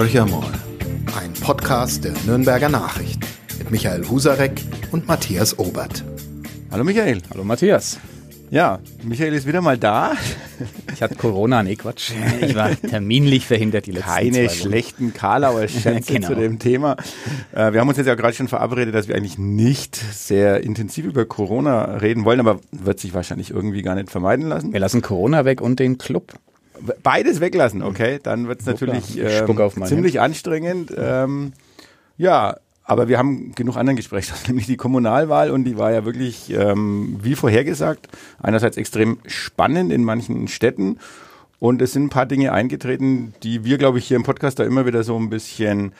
Horcher 0.00 0.24
mal. 0.24 0.50
Ein 1.14 1.34
Podcast 1.42 2.04
der 2.04 2.14
Nürnberger 2.24 2.70
Nachrichten 2.70 3.20
mit 3.58 3.70
Michael 3.70 4.08
Husarek 4.08 4.52
und 4.92 5.06
Matthias 5.06 5.58
Obert. 5.58 6.02
Hallo 6.70 6.84
Michael. 6.84 7.20
Hallo 7.30 7.44
Matthias. 7.44 8.00
Ja, 8.50 8.78
Michael 9.02 9.34
ist 9.34 9.46
wieder 9.46 9.60
mal 9.60 9.76
da. 9.76 10.14
Ich 10.94 11.02
hatte 11.02 11.16
Corona, 11.16 11.62
nee 11.62 11.76
Quatsch. 11.76 12.12
Ich 12.40 12.54
war 12.54 12.70
terminlich 12.80 13.44
verhindert 13.46 13.84
die 13.84 13.90
letzten 13.90 14.08
Keine 14.08 14.46
zwei 14.46 14.54
schlechten 14.54 15.12
Karlauer 15.12 15.68
Schätze 15.68 16.14
Genau. 16.14 16.28
zu 16.28 16.34
dem 16.34 16.58
Thema. 16.58 16.96
Äh, 17.52 17.74
wir 17.74 17.80
haben 17.82 17.88
uns 17.90 17.98
jetzt 17.98 18.06
ja 18.06 18.14
gerade 18.14 18.32
schon 18.32 18.48
verabredet, 18.48 18.94
dass 18.94 19.06
wir 19.06 19.16
eigentlich 19.16 19.36
nicht 19.36 19.96
sehr 19.96 20.62
intensiv 20.62 21.04
über 21.04 21.26
Corona 21.26 21.96
reden 21.96 22.24
wollen, 22.24 22.40
aber 22.40 22.58
wird 22.72 23.00
sich 23.00 23.12
wahrscheinlich 23.12 23.50
irgendwie 23.50 23.82
gar 23.82 23.96
nicht 23.96 24.10
vermeiden 24.10 24.48
lassen. 24.48 24.72
Wir 24.72 24.80
lassen 24.80 25.02
Corona 25.02 25.44
weg 25.44 25.60
und 25.60 25.78
den 25.78 25.98
Club. 25.98 26.32
Beides 27.02 27.40
weglassen, 27.40 27.82
okay? 27.82 28.18
Dann 28.22 28.48
wird 28.48 28.60
es 28.60 28.66
natürlich 28.66 29.18
ähm, 29.18 29.84
ziemlich 29.84 30.20
anstrengend. 30.20 30.92
Ähm, 30.96 31.52
ja, 32.16 32.56
aber 32.84 33.08
wir 33.08 33.18
haben 33.18 33.52
genug 33.54 33.76
anderen 33.76 33.96
Gesprächsstoff, 33.96 34.46
nämlich 34.48 34.66
die 34.66 34.76
Kommunalwahl 34.76 35.50
und 35.50 35.64
die 35.64 35.78
war 35.78 35.92
ja 35.92 36.04
wirklich, 36.04 36.50
ähm, 36.50 37.18
wie 37.22 37.36
vorhergesagt, 37.36 38.08
einerseits 38.42 38.76
extrem 38.76 39.18
spannend 39.26 39.92
in 39.92 40.04
manchen 40.04 40.48
Städten 40.48 40.98
und 41.60 41.82
es 41.82 41.92
sind 41.92 42.06
ein 42.06 42.10
paar 42.10 42.26
Dinge 42.26 42.52
eingetreten, 42.52 43.34
die 43.42 43.64
wir, 43.64 43.78
glaube 43.78 43.98
ich, 43.98 44.08
hier 44.08 44.16
im 44.16 44.22
Podcast 44.24 44.58
da 44.58 44.64
immer 44.64 44.86
wieder 44.86 45.04
so 45.04 45.16
ein 45.16 45.30
bisschen 45.30 45.92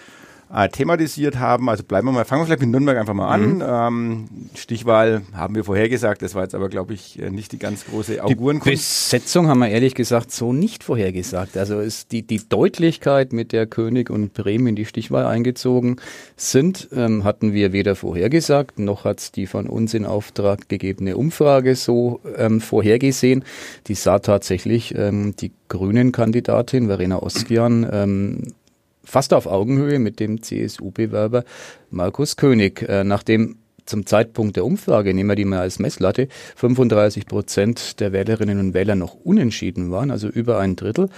äh, 0.53 0.69
thematisiert 0.69 1.39
haben. 1.39 1.69
Also 1.69 1.85
bleiben 1.85 2.09
wir 2.09 2.13
mal, 2.13 2.25
fangen 2.25 2.43
wir 2.43 2.47
vielleicht 2.47 2.63
mit 2.63 2.71
Nürnberg 2.71 2.99
einfach 2.99 3.15
mal 3.15 3.29
an. 3.29 3.63
Ähm, 3.65 4.29
Stichwahl 4.55 5.23
haben 5.33 5.55
wir 5.55 5.65
vorhergesagt, 5.65 6.23
das 6.23 6.35
war 6.35 6.43
jetzt 6.43 6.55
aber, 6.55 6.69
glaube 6.69 6.95
ich, 6.95 7.21
äh, 7.21 7.31
nicht 7.31 7.53
die 7.53 7.59
ganz 7.59 7.87
große 7.87 8.23
Augurenkunst. 8.23 8.71
Besetzung 8.71 9.49
haben 9.49 9.61
wir 9.61 9.69
ehrlich 9.69 9.95
gesagt 9.95 10.33
so 10.33 10.53
nicht 10.53 10.85
vorhergesagt. 10.85 11.57
Also 11.57 11.81
ist 11.81 12.13
die, 12.13 12.23
die 12.23 12.41
Deutlichkeit, 12.49 13.33
mit 13.33 13.53
der 13.53 13.67
König 13.67 14.11
und 14.11 14.35
Bremen 14.35 14.69
in 14.69 14.77
die 14.77 14.87
Stichwahl 14.87 15.27
eingezogen 15.27 15.97
sind, 16.37 16.89
ähm, 16.93 17.25
hatten 17.25 17.53
wir 17.53 17.73
weder 17.73 17.95
vorhergesagt, 17.95 18.79
noch 18.79 19.05
hat 19.05 19.21
es 19.21 19.33
die 19.33 19.47
von 19.47 19.67
uns 19.67 19.95
in 19.95 20.07
Auftrag 20.07 20.69
gegebene 20.69 21.17
Umfrage 21.17 21.75
so 21.77 22.21
ähm, 22.37 22.61
vorhergesehen. 22.61 23.45
Die 23.87 23.95
sah 23.95 24.19
tatsächlich 24.19 24.95
ähm, 24.97 25.35
die 25.37 25.53
Grünen-Kandidatin 25.69 26.89
Verena 26.89 27.23
Oskian 27.23 27.89
ähm, 27.91 28.55
fast 29.11 29.35
auf 29.35 29.47
Augenhöhe 29.47 29.99
mit 29.99 30.21
dem 30.21 30.43
CSU-Bewerber 30.43 31.45
Markus 31.91 32.37
König. 32.37 32.83
Äh, 32.83 33.05
nachdem 33.05 33.57
zum 33.85 34.07
Zeitpunkt 34.07 34.55
der 34.55 34.65
Umfrage, 34.65 35.13
nehmen 35.13 35.29
wir 35.29 35.35
die 35.35 35.45
mal 35.45 35.59
als 35.59 35.81
Messlatte, 35.81 36.29
35 36.55 37.27
Prozent 37.27 37.99
der 37.99 38.13
Wählerinnen 38.13 38.61
und 38.61 38.73
Wähler 38.73 38.95
noch 38.95 39.15
unentschieden 39.15 39.91
waren, 39.91 40.13
also 40.13 40.29
über 40.29 40.61
ein 40.61 40.77
Drittel, 40.77 41.09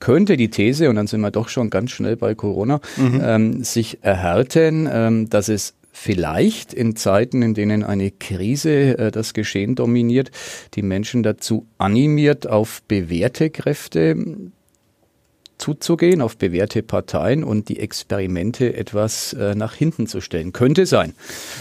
könnte 0.00 0.36
die 0.36 0.50
These, 0.50 0.90
und 0.90 0.96
dann 0.96 1.06
sind 1.06 1.22
wir 1.22 1.30
doch 1.30 1.48
schon 1.48 1.70
ganz 1.70 1.92
schnell 1.92 2.16
bei 2.16 2.34
Corona, 2.34 2.80
ähm, 3.22 3.64
sich 3.64 3.98
erhärten, 4.02 4.86
ähm, 4.92 5.30
dass 5.30 5.48
es 5.48 5.74
vielleicht 5.92 6.74
in 6.74 6.94
Zeiten, 6.94 7.40
in 7.40 7.54
denen 7.54 7.84
eine 7.84 8.10
Krise 8.10 8.98
äh, 8.98 9.10
das 9.10 9.32
Geschehen 9.32 9.74
dominiert, 9.74 10.30
die 10.74 10.82
Menschen 10.82 11.22
dazu 11.22 11.66
animiert, 11.78 12.46
auf 12.46 12.82
bewährte 12.86 13.48
Kräfte 13.48 14.52
zuzugehen, 15.60 16.20
auf 16.20 16.36
bewährte 16.36 16.82
Parteien 16.82 17.44
und 17.44 17.68
die 17.68 17.78
Experimente 17.78 18.74
etwas 18.74 19.32
äh, 19.34 19.54
nach 19.54 19.74
hinten 19.74 20.06
zu 20.06 20.20
stellen. 20.20 20.52
Könnte 20.52 20.86
sein. 20.86 21.14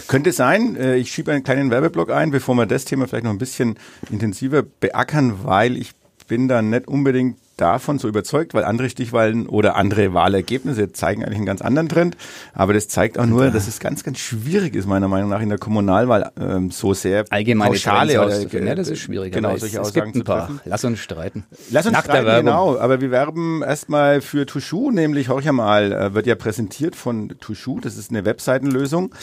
Könnte 0.07 0.31
sein. 0.31 0.75
Äh, 0.75 0.95
Ich 0.97 1.11
schiebe 1.11 1.31
einen 1.31 1.43
kleinen 1.43 1.69
Werbeblock 1.69 2.11
ein, 2.11 2.31
bevor 2.31 2.55
wir 2.55 2.65
das 2.65 2.85
Thema 2.85 3.07
vielleicht 3.07 3.25
noch 3.25 3.31
ein 3.31 3.37
bisschen 3.37 3.77
intensiver 4.09 4.63
beackern, 4.63 5.43
weil 5.43 5.77
ich 5.77 5.91
bin 6.27 6.47
da 6.47 6.61
nicht 6.61 6.87
unbedingt 6.87 7.37
davon 7.59 7.99
so 7.99 8.07
überzeugt, 8.07 8.53
weil 8.53 8.63
andere 8.63 8.89
Stichwahlen 8.89 9.47
oder 9.47 9.75
andere 9.75 10.13
Wahlergebnisse 10.13 10.91
zeigen 10.91 11.23
eigentlich 11.23 11.37
einen 11.37 11.45
ganz 11.45 11.61
anderen 11.61 11.89
Trend. 11.89 12.17
Aber 12.53 12.73
das 12.73 12.87
zeigt 12.87 13.19
auch 13.19 13.25
nur, 13.25 13.51
dass 13.51 13.67
es 13.67 13.79
ganz, 13.79 14.03
ganz 14.03 14.19
schwierig 14.19 14.75
ist, 14.75 14.87
meiner 14.87 15.07
Meinung 15.07 15.29
nach, 15.29 15.41
in 15.41 15.49
der 15.49 15.57
Kommunalwahl 15.57 16.31
ähm, 16.39 16.71
so 16.71 16.93
sehr 16.93 17.25
Allgemeine 17.29 17.71
pauschale 17.71 18.23
oder. 18.23 18.39
Ja, 18.39 18.75
das 18.75 18.89
ist 18.89 18.99
schwierig. 18.99 19.33
Genau, 19.33 19.53
es, 19.53 19.61
solche 19.61 19.77
es 19.77 19.81
Aussagen 19.81 20.13
gibt 20.13 20.15
ein 20.15 20.19
zu 20.19 20.23
paar. 20.25 20.47
treffen. 20.47 20.61
Lass 20.65 20.83
uns 20.83 20.99
streiten. 20.99 21.45
Lass 21.71 21.85
uns 21.85 21.93
Nach 21.93 22.03
streiten, 22.03 22.45
genau. 22.45 22.77
Aber 22.77 23.01
wir 23.01 23.11
werben 23.11 23.61
erstmal 23.61 24.21
für 24.21 24.45
Tushu, 24.45 24.91
nämlich 24.91 25.29
horch 25.29 25.45
ja 25.45 25.51
mal, 25.51 25.91
äh, 25.91 26.13
wird 26.13 26.27
ja 26.27 26.35
präsentiert 26.35 26.95
von 26.95 27.35
Tushu. 27.39 27.79
Das 27.79 27.97
ist 27.97 28.09
eine 28.09 28.25
Webseitenlösung, 28.25 29.13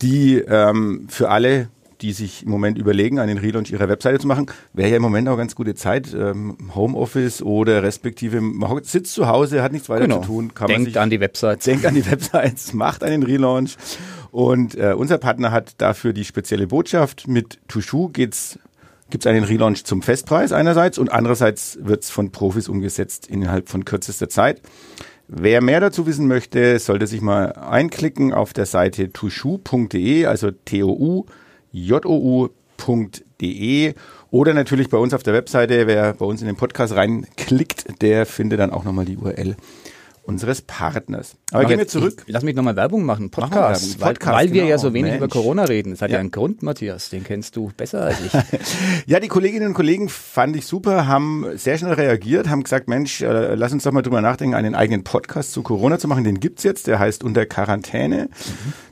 die 0.00 0.38
ähm, 0.38 1.06
für 1.08 1.30
alle 1.30 1.68
die 2.02 2.12
sich 2.12 2.42
im 2.44 2.50
Moment 2.50 2.76
überlegen, 2.78 3.18
einen 3.18 3.38
Relaunch 3.38 3.70
ihrer 3.70 3.88
Webseite 3.88 4.18
zu 4.18 4.26
machen, 4.26 4.46
wäre 4.72 4.90
ja 4.90 4.96
im 4.96 5.02
Moment 5.02 5.28
auch 5.28 5.36
ganz 5.36 5.54
gute 5.54 5.74
Zeit. 5.74 6.12
Ähm, 6.12 6.56
Homeoffice 6.74 7.42
oder 7.42 7.82
respektive, 7.82 8.40
man 8.40 8.82
sitzt 8.84 9.14
zu 9.14 9.28
Hause, 9.28 9.62
hat 9.62 9.72
nichts 9.72 9.88
weiter 9.88 10.02
Genau. 10.04 10.20
zu 10.20 10.26
tun, 10.26 10.54
kann 10.54 10.66
man 10.66 10.74
Denkt 10.76 10.88
sich 10.90 11.00
an 11.00 11.10
die 11.10 11.20
Website. 11.20 11.64
denkt 11.64 11.86
an 11.86 11.94
die 11.94 12.04
Websites, 12.10 12.74
macht 12.74 13.02
einen 13.04 13.22
Relaunch. 13.22 13.76
Und 14.30 14.74
äh, 14.74 14.94
unser 14.96 15.18
Partner 15.18 15.52
hat 15.52 15.74
dafür 15.78 16.12
die 16.12 16.24
spezielle 16.24 16.66
Botschaft. 16.66 17.28
Mit 17.28 17.58
Tushu 17.68 18.08
geht's 18.08 18.58
gibt 19.10 19.26
es 19.26 19.30
einen 19.30 19.44
Relaunch 19.44 19.84
zum 19.84 20.00
Festpreis 20.00 20.52
einerseits 20.52 20.96
und 20.96 21.12
andererseits 21.12 21.78
wird 21.82 22.02
es 22.02 22.08
von 22.08 22.32
Profis 22.32 22.66
umgesetzt 22.66 23.26
innerhalb 23.26 23.68
von 23.68 23.84
kürzester 23.84 24.30
Zeit. 24.30 24.62
Wer 25.28 25.60
mehr 25.62 25.80
dazu 25.80 26.06
wissen 26.06 26.26
möchte, 26.28 26.78
sollte 26.78 27.06
sich 27.06 27.20
mal 27.20 27.52
einklicken 27.52 28.32
auf 28.32 28.54
der 28.54 28.64
Seite 28.64 29.12
tushu.de, 29.12 30.24
also 30.24 30.50
T-O-U-J-O-U.de 31.72 32.52
oder 34.30 34.54
natürlich 34.54 34.88
bei 34.88 34.98
uns 34.98 35.14
auf 35.14 35.22
der 35.22 35.34
Webseite. 35.34 35.86
Wer 35.86 36.14
bei 36.14 36.26
uns 36.26 36.40
in 36.40 36.46
den 36.46 36.56
Podcast 36.56 36.94
reinklickt, 36.94 38.02
der 38.02 38.26
findet 38.26 38.60
dann 38.60 38.70
auch 38.70 38.84
nochmal 38.84 39.04
die 39.04 39.16
URL 39.16 39.56
unseres 40.24 40.62
Partners. 40.62 41.34
Aber 41.50 41.64
gehen 41.64 41.78
wir 41.78 41.88
zurück. 41.88 42.22
Ich, 42.26 42.32
lass 42.32 42.44
mich 42.44 42.54
nochmal 42.54 42.76
Werbung 42.76 43.04
machen. 43.04 43.24
Wir 43.24 43.30
Podcast. 43.30 43.82
Werbung. 43.82 44.00
weil, 44.00 44.12
Podcast, 44.14 44.36
weil 44.36 44.52
wir 44.52 44.60
genau. 44.60 44.70
ja 44.70 44.78
so 44.78 44.94
wenig 44.94 45.10
Mensch. 45.12 45.16
über 45.16 45.28
Corona 45.28 45.64
reden. 45.64 45.90
Das 45.90 46.00
hat 46.00 46.10
ja. 46.10 46.14
Ja. 46.14 46.20
einen 46.20 46.30
Grund, 46.30 46.62
Matthias. 46.62 47.10
Den 47.10 47.24
kennst 47.24 47.56
du 47.56 47.72
besser 47.76 48.02
als 48.02 48.18
ich. 48.24 48.32
Ja, 49.06 49.18
die 49.18 49.28
Kolleginnen 49.28 49.68
und 49.68 49.74
Kollegen 49.74 50.08
fand 50.08 50.54
ich 50.54 50.66
super, 50.66 51.06
haben 51.06 51.46
sehr 51.56 51.76
schnell 51.76 51.94
reagiert, 51.94 52.48
haben 52.48 52.62
gesagt, 52.62 52.88
Mensch, 52.88 53.20
äh, 53.20 53.54
lass 53.54 53.72
uns 53.72 53.82
doch 53.82 53.92
mal 53.92 54.02
drüber 54.02 54.20
nachdenken, 54.20 54.54
einen 54.54 54.74
eigenen 54.74 55.02
Podcast 55.02 55.52
zu 55.52 55.62
Corona 55.62 55.98
zu 55.98 56.06
machen. 56.06 56.24
Den 56.24 56.38
gibt's 56.38 56.62
jetzt, 56.62 56.86
der 56.86 56.98
heißt 56.98 57.24
Unter 57.24 57.44
Quarantäne. 57.44 58.28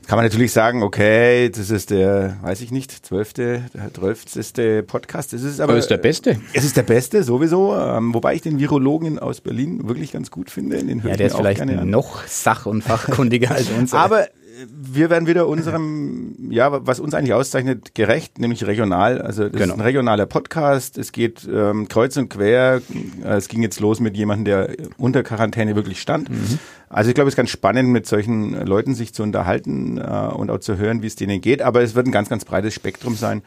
kann 0.11 0.17
man 0.17 0.25
natürlich 0.25 0.51
sagen, 0.51 0.83
okay, 0.83 1.49
das 1.49 1.69
ist 1.69 1.89
der, 1.89 2.35
weiß 2.41 2.59
ich 2.59 2.69
nicht, 2.69 2.91
zwölfte, 2.91 3.63
zwölfteste 3.93 4.83
Podcast. 4.83 5.31
Das 5.31 5.41
ist 5.41 5.61
aber, 5.61 5.71
Aber 5.71 5.79
ist 5.79 5.87
der 5.89 5.95
beste. 5.95 6.35
Es 6.51 6.65
ist 6.65 6.75
der 6.75 6.83
beste, 6.83 7.23
sowieso. 7.23 7.77
Ähm, 7.77 8.13
wobei 8.13 8.35
ich 8.35 8.41
den 8.41 8.59
Virologen 8.59 9.19
aus 9.19 9.39
Berlin 9.39 9.87
wirklich 9.87 10.11
ganz 10.11 10.29
gut 10.29 10.49
finde. 10.49 10.83
Den 10.83 11.01
Ja, 11.07 11.15
der 11.15 11.27
ist 11.27 11.33
auch 11.35 11.37
vielleicht 11.37 11.65
noch 11.65 12.27
sach- 12.27 12.65
und 12.65 12.81
fachkundiger 12.81 13.51
als 13.51 13.69
uns. 13.79 13.93
Aber 13.93 14.23
äh, 14.23 14.29
wir 14.69 15.09
werden 15.09 15.27
wieder 15.27 15.47
unserem, 15.47 16.35
ja, 16.51 16.85
was 16.85 16.99
uns 16.99 17.13
eigentlich 17.13 17.33
auszeichnet, 17.33 17.95
gerecht, 17.95 18.39
nämlich 18.39 18.65
regional. 18.65 19.21
Also 19.21 19.43
das 19.49 19.51
Genau. 19.53 19.73
ist 19.73 19.79
ein 19.79 19.85
regionaler 19.85 20.25
Podcast. 20.25 20.97
Es 20.97 21.11
geht 21.11 21.47
ähm, 21.51 21.87
kreuz 21.87 22.17
und 22.17 22.29
quer. 22.29 22.81
Äh, 23.23 23.35
Es 23.35 23.47
ging 23.47 23.61
jetzt 23.63 23.79
los 23.79 23.99
mit 23.99 24.15
jemandem, 24.17 24.45
der 24.45 24.69
unter 24.97 25.23
Quarantäne 25.23 25.75
wirklich 25.75 26.01
stand. 26.01 26.29
Mhm. 26.29 26.59
Also 26.89 27.09
ich 27.09 27.15
glaube, 27.15 27.27
es 27.29 27.33
ist 27.33 27.37
ganz 27.37 27.49
spannend, 27.49 27.89
mit 27.89 28.05
solchen 28.05 28.53
Leuten 28.65 28.95
sich 28.95 29.13
zu 29.13 29.23
unterhalten 29.23 29.97
äh, 29.97 30.01
und 30.33 30.49
auch 30.51 30.59
zu 30.59 30.77
hören, 30.77 31.01
wie 31.01 31.07
es 31.07 31.15
denen 31.15 31.41
geht. 31.41 31.61
Aber 31.61 31.81
es 31.81 31.95
wird 31.95 32.07
ein 32.07 32.11
ganz, 32.11 32.29
ganz 32.29 32.43
breites 32.45 32.73
Spektrum 32.73 33.15
sein. 33.15 33.41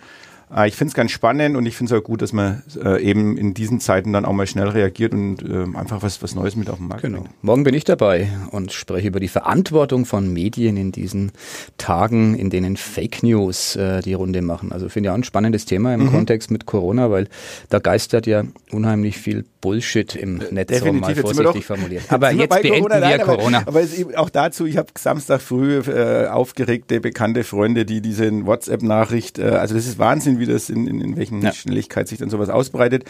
Äh, 0.54 0.68
ich 0.68 0.76
finde 0.76 0.90
es 0.90 0.94
ganz 0.94 1.10
spannend 1.10 1.56
und 1.56 1.66
ich 1.66 1.76
finde 1.76 1.94
es 1.94 2.00
auch 2.00 2.04
gut, 2.04 2.22
dass 2.22 2.32
man 2.32 2.62
äh, 2.82 3.02
eben 3.02 3.36
in 3.36 3.54
diesen 3.54 3.80
Zeiten 3.80 4.12
dann 4.12 4.24
auch 4.24 4.32
mal 4.32 4.46
schnell 4.46 4.68
reagiert 4.68 5.12
und 5.12 5.42
äh, 5.42 5.76
einfach 5.76 6.02
was, 6.02 6.22
was 6.22 6.34
Neues 6.34 6.56
mit 6.56 6.70
auf 6.70 6.78
den 6.78 6.88
Markt 6.88 7.02
Genau. 7.02 7.20
bringt. 7.22 7.42
Morgen 7.42 7.64
bin 7.64 7.74
ich 7.74 7.84
dabei 7.84 8.28
und 8.50 8.72
spreche 8.72 9.08
über 9.08 9.20
die 9.20 9.28
Verantwortung 9.28 10.04
von 10.06 10.32
Medien 10.32 10.76
in 10.76 10.92
diesen 10.92 11.32
Tagen, 11.78 12.34
in 12.34 12.50
denen 12.50 12.76
Fake 12.76 13.22
News 13.22 13.76
äh, 13.76 14.00
die 14.00 14.14
Runde 14.14 14.42
machen. 14.42 14.72
Also 14.72 14.88
finde 14.88 15.08
ich 15.08 15.10
auch 15.10 15.16
ein 15.16 15.24
spannennes 15.24 15.64
Thema 15.64 15.94
Mhm. 15.96 16.02
im 16.06 16.10
Kontext 16.12 16.50
mit 16.50 16.66
Corona, 16.66 17.10
weil 17.10 17.28
da 17.68 17.78
geistert 17.78 18.26
ja 18.26 18.42
unheimlich 18.70 19.18
viel 19.18 19.44
Bullshit 19.60 20.14
im 20.14 20.42
Netz 20.50 20.82
rum, 20.82 21.00
mal 21.00 21.08
Jetzt 21.10 21.16
sind 21.18 21.28
wir 21.38 21.44
vorsichtig 21.44 21.66
doch- 21.66 21.76
formuliert. 21.76 22.02
Aber 22.10 22.30
jetzt 22.32 22.50
bei 22.50 22.60
beenden 22.62 22.90
wir 22.90 23.00
Nein, 23.00 23.20
aber- 23.22 23.36
Corona. 23.36 23.62
Aber 23.66 23.80
es 23.80 23.92
ist 23.94 23.98
eben 24.00 24.14
auch 24.14 24.28
dazu, 24.28 24.66
ich 24.66 24.76
habe 24.76 24.88
Samstag 24.98 25.40
früh 25.40 25.78
äh, 25.78 26.26
aufgeregte, 26.26 27.00
bekannte 27.00 27.44
Freunde, 27.44 27.84
die 27.86 28.00
diese 28.02 28.30
WhatsApp-Nachricht, 28.46 29.38
äh, 29.38 29.44
also 29.44 29.74
das 29.74 29.86
ist 29.86 29.98
Wahnsinn, 29.98 30.38
wie 30.38 30.43
das 30.46 30.70
in, 30.70 30.86
in, 30.86 31.00
in 31.00 31.16
welchen 31.16 31.42
Ja. 31.42 31.52
Schnelligkeit 31.52 32.08
sich 32.08 32.18
dann 32.18 32.30
sowas 32.30 32.48
ausbreitet. 32.48 33.04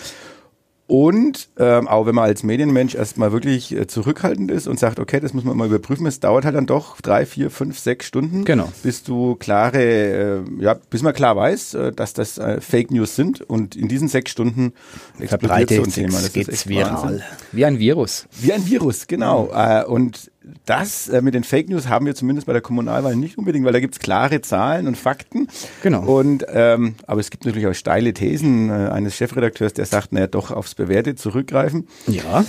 Und 0.86 1.48
ähm, 1.58 1.88
auch 1.88 2.04
wenn 2.04 2.14
man 2.14 2.25
als 2.25 2.42
Medienmensch 2.42 2.94
erstmal 2.94 3.32
wirklich 3.32 3.75
äh, 3.75 3.86
zurückhaltend 3.86 4.50
ist 4.50 4.66
und 4.66 4.78
sagt, 4.78 4.98
okay, 5.00 5.19
das 5.19 5.32
muss 5.32 5.42
man 5.42 5.56
mal 5.56 5.66
überprüfen, 5.66 6.04
es 6.06 6.20
dauert 6.20 6.44
halt 6.44 6.54
dann 6.56 6.66
doch 6.66 7.00
drei, 7.00 7.25
vier, 7.25 7.50
fünf, 7.50 7.78
sechs 7.78 8.04
Stunden, 8.06 8.44
Genau. 8.44 8.70
bis 8.82 9.02
du 9.02 9.34
klare, 9.36 9.82
äh, 9.82 10.62
ja, 10.62 10.75
bis 10.90 11.00
man 11.00 11.14
klar 11.14 11.36
weiß, 11.36 11.72
äh, 11.72 11.92
dass 11.92 12.12
das 12.12 12.36
äh, 12.36 12.60
Fake 12.60 12.90
News 12.90 13.16
sind. 13.16 13.40
Und 13.40 13.76
in 13.76 13.88
diesen 13.88 14.08
sechs 14.08 14.31
Stunden 14.31 14.75
explodiert 15.19 15.70
so 15.70 15.82
ein 15.84 15.90
Thema. 15.90 16.20
Das 16.20 16.34
geht's 16.34 16.69
viral. 16.69 16.92
Wahnsinn. 17.02 17.22
Wie 17.52 17.64
ein 17.64 17.78
Virus. 17.78 18.26
Wie 18.38 18.52
ein 18.52 18.66
Virus, 18.66 19.06
genau. 19.06 19.50
Äh, 19.54 19.84
und 19.86 20.31
das 20.67 21.08
äh, 21.08 21.23
mit 21.23 21.35
den 21.35 21.44
Fake 21.44 21.69
News 21.69 21.88
haben 21.88 22.06
wir 22.06 22.14
zumindest 22.14 22.46
bei 22.46 22.52
der 22.52 22.62
Kommunalwahl 22.62 23.17
nicht 23.17 23.38
unbedingt, 23.38 23.64
weil 23.64 23.73
da 23.73 23.81
gibt 23.81 23.94
es 23.94 24.00
klare 24.00 24.41
Zahlen 24.41 24.87
und 24.87 24.96
Fakten. 24.96 25.49
Genau. 25.82 26.02
Und 26.02 26.44
ähm, 26.49 26.94
aber 27.06 27.20
es 27.20 27.31
gibt 27.31 27.44
natürlich 27.44 27.67
auch 27.67 27.75
steile 27.75 28.12
Thesen 28.12 28.70
äh, 28.70 28.91
eines 28.91 29.17
Chefredakteurs, 29.17 29.73
der 29.73 29.87
sagt, 29.87 30.12
naja, 30.12 30.26
doch 30.26 30.50
aufs 30.50 30.75
Bewährte 30.75 31.14
zurückgreifen. 31.14 31.88
Ja. 32.06 32.44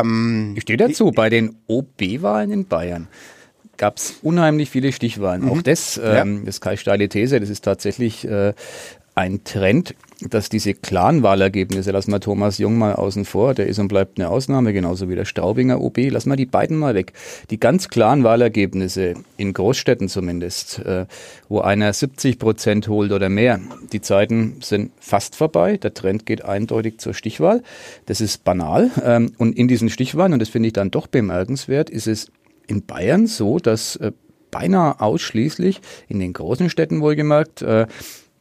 Ähm, 0.00 0.52
ich 0.56 0.62
stehe 0.62 0.76
dazu. 0.76 1.10
Bei 1.10 1.30
den 1.30 1.56
OB-Wahlen 1.66 2.50
in 2.50 2.66
Bayern 2.66 3.08
gab 3.76 3.96
es 3.96 4.14
unheimlich 4.22 4.70
viele 4.70 4.92
Stichwahlen. 4.92 5.42
Mhm. 5.42 5.50
Auch 5.50 5.62
das, 5.62 6.00
ähm, 6.02 6.38
ja. 6.38 6.40
das 6.44 6.56
ist 6.56 6.60
keine 6.60 6.76
steile 6.76 7.08
These, 7.08 7.40
das 7.40 7.48
ist 7.48 7.64
tatsächlich 7.64 8.24
äh, 8.24 8.54
ein 9.14 9.44
Trend, 9.44 9.94
dass 10.20 10.48
diese 10.48 10.74
Clan-Wahlergebnisse, 10.74 11.90
lassen 11.90 12.12
wir 12.12 12.20
Thomas 12.20 12.58
Jung 12.58 12.78
mal 12.78 12.94
außen 12.94 13.24
vor, 13.24 13.54
der 13.54 13.66
ist 13.66 13.78
und 13.78 13.88
bleibt 13.88 14.18
eine 14.18 14.30
Ausnahme, 14.30 14.72
genauso 14.72 15.08
wie 15.08 15.14
der 15.14 15.24
Straubinger 15.24 15.80
OB, 15.80 16.10
lassen 16.10 16.30
wir 16.30 16.36
die 16.36 16.46
beiden 16.46 16.78
mal 16.78 16.94
weg. 16.94 17.12
Die 17.50 17.58
ganz 17.58 17.88
klaren 17.88 18.24
Wahlergebnisse, 18.24 19.14
in 19.36 19.52
Großstädten 19.52 20.08
zumindest, 20.08 20.78
äh, 20.78 21.06
wo 21.48 21.60
einer 21.60 21.92
70 21.92 22.38
Prozent 22.38 22.88
holt 22.88 23.12
oder 23.12 23.28
mehr, 23.28 23.60
die 23.92 24.00
Zeiten 24.00 24.56
sind 24.60 24.92
fast 25.00 25.36
vorbei, 25.36 25.76
der 25.76 25.92
Trend 25.92 26.24
geht 26.24 26.44
eindeutig 26.44 26.98
zur 26.98 27.14
Stichwahl. 27.14 27.62
Das 28.06 28.20
ist 28.20 28.44
banal. 28.44 28.90
Ähm, 29.04 29.32
und 29.38 29.56
in 29.56 29.68
diesen 29.68 29.90
Stichwahlen, 29.90 30.32
und 30.32 30.38
das 30.38 30.48
finde 30.48 30.68
ich 30.68 30.72
dann 30.72 30.90
doch 30.90 31.06
bemerkenswert, 31.06 31.90
ist 31.90 32.06
es 32.06 32.30
in 32.66 32.86
Bayern 32.86 33.26
so, 33.26 33.58
dass 33.58 33.96
äh, 33.96 34.12
beinahe 34.50 35.00
ausschließlich 35.00 35.80
in 36.08 36.20
den 36.20 36.32
großen 36.32 36.70
Städten 36.70 37.00
wohlgemerkt 37.00 37.62
äh, 37.62 37.86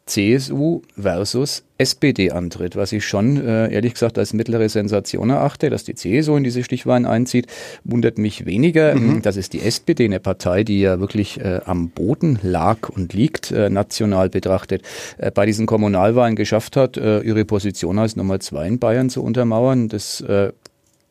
CSU 0.05 0.81
versus 0.97 1.63
SPD 1.77 2.31
antritt, 2.31 2.75
was 2.75 2.91
ich 2.91 3.05
schon 3.05 3.37
äh, 3.37 3.73
ehrlich 3.73 3.93
gesagt 3.93 4.17
als 4.17 4.33
mittlere 4.33 4.69
Sensation 4.69 5.29
erachte, 5.29 5.69
dass 5.69 5.83
die 5.83 5.95
CSU 5.95 6.35
in 6.35 6.43
diese 6.43 6.63
Stichwahlen 6.63 7.05
einzieht, 7.05 7.47
wundert 7.83 8.17
mich 8.17 8.45
weniger. 8.45 8.95
Mhm. 8.95 9.21
Das 9.21 9.37
ist 9.37 9.53
die 9.53 9.61
SPD, 9.61 10.05
eine 10.05 10.19
Partei, 10.19 10.63
die 10.63 10.81
ja 10.81 10.99
wirklich 10.99 11.39
äh, 11.39 11.61
am 11.65 11.89
Boden 11.89 12.39
lag 12.43 12.89
und 12.89 13.13
liegt, 13.13 13.51
äh, 13.51 13.69
national 13.69 14.29
betrachtet, 14.29 14.83
äh, 15.17 15.31
bei 15.31 15.45
diesen 15.45 15.65
Kommunalwahlen 15.65 16.35
geschafft 16.35 16.75
hat, 16.75 16.97
äh, 16.97 17.21
ihre 17.21 17.45
Position 17.45 17.97
als 17.97 18.15
Nummer 18.15 18.39
zwei 18.39 18.67
in 18.67 18.79
Bayern 18.79 19.09
zu 19.09 19.23
untermauern. 19.23 19.87
Das 19.87 20.21
äh, 20.21 20.51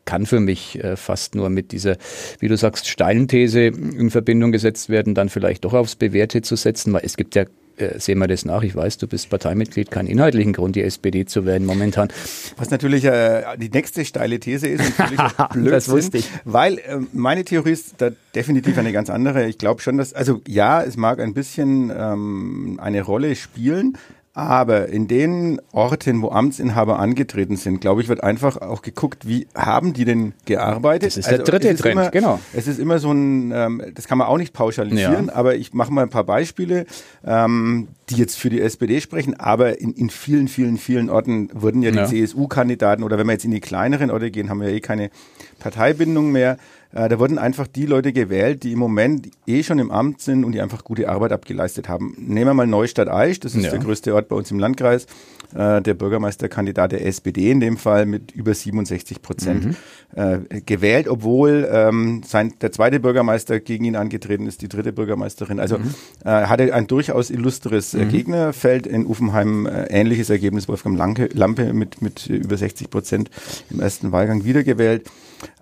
kann 0.04 0.26
für 0.26 0.40
mich 0.40 0.82
äh, 0.82 0.96
fast 0.96 1.34
nur 1.34 1.50
mit 1.50 1.72
dieser, 1.72 1.96
wie 2.38 2.48
du 2.48 2.56
sagst, 2.56 2.88
steilen 2.88 3.28
These 3.28 3.60
in 3.60 4.10
Verbindung 4.10 4.52
gesetzt 4.52 4.88
werden, 4.88 5.14
dann 5.14 5.28
vielleicht 5.28 5.64
doch 5.64 5.72
aufs 5.72 5.96
Bewährte 5.96 6.42
zu 6.42 6.56
setzen, 6.56 6.92
weil 6.92 7.02
es 7.04 7.16
gibt 7.16 7.34
ja 7.34 7.44
äh, 7.76 7.98
sehen 7.98 8.18
wir 8.18 8.28
das 8.28 8.44
nach. 8.44 8.62
Ich 8.62 8.74
weiß, 8.74 8.98
du 8.98 9.06
bist 9.06 9.30
Parteimitglied, 9.30 9.90
keinen 9.90 10.06
inhaltlichen 10.08 10.52
Grund, 10.52 10.76
die 10.76 10.82
SPD 10.82 11.24
zu 11.24 11.46
wählen 11.46 11.64
momentan. 11.64 12.08
Was 12.56 12.70
natürlich 12.70 13.04
äh, 13.04 13.42
die 13.58 13.70
nächste 13.70 14.04
steile 14.04 14.40
These 14.40 14.68
ist, 14.68 14.92
Blödsinn, 15.52 15.64
das 15.64 15.88
wusste 15.88 16.18
ich. 16.18 16.28
weil 16.44 16.78
äh, 16.78 16.98
meine 17.12 17.44
Theorie 17.44 17.72
ist 17.72 17.94
da 17.98 18.10
definitiv 18.34 18.78
eine 18.78 18.92
ganz 18.92 19.10
andere. 19.10 19.46
Ich 19.46 19.58
glaube 19.58 19.80
schon, 19.82 19.96
dass, 19.98 20.12
also 20.12 20.40
ja, 20.46 20.82
es 20.82 20.96
mag 20.96 21.20
ein 21.20 21.34
bisschen 21.34 21.92
ähm, 21.96 22.78
eine 22.82 23.02
Rolle 23.02 23.34
spielen, 23.36 23.96
aber 24.32 24.88
in 24.88 25.08
den 25.08 25.60
Orten, 25.72 26.22
wo 26.22 26.30
Amtsinhaber 26.30 27.00
angetreten 27.00 27.56
sind, 27.56 27.80
glaube 27.80 28.00
ich, 28.00 28.08
wird 28.08 28.22
einfach 28.22 28.58
auch 28.58 28.80
geguckt, 28.80 29.26
wie 29.26 29.48
haben 29.56 29.92
die 29.92 30.04
denn 30.04 30.34
gearbeitet? 30.44 31.08
Das 31.08 31.16
ist 31.16 31.26
also 31.26 31.42
der 31.42 31.58
dritte 31.58 31.74
Trend, 31.74 31.92
immer, 31.92 32.10
genau. 32.10 32.38
Es 32.52 32.68
ist 32.68 32.78
immer 32.78 33.00
so 33.00 33.10
ein, 33.10 33.50
ähm, 33.52 33.82
das 33.92 34.06
kann 34.06 34.18
man 34.18 34.28
auch 34.28 34.38
nicht 34.38 34.52
pauschalisieren, 34.52 35.26
ja. 35.26 35.34
aber 35.34 35.56
ich 35.56 35.74
mache 35.74 35.92
mal 35.92 36.02
ein 36.02 36.10
paar 36.10 36.22
Beispiele, 36.22 36.86
ähm, 37.24 37.88
die 38.08 38.16
jetzt 38.16 38.38
für 38.38 38.50
die 38.50 38.60
SPD 38.60 39.00
sprechen, 39.00 39.38
aber 39.38 39.80
in, 39.80 39.94
in 39.94 40.10
vielen, 40.10 40.46
vielen, 40.46 40.78
vielen 40.78 41.10
Orten 41.10 41.50
wurden 41.52 41.82
ja 41.82 41.90
die 41.90 41.96
ja. 41.96 42.06
CSU-Kandidaten 42.06 43.02
oder 43.02 43.18
wenn 43.18 43.26
wir 43.26 43.32
jetzt 43.32 43.44
in 43.44 43.50
die 43.50 43.60
kleineren 43.60 44.12
Orte 44.12 44.30
gehen, 44.30 44.48
haben 44.48 44.60
wir 44.60 44.70
ja 44.70 44.76
eh 44.76 44.80
keine 44.80 45.10
Parteibindung 45.58 46.30
mehr. 46.30 46.56
Äh, 46.92 47.08
da 47.08 47.18
wurden 47.18 47.38
einfach 47.38 47.66
die 47.66 47.86
Leute 47.86 48.12
gewählt, 48.12 48.64
die 48.64 48.72
im 48.72 48.78
Moment 48.78 49.30
eh 49.46 49.62
schon 49.62 49.78
im 49.78 49.90
Amt 49.90 50.20
sind 50.20 50.44
und 50.44 50.52
die 50.52 50.60
einfach 50.60 50.82
gute 50.82 51.08
Arbeit 51.08 51.32
abgeleistet 51.32 51.88
haben. 51.88 52.14
Nehmen 52.18 52.46
wir 52.46 52.54
mal 52.54 52.66
Neustadt 52.66 53.08
Aisch, 53.08 53.38
das 53.40 53.54
ist 53.54 53.64
ja. 53.64 53.70
der 53.70 53.78
größte 53.78 54.14
Ort 54.14 54.28
bei 54.28 54.36
uns 54.36 54.50
im 54.50 54.58
Landkreis. 54.58 55.06
Äh, 55.54 55.82
der 55.82 55.94
Bürgermeisterkandidat 55.94 56.92
der 56.92 57.06
SPD 57.06 57.50
in 57.50 57.60
dem 57.60 57.76
Fall 57.76 58.06
mit 58.06 58.32
über 58.32 58.54
67 58.54 59.22
Prozent 59.22 59.66
mhm. 59.66 59.76
äh, 60.14 60.60
gewählt, 60.60 61.08
obwohl 61.08 61.68
ähm, 61.70 62.22
sein, 62.24 62.54
der 62.60 62.72
zweite 62.72 63.00
Bürgermeister 63.00 63.60
gegen 63.60 63.84
ihn 63.84 63.96
angetreten 63.96 64.46
ist, 64.46 64.62
die 64.62 64.68
dritte 64.68 64.92
Bürgermeisterin. 64.92 65.60
Also 65.60 65.78
mhm. 65.78 65.94
äh, 66.24 66.28
hatte 66.46 66.72
ein 66.74 66.86
durchaus 66.86 67.30
illustres 67.30 67.94
äh, 67.94 68.04
mhm. 68.04 68.08
Gegnerfeld 68.10 68.86
in 68.86 69.06
Uffenheim. 69.06 69.66
Äh, 69.66 69.86
ähnliches 69.90 70.30
Ergebnis 70.30 70.68
Wolfgang 70.68 70.96
Lampe, 70.96 71.28
Lampe 71.32 71.72
mit, 71.72 72.02
mit 72.02 72.26
über 72.26 72.56
60 72.56 72.90
Prozent 72.90 73.30
im 73.70 73.80
ersten 73.80 74.12
Wahlgang 74.12 74.44
wiedergewählt. 74.44 75.08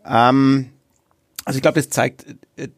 Ähm, 0.07 0.67
also 1.49 1.57
ich 1.57 1.63
glaube, 1.63 1.77
das 1.77 1.89
zeigt, 1.89 2.27
äh, 2.57 2.69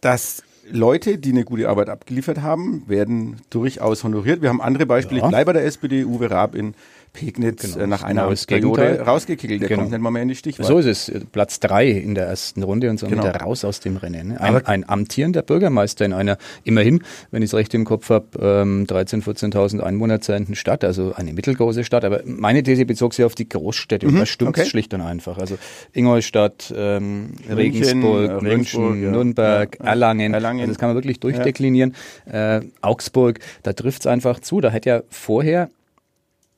dass 0.00 0.44
Leute, 0.70 1.18
die 1.18 1.30
eine 1.30 1.44
gute 1.44 1.68
Arbeit 1.68 1.88
abgeliefert 1.88 2.42
haben, 2.42 2.84
werden 2.86 3.40
durchaus 3.50 4.04
honoriert. 4.04 4.40
Wir 4.40 4.50
haben 4.50 4.60
andere 4.60 4.86
Beispiele. 4.86 5.20
Ja. 5.20 5.26
Ich 5.26 5.30
bleibe 5.30 5.46
bei 5.46 5.52
der 5.54 5.64
SPD, 5.64 6.04
Uwe 6.04 6.30
Raab 6.30 6.54
in 6.54 6.74
Pegnitz 7.12 7.62
genau, 7.62 7.84
äh, 7.84 7.86
nach 7.86 8.02
einer 8.02 8.28
genau 8.28 8.40
Periode 8.46 9.00
rausgekickelt. 9.00 9.60
Der 9.60 9.68
genau. 9.68 9.80
kommt 9.80 9.92
nicht 9.92 10.00
mal 10.00 10.10
mehr 10.10 10.22
in 10.22 10.28
die 10.28 10.36
Stichwahl. 10.36 10.66
So 10.66 10.78
ist 10.78 10.86
es. 10.86 11.12
Platz 11.32 11.60
drei 11.60 11.88
in 11.88 12.14
der 12.14 12.26
ersten 12.26 12.62
Runde 12.62 12.88
und 12.90 12.98
somit 12.98 13.20
genau. 13.20 13.30
raus 13.30 13.64
aus 13.64 13.80
dem 13.80 13.96
Rennen. 13.96 14.36
Ein, 14.36 14.66
ein, 14.66 14.88
amtierender 14.88 15.42
Bürgermeister 15.42 16.04
in 16.04 16.12
einer, 16.12 16.38
immerhin, 16.64 17.02
wenn 17.30 17.42
ich 17.42 17.50
es 17.50 17.54
recht 17.54 17.74
im 17.74 17.84
Kopf 17.84 18.10
habe, 18.10 18.26
ähm, 18.40 18.86
13.000, 18.86 19.24
14.000 19.52 19.80
Einwohner 19.80 20.20
zählenden 20.20 20.54
Stadt, 20.54 20.84
also 20.84 21.12
eine 21.14 21.32
mittelgroße 21.32 21.84
Stadt. 21.84 22.04
Aber 22.04 22.22
meine 22.24 22.62
These 22.62 22.84
bezog 22.84 23.14
sich 23.14 23.24
auf 23.24 23.34
die 23.34 23.48
Großstädte 23.48 24.06
mhm, 24.06 24.14
und 24.14 24.20
da 24.20 24.26
stimmt 24.26 24.56
es 24.56 24.62
okay. 24.62 24.70
schlicht 24.70 24.94
und 24.94 25.00
einfach. 25.00 25.38
Also 25.38 25.58
Ingolstadt, 25.92 26.72
ähm, 26.76 27.30
München, 27.48 27.54
Regensburg, 27.54 28.42
München, 28.42 29.02
ja. 29.02 29.10
Nürnberg, 29.10 29.76
ja. 29.78 29.86
Erlangen. 29.86 30.34
Erlangen. 30.34 30.60
Also 30.60 30.72
das 30.72 30.78
kann 30.78 30.90
man 30.90 30.96
wirklich 30.96 31.20
durchdeklinieren. 31.20 31.94
Ja. 32.30 32.58
Äh, 32.58 32.60
Augsburg, 32.80 33.40
da 33.62 33.72
trifft 33.72 34.02
es 34.02 34.06
einfach 34.06 34.40
zu. 34.40 34.60
Da 34.60 34.70
hätte 34.70 34.88
ja 34.88 35.02
vorher 35.08 35.70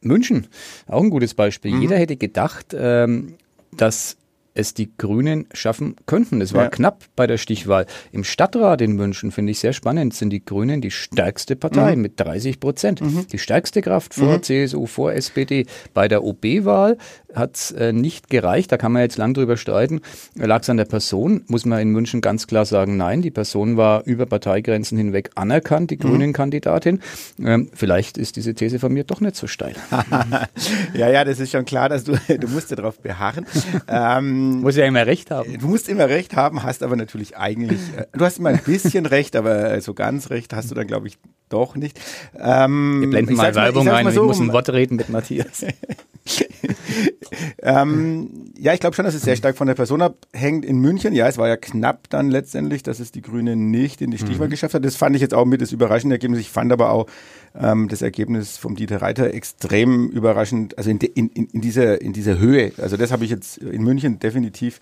München, 0.03 0.47
auch 0.87 1.03
ein 1.03 1.11
gutes 1.11 1.35
Beispiel. 1.35 1.73
Mhm. 1.73 1.83
Jeder 1.83 1.97
hätte 1.97 2.17
gedacht, 2.17 2.75
ähm, 2.77 3.35
dass 3.77 4.17
es 4.55 4.75
die 4.75 4.91
Grünen 4.97 5.47
schaffen 5.53 5.97
könnten. 6.07 6.41
Es 6.41 6.53
war 6.53 6.65
ja. 6.65 6.69
knapp 6.69 7.05
bei 7.17 7.27
der 7.27 7.39
Stichwahl. 7.39 7.87
Im 8.11 8.25
Stadtrat 8.25 8.81
in 8.83 8.93
München, 8.93 9.31
finde 9.31 9.53
ich 9.53 9.59
sehr 9.59 9.73
spannend, 9.73 10.15
sind 10.15 10.31
die 10.31 10.45
Grünen 10.45 10.81
die 10.81 10.91
stärkste 10.91 11.57
Partei 11.57 11.97
mhm. 11.97 12.03
mit 12.03 12.21
30 12.21 12.61
Prozent. 12.61 13.01
Mhm. 13.01 13.27
Die 13.29 13.39
stärkste 13.39 13.81
Kraft 13.83 14.15
vor 14.15 14.39
mhm. 14.39 14.43
CSU, 14.43 14.87
vor 14.87 15.13
SPD. 15.13 15.67
Bei 15.95 16.09
der 16.09 16.23
OB-Wahl 16.25 16.99
hat 17.35 17.57
es 17.57 17.71
äh, 17.73 17.93
nicht 17.93 18.31
gereicht. 18.31 18.73
Da 18.73 18.77
kann 18.77 18.93
man 18.93 19.03
jetzt 19.03 19.19
lang 19.19 19.35
drüber 19.35 19.57
streiten. 19.57 20.01
Lag 20.35 20.63
es 20.63 20.71
an 20.71 20.77
der 20.77 20.85
Person? 20.85 21.45
Muss 21.47 21.65
man 21.65 21.81
in 21.81 21.91
München 21.91 22.21
ganz 22.21 22.47
klar 22.47 22.65
sagen, 22.65 22.97
nein. 22.97 23.23
Die 23.23 23.31
Person 23.31 23.77
war 23.77 24.05
über 24.05 24.27
Parteigrenzen 24.27 24.99
hinweg 24.99 25.31
anerkannt, 25.35 25.91
die 25.91 25.97
mhm. 25.97 26.01
Grünen-Kandidatin. 26.01 27.01
Ähm, 27.43 27.71
vielleicht 27.75 28.19
ist 28.19 28.37
diese 28.37 28.55
These 28.55 28.79
von 28.79 28.93
mir 28.93 29.05
doch 29.05 29.21
nicht 29.21 29.37
so 29.37 29.47
steil. 29.47 29.75
ja, 30.95 31.09
ja, 31.09 31.25
das 31.25 31.41
ist 31.41 31.53
schon 31.53 31.65
klar, 31.65 31.89
dass 31.89 32.05
du, 32.05 32.13
du 32.39 32.49
musst 32.49 32.71
ja 32.71 32.77
darauf 32.77 33.01
beharren. 33.01 33.47
ähm, 33.89 34.61
Muss 34.61 34.77
ja 34.77 34.85
immer 34.85 35.07
recht 35.07 35.31
haben. 35.31 35.59
Du 35.59 35.69
musst 35.69 35.89
immer 35.89 36.09
recht 36.09 36.37
haben, 36.37 36.63
hast 36.63 36.83
aber 36.83 36.97
natürlich 36.97 37.37
eigentlich, 37.37 37.81
äh, 37.97 38.07
du 38.13 38.25
hast 38.25 38.39
immer 38.39 38.51
ein 38.51 38.61
bisschen 38.65 39.07
recht, 39.07 39.37
aber 39.37 39.81
so 39.81 39.95
ganz 39.95 40.31
recht 40.31 40.53
hast 40.53 40.71
du 40.71 40.75
dann, 40.75 40.87
glaube 40.87 41.09
ich, 41.09 41.19
doch 41.49 41.77
nicht. 41.77 42.01
Ähm, 42.39 43.01
Wir 43.03 43.11
blenden 43.11 43.35
mal 43.35 43.55
Werbung 43.55 43.89
ein, 43.89 44.11
so, 44.11 44.23
ich 44.23 44.29
muss 44.29 44.41
ein 44.41 44.53
Wort 44.53 44.71
reden 44.71 44.97
mit 44.97 45.09
Matthias. 45.11 45.65
ähm, 47.63 48.53
ja, 48.59 48.75
ich 48.75 48.81
glaube 48.81 48.97
schon, 48.97 49.05
dass 49.05 49.15
es 49.15 49.23
sehr 49.23 49.37
stark 49.37 49.57
von 49.57 49.67
der 49.67 49.75
Person 49.75 50.03
abhängt. 50.03 50.65
In 50.65 50.79
München, 50.79 51.15
ja, 51.15 51.29
es 51.29 51.39
war 51.39 51.49
ja 51.49 51.57
knapp 51.57 52.09
dann 52.11 52.31
letztendlich, 52.31 52.83
dass 52.83 53.01
es 53.01 53.13
die 53.13 53.23
Grünen 53.23 53.71
nicht 53.71 54.01
in 54.01 54.11
die 54.11 54.19
Stichwahl 54.19 54.47
mhm. 54.47 54.53
geschafft 54.53 54.75
hat. 54.75 54.85
Das 54.85 54.97
fand 54.97 55.17
ich 55.17 55.23
jetzt 55.23 55.35
auch 55.35 55.45
mit 55.45 55.61
das 55.61 55.73
überraschende 55.73 56.15
Ergebnis. 56.15 56.41
Ich 56.41 56.51
fand 56.51 56.73
aber 56.73 56.91
auch 56.91 57.07
ähm, 57.55 57.89
das 57.89 58.03
Ergebnis 58.03 58.57
vom 58.57 58.77
Dieter 58.77 59.03
Reiter 59.03 59.33
extrem 59.33 60.09
überraschend, 60.11 60.77
also 60.79 60.91
in, 60.91 60.99
de, 60.99 61.11
in, 61.15 61.29
in, 61.29 61.61
dieser, 61.61 62.01
in 62.01 62.13
dieser 62.13 62.39
Höhe. 62.39 62.73
Also 62.79 62.97
das 62.97 63.13
habe 63.13 63.25
ich 63.25 63.31
jetzt 63.31 63.59
in 63.59 63.83
München 63.83 64.19
definitiv 64.19 64.81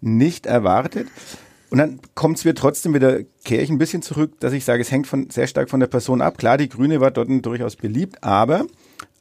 nicht 0.00 0.46
erwartet. 0.46 1.08
Und 1.70 1.78
dann 1.78 2.00
kommt 2.14 2.38
es 2.38 2.44
mir 2.44 2.54
trotzdem 2.54 2.94
wieder, 2.94 3.20
kehre 3.44 3.62
ich 3.62 3.70
ein 3.70 3.78
bisschen 3.78 4.02
zurück, 4.02 4.32
dass 4.40 4.52
ich 4.52 4.64
sage, 4.64 4.82
es 4.82 4.90
hängt 4.90 5.06
von, 5.06 5.30
sehr 5.30 5.46
stark 5.46 5.70
von 5.70 5.78
der 5.78 5.86
Person 5.86 6.20
ab. 6.20 6.36
Klar, 6.36 6.58
die 6.58 6.68
Grüne 6.68 7.00
war 7.00 7.12
dort 7.12 7.28
durchaus 7.46 7.76
beliebt, 7.76 8.24
aber 8.24 8.66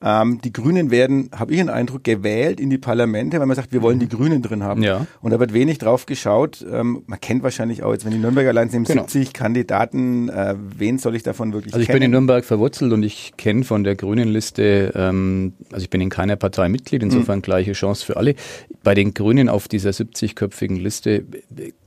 ähm, 0.01 0.39
die 0.41 0.53
Grünen 0.53 0.91
werden, 0.91 1.29
habe 1.35 1.51
ich 1.51 1.59
den 1.59 1.69
Eindruck, 1.69 2.03
gewählt 2.03 2.59
in 2.59 2.69
die 2.69 2.77
Parlamente, 2.77 3.39
weil 3.39 3.45
man 3.45 3.55
sagt, 3.55 3.73
wir 3.73 3.81
wollen 3.81 3.99
die 3.99 4.07
Grünen 4.07 4.41
drin 4.41 4.63
haben. 4.63 4.81
Ja. 4.81 5.05
Und 5.21 5.31
da 5.31 5.39
wird 5.39 5.53
wenig 5.53 5.77
drauf 5.77 6.05
geschaut. 6.05 6.65
Ähm, 6.71 7.03
man 7.07 7.19
kennt 7.19 7.43
wahrscheinlich 7.43 7.83
auch 7.83 7.91
jetzt, 7.91 8.05
wenn 8.05 8.11
die 8.11 8.17
Nürnberger 8.17 8.49
allein 8.49 8.69
sind, 8.69 8.87
genau. 8.87 9.01
70 9.01 9.33
Kandidaten, 9.33 10.29
äh, 10.29 10.55
wen 10.57 10.97
soll 10.99 11.15
ich 11.15 11.23
davon 11.23 11.51
wirklich 11.51 11.73
Also 11.73 11.81
ich 11.81 11.87
kennen? 11.87 11.99
bin 11.99 12.05
in 12.05 12.11
Nürnberg 12.11 12.45
verwurzelt 12.45 12.93
und 12.93 13.03
ich 13.03 13.33
kenne 13.37 13.63
von 13.63 13.83
der 13.83 13.95
Grünen 13.95 14.29
Liste, 14.29 14.93
ähm, 14.95 15.53
also 15.71 15.83
ich 15.83 15.89
bin 15.89 15.99
in 15.99 16.09
keiner 16.09 16.37
Partei 16.37 16.69
Mitglied, 16.69 17.03
insofern 17.03 17.39
mhm. 17.39 17.43
gleiche 17.43 17.73
Chance 17.73 18.05
für 18.05 18.15
alle. 18.15 18.35
Bei 18.83 18.95
den 18.95 19.13
Grünen 19.13 19.49
auf 19.49 19.67
dieser 19.67 19.89
70-köpfigen 19.89 20.79
Liste 20.79 21.25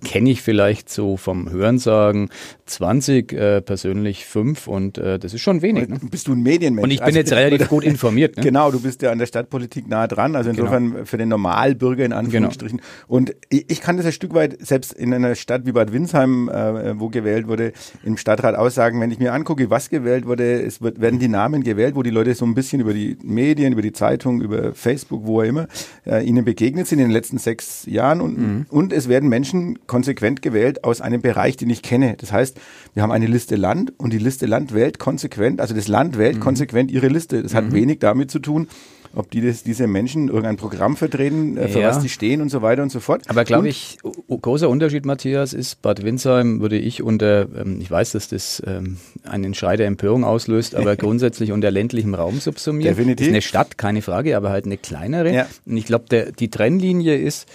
kenne 0.04 0.30
ich 0.30 0.42
vielleicht 0.42 0.90
so 0.90 1.16
vom 1.16 1.50
Hörensagen 1.50 2.28
20, 2.66 3.32
äh, 3.32 3.60
persönlich 3.62 4.26
5 4.26 4.68
und 4.68 4.98
äh, 4.98 5.18
das 5.18 5.32
ist 5.32 5.40
schon 5.40 5.62
wenig. 5.62 5.88
Ne? 5.88 5.98
Bist 6.10 6.28
du 6.28 6.32
ein 6.32 6.42
Medienmensch? 6.42 6.84
Und 6.84 6.90
ich 6.90 6.98
bin 6.98 7.06
also, 7.06 7.18
jetzt 7.18 7.32
relativ 7.32 7.68
gut 7.68 7.84
informiert. 7.84 8.01
Ne? 8.36 8.42
Genau, 8.42 8.70
du 8.70 8.80
bist 8.80 9.02
ja 9.02 9.12
an 9.12 9.18
der 9.18 9.26
Stadtpolitik 9.26 9.88
nah 9.88 10.06
dran, 10.06 10.36
also 10.36 10.50
genau. 10.50 10.62
insofern 10.62 10.92
genau. 10.92 11.04
für 11.04 11.18
den 11.18 11.28
Normalbürger 11.28 12.04
in 12.04 12.12
Anführungsstrichen. 12.12 12.78
Genau. 12.78 12.88
Und 13.06 13.34
ich, 13.48 13.70
ich, 13.70 13.80
kann 13.80 13.96
das 13.96 14.06
ein 14.06 14.12
Stück 14.12 14.34
weit, 14.34 14.64
selbst 14.64 14.92
in 14.92 15.12
einer 15.12 15.34
Stadt 15.34 15.66
wie 15.66 15.72
Bad 15.72 15.92
Windsheim, 15.92 16.48
äh, 16.48 16.98
wo 16.98 17.08
gewählt 17.08 17.48
wurde, 17.48 17.72
im 18.04 18.16
Stadtrat 18.16 18.54
aussagen, 18.54 19.00
wenn 19.00 19.10
ich 19.10 19.18
mir 19.18 19.32
angucke, 19.32 19.70
was 19.70 19.90
gewählt 19.90 20.26
wurde, 20.26 20.62
es 20.62 20.80
wird, 20.80 21.00
werden 21.00 21.18
die 21.18 21.28
Namen 21.28 21.62
gewählt, 21.62 21.94
wo 21.94 22.02
die 22.02 22.10
Leute 22.10 22.34
so 22.34 22.44
ein 22.44 22.54
bisschen 22.54 22.80
über 22.80 22.94
die 22.94 23.16
Medien, 23.22 23.72
über 23.72 23.82
die 23.82 23.92
Zeitung, 23.92 24.40
über 24.40 24.74
Facebook, 24.74 25.26
wo 25.26 25.40
auch 25.40 25.44
immer, 25.44 25.68
äh, 26.06 26.24
ihnen 26.24 26.44
begegnet 26.44 26.86
sind 26.86 26.98
in 26.98 27.06
den 27.06 27.12
letzten 27.12 27.38
sechs 27.38 27.86
Jahren 27.86 28.20
und, 28.20 28.38
mhm. 28.38 28.66
und 28.68 28.92
es 28.92 29.08
werden 29.08 29.28
Menschen 29.28 29.78
konsequent 29.86 30.42
gewählt 30.42 30.84
aus 30.84 31.00
einem 31.00 31.20
Bereich, 31.20 31.56
den 31.56 31.70
ich 31.70 31.82
kenne. 31.82 32.16
Das 32.18 32.32
heißt, 32.32 32.58
wir 32.94 33.02
haben 33.02 33.12
eine 33.12 33.26
Liste 33.26 33.56
Land 33.56 33.92
und 33.98 34.12
die 34.12 34.18
Liste 34.18 34.46
Land 34.46 34.74
wählt 34.74 34.98
konsequent, 34.98 35.60
also 35.60 35.74
das 35.74 35.88
Land 35.88 36.18
wählt 36.18 36.36
mhm. 36.36 36.40
konsequent 36.40 36.90
ihre 36.90 37.08
Liste. 37.08 37.42
Das 37.42 37.54
hat 37.54 37.66
mhm. 37.66 37.72
wenig 37.72 37.91
damit 37.98 38.30
zu 38.30 38.38
tun, 38.38 38.68
ob 39.14 39.30
die 39.30 39.40
das, 39.40 39.62
diese 39.62 39.86
Menschen 39.86 40.28
irgendein 40.28 40.56
Programm 40.56 40.96
vertreten, 40.96 41.56
äh, 41.56 41.68
für 41.68 41.80
ja. 41.80 41.88
was 41.88 42.00
die 42.00 42.08
stehen 42.08 42.40
und 42.40 42.48
so 42.48 42.62
weiter 42.62 42.82
und 42.82 42.90
so 42.90 43.00
fort. 43.00 43.22
Aber 43.28 43.44
glaube 43.44 43.68
ich, 43.68 43.98
großer 44.28 44.68
Unterschied, 44.68 45.04
Matthias, 45.04 45.52
ist, 45.52 45.82
Bad 45.82 46.02
Windsheim 46.02 46.60
würde 46.60 46.78
ich 46.78 47.02
unter, 47.02 47.46
ähm, 47.54 47.80
ich 47.80 47.90
weiß, 47.90 48.12
dass 48.12 48.28
das 48.28 48.62
ähm, 48.66 48.96
einen 49.24 49.54
Schrei 49.54 49.76
der 49.76 49.86
Empörung 49.86 50.24
auslöst, 50.24 50.74
aber 50.74 50.96
grundsätzlich 51.02 51.52
unter 51.52 51.70
ländlichem 51.70 52.14
Raum 52.14 52.40
subsumieren. 52.40 52.94
Definitiv. 52.94 53.26
Ist 53.26 53.32
eine 53.32 53.42
Stadt, 53.42 53.76
keine 53.76 54.02
Frage, 54.02 54.36
aber 54.36 54.50
halt 54.50 54.64
eine 54.64 54.78
kleinere. 54.78 55.32
Ja. 55.32 55.46
Und 55.66 55.76
ich 55.76 55.84
glaube, 55.84 56.32
die 56.32 56.48
Trennlinie 56.48 57.16
ist, 57.16 57.48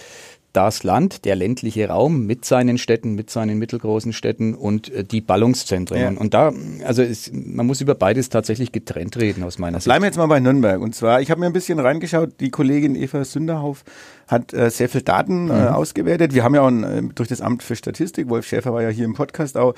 das 0.58 0.82
Land, 0.82 1.24
der 1.24 1.36
ländliche 1.36 1.86
Raum 1.86 2.26
mit 2.26 2.44
seinen 2.44 2.78
Städten, 2.78 3.14
mit 3.14 3.30
seinen 3.30 3.60
mittelgroßen 3.60 4.12
Städten 4.12 4.56
und 4.56 4.92
äh, 4.92 5.04
die 5.04 5.20
Ballungszentren. 5.20 6.00
Ja. 6.00 6.20
Und 6.20 6.34
da, 6.34 6.52
also 6.84 7.00
ist, 7.00 7.32
man 7.32 7.64
muss 7.64 7.80
über 7.80 7.94
beides 7.94 8.28
tatsächlich 8.28 8.72
getrennt 8.72 9.16
reden 9.18 9.44
aus 9.44 9.60
meiner 9.60 9.78
Sicht. 9.78 9.84
Bleiben 9.84 10.02
wir 10.02 10.08
jetzt 10.08 10.16
mal 10.16 10.26
bei 10.26 10.40
Nürnberg. 10.40 10.80
Und 10.80 10.96
zwar, 10.96 11.20
ich 11.20 11.30
habe 11.30 11.38
mir 11.38 11.46
ein 11.46 11.52
bisschen 11.52 11.78
reingeschaut, 11.78 12.40
die 12.40 12.50
Kollegin 12.50 12.96
Eva 12.96 13.24
Sünderhauf 13.24 13.84
hat 14.28 14.52
äh, 14.52 14.70
sehr 14.70 14.88
viel 14.88 15.02
Daten 15.02 15.50
äh, 15.50 15.54
mhm. 15.54 15.68
ausgewertet. 15.68 16.34
Wir 16.34 16.44
haben 16.44 16.54
ja 16.54 16.60
auch 16.60 16.68
ein, 16.68 16.84
äh, 16.84 17.02
durch 17.14 17.28
das 17.28 17.40
Amt 17.40 17.62
für 17.62 17.74
Statistik, 17.74 18.28
Wolf 18.28 18.46
Schäfer 18.46 18.72
war 18.72 18.82
ja 18.82 18.90
hier 18.90 19.06
im 19.06 19.14
Podcast 19.14 19.56
auch, 19.56 19.74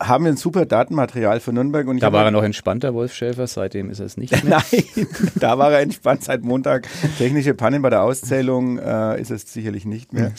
haben 0.00 0.24
wir 0.24 0.32
ein 0.32 0.36
super 0.36 0.64
Datenmaterial 0.64 1.40
für 1.40 1.52
Nürnberg. 1.52 1.86
Und 1.88 2.02
da 2.02 2.12
war 2.12 2.24
er 2.24 2.30
noch 2.30 2.44
entspannter, 2.44 2.94
Wolf 2.94 3.12
Schäfer, 3.12 3.46
seitdem 3.48 3.90
ist 3.90 3.98
er 3.98 4.06
es 4.06 4.16
nicht 4.16 4.32
mehr. 4.44 4.62
Nein, 4.72 5.06
da 5.34 5.58
war 5.58 5.72
er 5.72 5.80
entspannt 5.80 6.24
seit 6.24 6.42
Montag. 6.42 6.86
Technische 7.18 7.54
Pannen 7.54 7.82
bei 7.82 7.90
der 7.90 8.02
Auszählung 8.02 8.78
äh, 8.78 9.20
ist 9.20 9.30
es 9.30 9.52
sicherlich 9.52 9.84
nicht 9.84 10.12
mehr. 10.12 10.30
Mhm. 10.30 10.34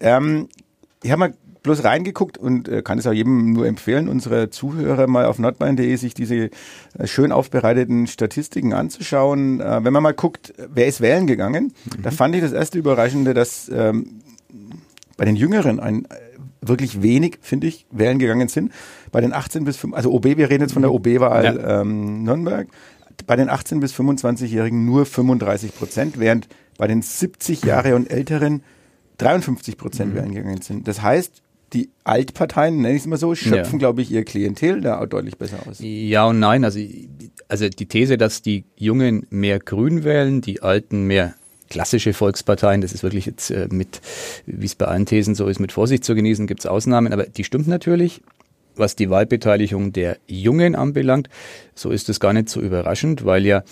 Ähm, 0.00 0.48
ich 1.02 1.10
habe 1.10 1.18
mal 1.18 1.34
bloß 1.62 1.84
reingeguckt 1.84 2.38
und 2.38 2.68
äh, 2.68 2.82
kann 2.82 2.98
es 2.98 3.06
auch 3.06 3.12
jedem 3.12 3.52
nur 3.52 3.66
empfehlen, 3.66 4.08
unsere 4.08 4.50
Zuhörer 4.50 5.06
mal 5.06 5.26
auf 5.26 5.38
nordbayern.de 5.38 5.94
sich 5.96 6.14
diese 6.14 6.36
äh, 6.36 6.50
schön 7.04 7.32
aufbereiteten 7.32 8.06
Statistiken 8.06 8.72
anzuschauen. 8.72 9.60
Äh, 9.60 9.84
wenn 9.84 9.92
man 9.92 10.02
mal 10.02 10.14
guckt, 10.14 10.52
wer 10.72 10.86
ist 10.86 11.00
wählen 11.00 11.26
gegangen, 11.26 11.72
mhm. 11.84 12.02
da 12.02 12.10
fand 12.10 12.34
ich 12.34 12.40
das 12.40 12.52
erste 12.52 12.78
Überraschende, 12.78 13.34
dass 13.34 13.70
ähm, 13.72 14.20
bei 15.16 15.24
den 15.24 15.36
Jüngeren 15.36 15.78
ein 15.78 16.06
wirklich 16.62 17.02
wenig, 17.02 17.38
finde 17.42 17.66
ich, 17.66 17.86
wählen 17.90 18.18
gegangen 18.18 18.48
sind. 18.48 18.72
Bei 19.10 19.20
den 19.20 19.32
18 19.32 19.64
bis 19.64 19.76
5, 19.76 19.94
also 19.94 20.12
OB, 20.12 20.36
wir 20.36 20.48
reden 20.48 20.62
jetzt 20.62 20.72
von 20.72 20.82
der 20.82 20.92
OB-Wahl 20.92 21.44
ja. 21.44 21.80
ähm, 21.80 22.22
Nürnberg. 22.22 22.68
Bei 23.26 23.36
den 23.36 23.50
18 23.50 23.80
bis 23.80 23.94
25-Jährigen 23.94 24.84
nur 24.84 25.04
35 25.04 25.74
Prozent, 25.74 26.18
während 26.18 26.48
bei 26.78 26.86
den 26.86 27.02
70 27.02 27.64
Jahre 27.64 27.94
und 27.94 28.10
älteren 28.10 28.62
53 29.18 29.76
Prozent 29.76 30.12
mhm. 30.12 30.16
wählen 30.16 30.34
gegangen 30.34 30.62
sind. 30.62 30.88
Das 30.88 31.02
heißt, 31.02 31.42
die 31.72 31.90
Altparteien, 32.04 32.80
nenne 32.80 32.94
ich 32.94 33.02
es 33.02 33.06
mal 33.06 33.16
so, 33.16 33.34
schöpfen, 33.34 33.74
ja. 33.74 33.78
glaube 33.78 34.02
ich, 34.02 34.10
ihr 34.10 34.24
Klientel 34.24 34.80
da 34.80 35.04
deutlich 35.06 35.38
besser 35.38 35.58
aus. 35.68 35.78
Ja 35.80 36.26
und 36.26 36.38
nein. 36.38 36.64
Also, 36.64 36.80
also 37.48 37.68
die 37.68 37.86
These, 37.86 38.18
dass 38.18 38.42
die 38.42 38.64
Jungen 38.76 39.26
mehr 39.30 39.58
Grün 39.58 40.04
wählen, 40.04 40.40
die 40.40 40.62
Alten 40.62 41.06
mehr 41.06 41.34
klassische 41.72 42.12
Volksparteien, 42.12 42.82
das 42.82 42.92
ist 42.92 43.02
wirklich 43.02 43.24
jetzt 43.24 43.50
äh, 43.50 43.66
mit, 43.70 44.02
wie 44.44 44.66
es 44.66 44.74
bei 44.74 44.86
allen 44.86 45.06
Thesen 45.06 45.34
so 45.34 45.46
ist, 45.46 45.58
mit 45.58 45.72
Vorsicht 45.72 46.04
zu 46.04 46.14
genießen, 46.14 46.46
gibt 46.46 46.60
es 46.60 46.66
Ausnahmen, 46.66 47.12
aber 47.12 47.24
die 47.24 47.44
stimmt 47.44 47.66
natürlich. 47.66 48.20
Was 48.74 48.96
die 48.96 49.10
Wahlbeteiligung 49.10 49.92
der 49.92 50.16
Jungen 50.26 50.74
anbelangt, 50.74 51.28
so 51.74 51.90
ist 51.90 52.08
es 52.08 52.20
gar 52.20 52.32
nicht 52.32 52.48
so 52.48 52.60
überraschend, 52.60 53.24
weil 53.24 53.44
ja 53.44 53.64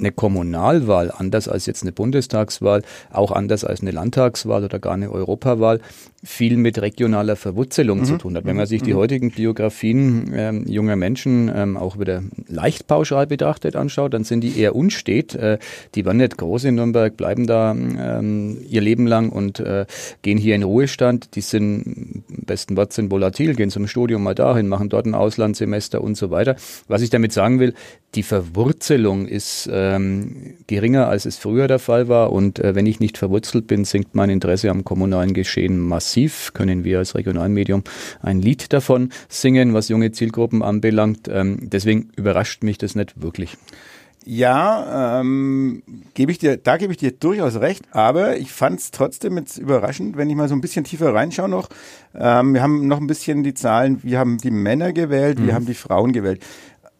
eine 0.00 0.12
Kommunalwahl, 0.12 1.12
anders 1.12 1.46
als 1.46 1.66
jetzt 1.66 1.82
eine 1.82 1.92
Bundestagswahl, 1.92 2.82
auch 3.12 3.30
anders 3.30 3.64
als 3.64 3.80
eine 3.80 3.90
Landtagswahl 3.90 4.64
oder 4.64 4.78
gar 4.78 4.94
eine 4.94 5.12
Europawahl, 5.12 5.80
viel 6.22 6.58
mit 6.58 6.80
regionaler 6.80 7.34
Verwurzelung 7.34 8.00
mhm. 8.00 8.04
zu 8.04 8.18
tun 8.18 8.36
hat. 8.36 8.44
Wenn 8.44 8.56
man 8.56 8.66
sich 8.66 8.82
die 8.82 8.92
mhm. 8.92 8.98
heutigen 8.98 9.30
Biografien 9.30 10.30
ähm, 10.34 10.66
junger 10.66 10.96
Menschen 10.96 11.50
ähm, 11.54 11.78
auch 11.78 11.98
wieder 11.98 12.22
leicht 12.46 12.86
pauschal 12.86 13.26
betrachtet 13.26 13.74
anschaut, 13.74 14.12
dann 14.12 14.24
sind 14.24 14.42
die 14.42 14.58
eher 14.58 14.76
unstet. 14.76 15.34
Äh, 15.34 15.58
die 15.94 16.04
waren 16.04 16.18
nicht 16.18 16.36
groß 16.36 16.64
in 16.64 16.74
Nürnberg, 16.74 17.16
bleiben 17.16 17.46
da 17.46 17.72
ähm, 17.72 18.58
ihr 18.68 18.82
Leben 18.82 19.06
lang 19.06 19.30
und 19.30 19.60
äh, 19.60 19.86
gehen 20.20 20.36
hier 20.36 20.54
in 20.56 20.62
Ruhestand. 20.62 21.34
Die 21.36 21.40
sind 21.40 22.24
im 22.28 22.44
besten 22.44 22.76
Wort 22.76 22.92
sind 22.92 23.10
volatil, 23.10 23.54
gehen 23.54 23.70
zum 23.70 23.86
Studium 23.86 24.22
mal 24.22 24.34
dahin, 24.34 24.68
machen 24.68 24.90
dort 24.90 25.06
ein 25.06 25.14
Auslandssemester 25.14 26.02
und 26.02 26.16
so 26.16 26.30
weiter. 26.30 26.56
Was 26.86 27.00
ich 27.00 27.08
damit 27.08 27.32
sagen 27.32 27.60
will, 27.60 27.72
die 28.14 28.24
Verwurzelung 28.24 29.26
ist 29.26 29.70
ähm, 29.72 30.56
geringer, 30.66 31.08
als 31.08 31.26
es 31.26 31.38
früher 31.38 31.68
der 31.68 31.78
Fall 31.78 32.08
war. 32.08 32.32
Und 32.32 32.58
äh, 32.58 32.74
wenn 32.74 32.84
ich 32.84 32.98
nicht 32.98 33.16
verwurzelt 33.16 33.68
bin, 33.68 33.84
sinkt 33.84 34.14
mein 34.14 34.30
Interesse 34.30 34.68
am 34.68 34.84
kommunalen 34.84 35.32
Geschehen 35.32 35.78
massiv 35.78 36.09
massiv, 36.10 36.52
können 36.54 36.82
wir 36.82 36.98
als 36.98 37.14
Regionalmedium 37.14 37.84
ein 38.20 38.40
Lied 38.40 38.72
davon 38.72 39.10
singen, 39.28 39.74
was 39.74 39.88
junge 39.88 40.10
Zielgruppen 40.10 40.62
anbelangt. 40.62 41.28
Ähm, 41.28 41.58
deswegen 41.62 42.10
überrascht 42.16 42.64
mich 42.64 42.78
das 42.78 42.96
nicht 42.96 43.22
wirklich. 43.22 43.56
Ja, 44.26 45.20
ähm, 45.20 45.82
gebe 46.14 46.32
ich 46.32 46.38
dir, 46.38 46.56
da 46.56 46.76
gebe 46.76 46.92
ich 46.92 46.98
dir 46.98 47.12
durchaus 47.12 47.60
recht, 47.60 47.84
aber 47.92 48.36
ich 48.36 48.50
fand 48.50 48.80
es 48.80 48.90
trotzdem 48.90 49.38
jetzt 49.38 49.56
überraschend, 49.56 50.16
wenn 50.16 50.28
ich 50.28 50.36
mal 50.36 50.48
so 50.48 50.54
ein 50.54 50.60
bisschen 50.60 50.84
tiefer 50.84 51.14
reinschaue 51.14 51.48
noch. 51.48 51.68
Ähm, 52.14 52.54
wir 52.54 52.60
haben 52.60 52.88
noch 52.88 53.00
ein 53.00 53.06
bisschen 53.06 53.44
die 53.44 53.54
Zahlen, 53.54 54.00
wir 54.02 54.18
haben 54.18 54.36
die 54.38 54.50
Männer 54.50 54.92
gewählt, 54.92 55.38
mhm. 55.38 55.46
wir 55.46 55.54
haben 55.54 55.66
die 55.66 55.74
Frauen 55.74 56.12
gewählt. 56.12 56.42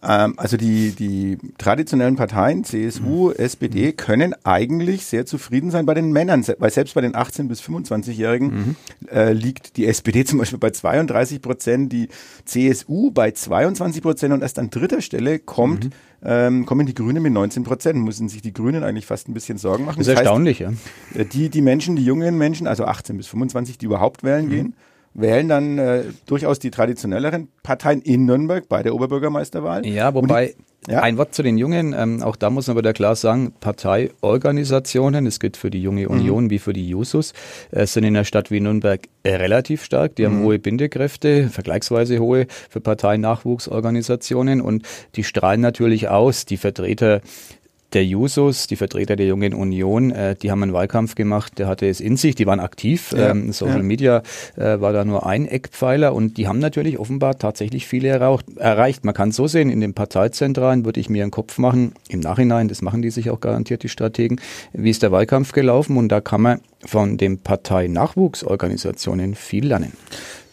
Ähm, 0.03 0.35
also 0.39 0.57
die, 0.57 0.93
die 0.93 1.39
traditionellen 1.59 2.17
Parteien, 2.17 2.65
CSU, 2.65 3.29
mhm. 3.29 3.35
SPD, 3.37 3.93
können 3.93 4.35
eigentlich 4.45 5.05
sehr 5.05 5.27
zufrieden 5.27 5.71
sein 5.71 5.85
bei 5.85 5.95
den 5.95 6.11
Männern, 6.11 6.45
weil 6.59 6.71
selbst 6.71 6.95
bei 6.95 7.03
den 7.03 7.13
18- 7.13 7.49
bis 7.49 7.61
25-Jährigen 7.61 8.47
mhm. 8.47 8.77
äh, 9.11 9.33
liegt 9.33 9.77
die 9.77 9.87
SPD 9.87 10.25
zum 10.25 10.39
Beispiel 10.39 10.59
bei 10.59 10.71
32 10.71 11.43
Prozent, 11.43 11.93
die 11.93 12.09
CSU 12.47 13.11
bei 13.11 13.33
22 13.33 14.03
Prozent 14.03 14.33
und 14.33 14.43
erst 14.43 14.59
an 14.59 14.71
dritter 14.71 15.03
Stelle 15.03 15.39
kommt 15.39 15.85
mhm. 15.85 15.91
ähm, 16.25 16.67
kommen 16.67 16.87
die 16.87 16.95
Grünen 16.95 17.23
mit 17.23 17.33
19 17.33 17.65
Prozent. 17.65 17.99
Müssen 17.99 18.29
sich 18.29 18.41
die 18.41 18.53
Grünen 18.55 18.83
eigentlich 18.83 19.07
fast 19.07 19.29
ein 19.29 19.35
bisschen 19.35 19.59
Sorgen 19.59 19.85
machen. 19.85 19.99
Das 19.99 20.09
ist 20.09 20.15
das 20.15 20.21
erstaunlich, 20.21 20.63
heißt, 20.65 20.77
ja. 21.15 21.21
Äh, 21.21 21.25
die, 21.27 21.51
die 21.51 21.61
Menschen, 21.61 21.97
die 21.97 22.05
jungen 22.05 22.39
Menschen, 22.39 22.67
also 22.67 22.85
18 22.85 23.19
bis 23.19 23.27
25, 23.27 23.77
die 23.77 23.87
überhaupt 23.87 24.25
wählen 24.25 24.47
mhm. 24.47 24.51
gehen, 24.51 24.75
wählen 25.15 25.49
dann 25.49 25.79
äh, 25.79 26.05
durchaus 26.27 26.59
die 26.59 26.71
traditionelleren 26.71 27.49
Parteien 27.63 28.01
in 28.03 28.25
Nürnberg 28.25 28.69
bei 28.69 28.83
der 28.83 28.95
Oberbürgermeisterwahl. 28.95 29.85
Ja, 29.87 30.15
wobei 30.15 30.55
die, 30.87 30.93
ja. 30.93 31.03
ein 31.03 31.19
Wort 31.19 31.35
zu 31.35 31.43
den 31.43 31.59
Jungen, 31.59 31.95
ähm, 31.97 32.23
auch 32.23 32.37
da 32.37 32.49
muss 32.49 32.69
man 32.69 32.77
wieder 32.77 32.93
klar 32.93 33.17
sagen, 33.17 33.53
Parteiorganisationen, 33.61 35.27
es 35.27 35.41
gilt 35.41 35.57
für 35.57 35.71
die 35.71 35.83
Junge 35.83 36.05
mhm. 36.05 36.11
Union 36.11 36.45
mhm. 36.45 36.51
wie 36.51 36.59
für 36.59 36.73
die 36.73 36.89
Jusos, 36.89 37.33
äh, 37.73 37.87
sind 37.87 38.05
in 38.05 38.17
einer 38.17 38.25
Stadt 38.25 38.51
wie 38.51 38.61
Nürnberg 38.61 39.01
äh, 39.23 39.35
relativ 39.35 39.85
stark. 39.85 40.15
Die 40.17 40.23
mhm. 40.23 40.27
haben 40.27 40.43
hohe 40.45 40.59
Bindekräfte, 40.59 41.49
vergleichsweise 41.49 42.19
hohe 42.19 42.47
für 42.69 42.81
Parteinachwuchsorganisationen 42.81 44.61
und 44.61 44.87
die 45.17 45.25
strahlen 45.25 45.61
natürlich 45.61 46.09
aus. 46.09 46.47
Die 46.47 46.57
Vertreter 46.57 47.21
der 47.93 48.05
Jusos, 48.05 48.67
die 48.67 48.77
Vertreter 48.77 49.17
der 49.17 49.27
Jungen 49.27 49.55
Union, 49.55 50.11
äh, 50.11 50.37
die 50.37 50.51
haben 50.51 50.63
einen 50.63 50.73
Wahlkampf 50.73 51.15
gemacht, 51.15 51.59
der 51.59 51.67
hatte 51.67 51.89
es 51.89 52.01
in 52.01 52.17
sich, 52.17 52.35
die 52.35 52.47
waren 52.47 52.61
aktiv. 52.61 53.13
Ja, 53.13 53.31
ähm, 53.31 53.53
Social 53.53 53.79
ja. 53.79 53.83
Media 53.83 54.23
äh, 54.57 54.81
war 54.81 54.93
da 54.93 55.05
nur 55.05 55.27
ein 55.27 55.47
Eckpfeiler 55.47 56.15
und 56.15 56.37
die 56.37 56.49
haben 56.49 56.59
natürlich 56.59 56.99
offenbar 56.99 57.39
tatsächlich 57.39 57.87
viele 57.87 58.09
erraucht, 58.09 58.47
erreicht. 58.57 59.05
Man 59.05 59.15
kann 59.15 59.33
so 59.33 59.47
sehen, 59.47 59.71
in 59.71 59.81
den 59.81 59.95
Parteizentralen 59.95 60.85
würde 60.85 61.01
ich 61.01 61.09
mir 61.09 61.23
einen 61.23 61.33
Kopf 61.33 61.59
machen, 61.59 61.93
im 62.09 62.21
Nachhinein, 62.21 62.69
das 62.69 62.83
machen 62.83 63.03
die 63.03 63.11
sich 63.11 63.31
auch 63.31 63.41
garantiert, 63.41 63.83
die 63.83 63.89
Strategen, 63.89 64.41
wie 64.73 64.91
ist 64.91 65.03
der 65.03 65.13
Wahlkampf 65.13 65.53
gelaufen 65.53 65.97
und 65.97 66.09
da 66.09 66.21
kann 66.21 66.43
man 66.43 66.61
von 66.85 67.17
den 67.19 67.39
Parteinachwuchsorganisationen 67.39 69.35
viel 69.35 69.67
lernen. 69.67 69.93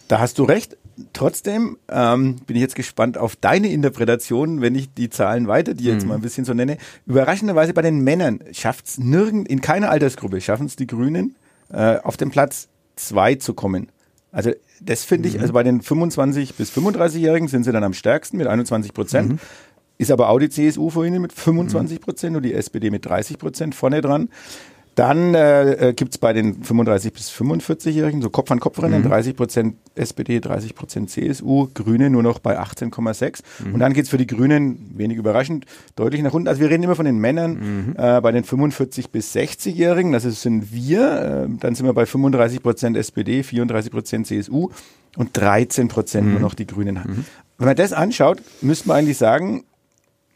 Da 0.08 0.20
hast 0.20 0.38
du 0.38 0.44
recht. 0.44 0.76
Trotzdem 1.12 1.76
ähm, 1.88 2.36
bin 2.46 2.56
ich 2.56 2.62
jetzt 2.62 2.74
gespannt 2.74 3.18
auf 3.18 3.36
deine 3.36 3.68
Interpretation, 3.68 4.60
wenn 4.60 4.74
ich 4.74 4.92
die 4.92 5.10
Zahlen 5.10 5.46
weiter 5.46 5.74
dir 5.74 5.92
jetzt 5.92 6.02
mhm. 6.02 6.08
mal 6.08 6.14
ein 6.16 6.20
bisschen 6.20 6.44
so 6.44 6.54
nenne. 6.54 6.78
Überraschenderweise 7.06 7.72
bei 7.72 7.82
den 7.82 8.00
Männern 8.00 8.40
schafft 8.52 8.86
es 8.86 8.98
nirgend, 8.98 9.48
in 9.48 9.60
keiner 9.60 9.90
Altersgruppe 9.90 10.40
schaffen 10.40 10.66
es 10.66 10.76
die 10.76 10.86
Grünen, 10.86 11.36
äh, 11.72 11.98
auf 11.98 12.16
den 12.16 12.30
Platz 12.30 12.68
zwei 12.96 13.36
zu 13.36 13.54
kommen. 13.54 13.88
Also 14.32 14.52
das 14.80 15.04
finde 15.04 15.28
ich, 15.28 15.36
mhm. 15.36 15.40
also 15.40 15.52
bei 15.52 15.62
den 15.62 15.82
25 15.82 16.54
bis 16.54 16.70
35-Jährigen 16.72 17.48
sind 17.48 17.64
sie 17.64 17.72
dann 17.72 17.84
am 17.84 17.94
stärksten 17.94 18.36
mit 18.36 18.46
21 18.46 18.92
Prozent. 18.92 19.32
Mhm. 19.32 19.38
Ist 19.98 20.12
aber 20.12 20.28
auch 20.28 20.38
die 20.38 20.48
CSU 20.48 20.90
vorhin 20.90 21.20
mit 21.20 21.32
25 21.32 22.00
Prozent 22.00 22.36
und 22.36 22.44
die 22.44 22.54
SPD 22.54 22.90
mit 22.90 23.04
30 23.04 23.38
Prozent 23.38 23.74
vorne 23.74 24.00
dran. 24.00 24.28
Dann 24.98 25.32
äh, 25.32 25.94
gibt 25.94 26.14
es 26.14 26.18
bei 26.18 26.32
den 26.32 26.64
35 26.64 27.12
bis 27.12 27.30
45-Jährigen 27.30 28.20
so 28.20 28.30
Kopf-an-Kopf-Rennen, 28.30 29.02
mhm. 29.02 29.08
30 29.08 29.36
Prozent 29.36 29.76
SPD, 29.94 30.40
30 30.40 30.74
Prozent 30.74 31.08
CSU, 31.08 31.68
Grüne 31.72 32.10
nur 32.10 32.24
noch 32.24 32.40
bei 32.40 32.58
18,6. 32.58 33.42
Mhm. 33.64 33.74
Und 33.74 33.78
dann 33.78 33.92
geht 33.92 34.06
es 34.06 34.10
für 34.10 34.18
die 34.18 34.26
Grünen, 34.26 34.90
wenig 34.96 35.16
überraschend, 35.16 35.66
deutlich 35.94 36.20
nach 36.22 36.32
unten. 36.32 36.48
Also 36.48 36.60
wir 36.60 36.68
reden 36.68 36.82
immer 36.82 36.96
von 36.96 37.04
den 37.04 37.18
Männern 37.18 37.52
mhm. 37.52 37.94
äh, 37.96 38.20
bei 38.20 38.32
den 38.32 38.42
45 38.42 39.10
bis 39.10 39.32
60-Jährigen, 39.36 40.10
das 40.10 40.24
sind 40.24 40.72
wir. 40.72 41.46
Äh, 41.46 41.56
dann 41.60 41.76
sind 41.76 41.86
wir 41.86 41.92
bei 41.92 42.04
35 42.04 42.60
Prozent 42.60 42.96
SPD, 42.96 43.44
34 43.44 43.92
Prozent 43.92 44.26
CSU 44.26 44.70
und 45.16 45.36
13 45.36 45.86
Prozent 45.86 46.26
nur 46.26 46.38
mhm. 46.38 46.42
noch 46.42 46.54
die 46.54 46.66
Grünen. 46.66 46.96
Mhm. 46.96 47.24
Wenn 47.56 47.66
man 47.68 47.76
das 47.76 47.92
anschaut, 47.92 48.42
müsste 48.62 48.88
man 48.88 48.96
eigentlich 48.96 49.18
sagen, 49.18 49.62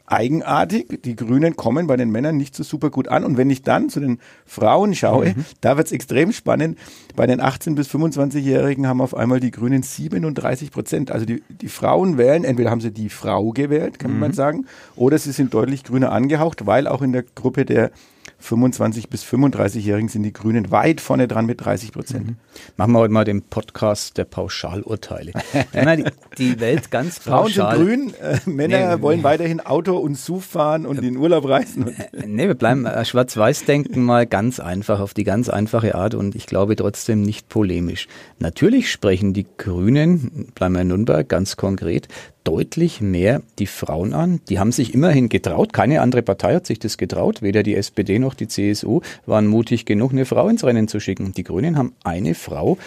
eigenartig. 0.05 1.01
Die 1.03 1.15
Grünen 1.15 1.55
kommen 1.55 1.87
bei 1.87 1.97
den 1.97 2.09
Männern 2.11 2.37
nicht 2.37 2.55
so 2.55 2.63
super 2.63 2.89
gut 2.89 3.07
an. 3.07 3.23
Und 3.23 3.37
wenn 3.37 3.49
ich 3.49 3.61
dann 3.61 3.89
zu 3.89 3.99
den 3.99 4.19
Frauen 4.45 4.95
schaue, 4.95 5.33
mhm. 5.35 5.45
da 5.61 5.77
wird 5.77 5.87
es 5.87 5.93
extrem 5.93 6.31
spannend. 6.31 6.77
Bei 7.15 7.25
den 7.25 7.41
18- 7.41 7.75
bis 7.75 7.89
25-Jährigen 7.89 8.87
haben 8.87 9.01
auf 9.01 9.15
einmal 9.15 9.39
die 9.39 9.51
Grünen 9.51 9.83
37 9.83 10.71
Prozent. 10.71 11.11
Also 11.11 11.25
die, 11.25 11.41
die 11.49 11.69
Frauen 11.69 12.17
wählen, 12.17 12.43
entweder 12.43 12.69
haben 12.69 12.81
sie 12.81 12.91
die 12.91 13.09
Frau 13.09 13.51
gewählt, 13.51 13.99
kann 13.99 14.13
mhm. 14.13 14.19
man 14.19 14.33
sagen, 14.33 14.65
oder 14.95 15.17
sie 15.17 15.31
sind 15.31 15.53
deutlich 15.53 15.83
grüner 15.83 16.11
angehaucht, 16.11 16.65
weil 16.65 16.87
auch 16.87 17.01
in 17.01 17.13
der 17.13 17.23
Gruppe 17.23 17.65
der 17.65 17.91
25 18.43 19.07
bis 19.09 19.23
35-Jährigen 19.23 20.09
sind 20.09 20.23
die 20.23 20.33
Grünen 20.33 20.69
weit 20.69 20.99
vorne 20.99 21.29
dran 21.29 21.45
mit 21.45 21.63
30 21.63 21.93
Prozent. 21.93 22.27
Mhm. 22.27 22.35
Machen 22.75 22.91
wir 22.91 22.99
heute 22.99 23.13
mal 23.13 23.23
den 23.23 23.41
Podcast 23.41 24.17
der 24.17 24.25
Pauschalurteile. 24.25 25.31
die, 25.73 26.03
die, 26.37 26.59
Welt 26.59 26.91
ganz 26.91 27.21
pauschal. 27.21 27.77
Frauen 27.77 27.87
sind 27.87 28.13
grün, 28.13 28.13
äh, 28.21 28.39
Männer 28.45 28.97
nee, 28.97 29.01
wollen 29.01 29.23
weiterhin 29.23 29.61
Auto 29.61 29.97
und 29.97 30.17
SUV 30.17 30.43
fahren 30.43 30.85
und 30.85 31.01
äh, 31.01 31.07
in 31.07 31.15
Urlaub 31.15 31.47
reisen. 31.47 31.87
Äh, 31.87 32.27
nee, 32.27 32.47
wir 32.47 32.55
bleiben 32.55 32.85
äh, 32.85 33.05
schwarz-weiß-denken 33.05 34.03
mal 34.03 34.27
ganz 34.27 34.59
einfach, 34.59 34.99
auf 34.99 35.13
die 35.13 35.23
ganz 35.23 35.47
einfache 35.47 35.95
Art 35.95 36.13
und 36.13 36.35
ich 36.35 36.45
glaube 36.45 36.75
trotzdem 36.75 37.21
nicht 37.21 37.47
polemisch. 37.47 38.07
Natürlich 38.39 38.91
sprechen 38.91 39.33
die 39.33 39.47
Grünen, 39.57 40.51
bleiben 40.53 40.75
wir 40.75 40.81
in 40.81 40.89
Nürnberg 40.89 41.27
ganz 41.29 41.55
konkret, 41.55 42.09
deutlich 42.43 43.01
mehr 43.01 43.41
die 43.59 43.67
Frauen 43.67 44.13
an. 44.13 44.41
Die 44.49 44.59
haben 44.59 44.71
sich 44.71 44.93
immerhin 44.93 45.29
getraut. 45.29 45.73
Keine 45.73 46.01
andere 46.01 46.21
Partei 46.21 46.55
hat 46.55 46.65
sich 46.65 46.79
das 46.79 46.97
getraut. 46.97 47.41
Weder 47.41 47.63
die 47.63 47.75
SPD 47.75 48.19
noch 48.19 48.33
die 48.33 48.47
CSU 48.47 49.01
waren 49.25 49.47
mutig 49.47 49.85
genug, 49.85 50.11
eine 50.11 50.25
Frau 50.25 50.47
ins 50.47 50.63
Rennen 50.63 50.87
zu 50.87 50.99
schicken. 50.99 51.33
Die 51.33 51.43
Grünen 51.43 51.77
haben 51.77 51.93
eine 52.03 52.35
Frau 52.35 52.77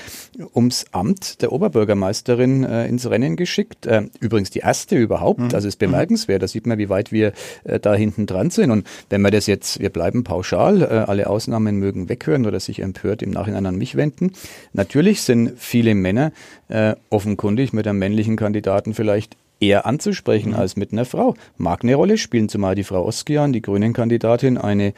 ums 0.55 0.87
Amt 0.93 1.43
der 1.43 1.53
Oberbürgermeisterin 1.53 2.65
äh, 2.65 2.87
ins 2.87 3.09
Rennen 3.09 3.37
geschickt. 3.37 3.87
Äh, 3.87 4.03
übrigens 4.21 4.51
die 4.51 4.61
erste 4.61 4.97
überhaupt. 4.97 5.41
Mhm. 5.41 5.51
Also 5.55 5.69
ist 5.69 5.79
bemerkenswert. 5.79 6.43
Da 6.43 6.49
sieht 6.49 6.67
man, 6.67 6.79
wie 6.79 6.89
weit 6.89 7.13
wir 7.13 7.33
äh, 7.65 7.81
da 7.81 7.95
hinten 7.95 8.27
dran 8.27 8.51
sind. 8.51 8.71
Und 8.71 8.87
wenn 9.09 9.23
wir 9.23 9.31
das 9.31 9.47
jetzt, 9.47 9.81
wir 9.81 9.91
bleiben 9.91 10.25
pauschal, 10.25 10.83
äh, 10.83 10.87
alle 10.87 11.29
Ausnahmen 11.29 11.77
mögen 11.77 12.09
weghören 12.09 12.47
oder 12.47 12.61
sich 12.61 12.81
empört 12.81 13.23
im 13.23 13.31
Nachhinein 13.31 13.67
an 13.67 13.77
mich 13.77 13.95
wenden. 13.95 14.33
Natürlich 14.73 15.23
sind 15.23 15.53
viele 15.57 15.95
Männer 15.95 16.33
äh, 16.69 16.95
offenkundig 17.11 17.73
mit 17.73 17.87
einem 17.87 17.99
männlichen 17.99 18.37
Kandidaten 18.37 18.95
vielleicht 18.95 19.37
eher 19.61 19.87
anzusprechen 19.87 20.51
mhm. 20.51 20.57
als 20.57 20.77
mit 20.77 20.93
einer 20.93 21.05
Frau. 21.05 21.35
Mag 21.57 21.83
eine 21.83 21.95
Rolle 21.95 22.19
spielen, 22.19 22.49
zumal 22.49 22.75
die 22.75 22.85
Frau 22.85 23.05
Oskian, 23.07 23.53
die 23.53 23.63
Grünen-Kandidatin, 23.63 24.59
eine 24.59 24.93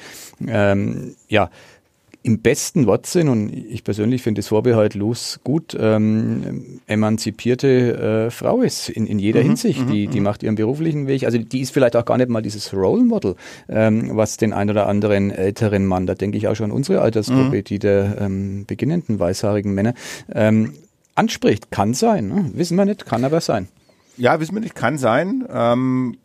ähm, 0.47 1.15
ja, 1.29 1.51
im 2.23 2.41
besten 2.41 2.87
Wortsinn, 2.87 3.29
und 3.29 3.49
ich 3.49 3.85
persönlich 3.85 4.23
finde 4.23 4.41
das 4.41 4.49
vorbehaltlos 4.49 5.41
gut, 5.45 5.77
ähm, 5.79 6.81
emanzipierte 6.87 8.27
äh, 8.27 8.31
Frau 8.31 8.61
ist 8.61 8.89
in, 8.89 9.07
in 9.07 9.19
jeder 9.19 9.41
mhm, 9.41 9.47
Hinsicht. 9.47 9.87
Mhm, 9.87 9.93
die, 9.93 10.07
die 10.09 10.19
mhm. 10.19 10.25
macht 10.25 10.43
ihren 10.43 10.57
beruflichen 10.57 11.07
Weg. 11.07 11.25
Also 11.25 11.39
die 11.39 11.61
ist 11.61 11.71
vielleicht 11.71 11.97
auch 11.97 12.05
gar 12.05 12.19
nicht 12.19 12.29
mal 12.29 12.43
dieses 12.43 12.75
Role 12.75 13.05
Model, 13.05 13.37
ähm, 13.69 14.11
was 14.15 14.37
den 14.37 14.53
ein 14.53 14.69
oder 14.69 14.89
anderen 14.89 15.31
älteren 15.31 15.87
Mann, 15.87 16.07
da 16.07 16.15
denke 16.15 16.37
ich 16.37 16.49
auch 16.49 16.55
schon 16.55 16.67
an 16.67 16.73
unsere 16.73 17.01
Altersgruppe, 17.01 17.59
mhm. 17.59 17.65
die 17.65 17.79
der 17.79 18.19
ähm, 18.21 18.65
beginnenden 18.67 19.21
weißhaarigen 19.21 19.73
Männer, 19.73 19.95
ähm, 20.35 20.75
anspricht. 21.15 21.71
Kann 21.71 21.95
sein, 21.95 22.29
ne? 22.29 22.51
wissen 22.53 22.77
wir 22.77 22.85
nicht, 22.85 23.07
kann 23.07 23.25
aber 23.25 23.41
sein. 23.41 23.69
Ja, 24.19 24.41
wissen 24.41 24.55
wir 24.55 24.61
nicht, 24.61 24.75
kann 24.75 24.99
sein. 24.99 25.47
Ähm, 25.51 26.19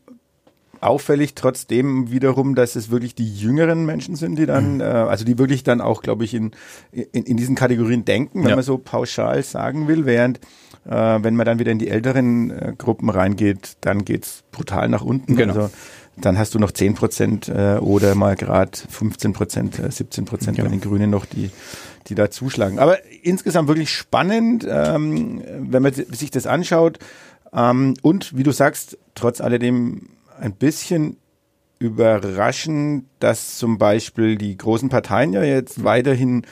auffällig 0.82 1.34
trotzdem 1.36 2.12
wiederum, 2.12 2.56
dass 2.56 2.76
es 2.76 2.92
wirklich 2.92 3.16
die 3.16 3.34
jüngeren 3.34 3.86
Menschen 3.86 4.16
sind, 4.16 4.38
die 4.38 4.46
dann, 4.46 4.76
mhm. 4.76 4.82
äh, 4.82 4.84
also 4.84 5.24
die 5.26 5.38
wirklich 5.38 5.64
dann 5.64 5.82
auch, 5.82 6.02
glaube 6.02 6.26
ich, 6.26 6.34
in, 6.34 6.52
in, 6.92 7.24
in 7.24 7.38
diesen 7.38 7.56
Kategorien 7.56 8.06
denken, 8.06 8.44
wenn 8.44 8.50
ja. 8.50 8.56
man 8.56 8.66
so 8.66 8.78
pauschal 8.78 9.42
sagen 9.44 9.88
will, 9.88 10.06
während 10.06 10.40
äh, 10.86 10.92
wenn 10.92 11.36
man 11.36 11.46
dann 11.46 11.60
wieder 11.60 11.72
in 11.72 11.80
die 11.80 11.88
älteren 11.88 12.52
äh, 12.52 12.74
Gruppen 12.78 13.10
reingeht, 13.10 13.78
dann 13.82 14.04
geht's 14.04 14.44
brutal 14.52 14.90
nach 14.90 15.04
unten. 15.04 15.36
Genau. 15.36 15.54
Also 15.54 15.70
dann 16.18 16.38
hast 16.38 16.54
du 16.54 16.60
noch 16.60 16.72
10 16.72 16.94
Prozent 16.94 17.50
äh, 17.50 17.78
oder 17.78 18.14
mal 18.16 18.36
gerade 18.36 18.78
15 18.90 19.34
Prozent, 19.34 19.80
äh, 19.80 19.90
17 19.90 20.26
Prozent 20.26 20.58
genau. 20.58 20.70
bei 20.70 20.76
den 20.76 20.82
Grünen 20.82 21.10
noch, 21.10 21.26
die, 21.26 21.50
die 22.08 22.16
da 22.16 22.30
zuschlagen. 22.30 22.80
Aber 22.80 22.98
insgesamt 23.24 23.68
wirklich 23.68 23.90
spannend, 23.90 24.68
ähm, 24.70 25.42
wenn 25.60 25.82
man 25.82 25.94
sich 25.94 26.30
das 26.30 26.46
anschaut. 26.46 27.00
Ähm, 27.56 27.96
und 28.02 28.36
wie 28.38 28.44
du 28.44 28.52
sagst, 28.52 28.98
trotz 29.16 29.42
alledem 29.42 30.10
ein 30.40 30.54
bisschen 30.54 31.18
überraschend, 31.80 33.06
dass 33.20 33.58
zum 33.58 33.78
Beispiel 33.78 34.38
die 34.38 34.58
großen 34.58 34.90
Parteien 34.90 35.34
ja 35.34 35.44
jetzt 35.44 35.84
weiterhin 35.84 36.46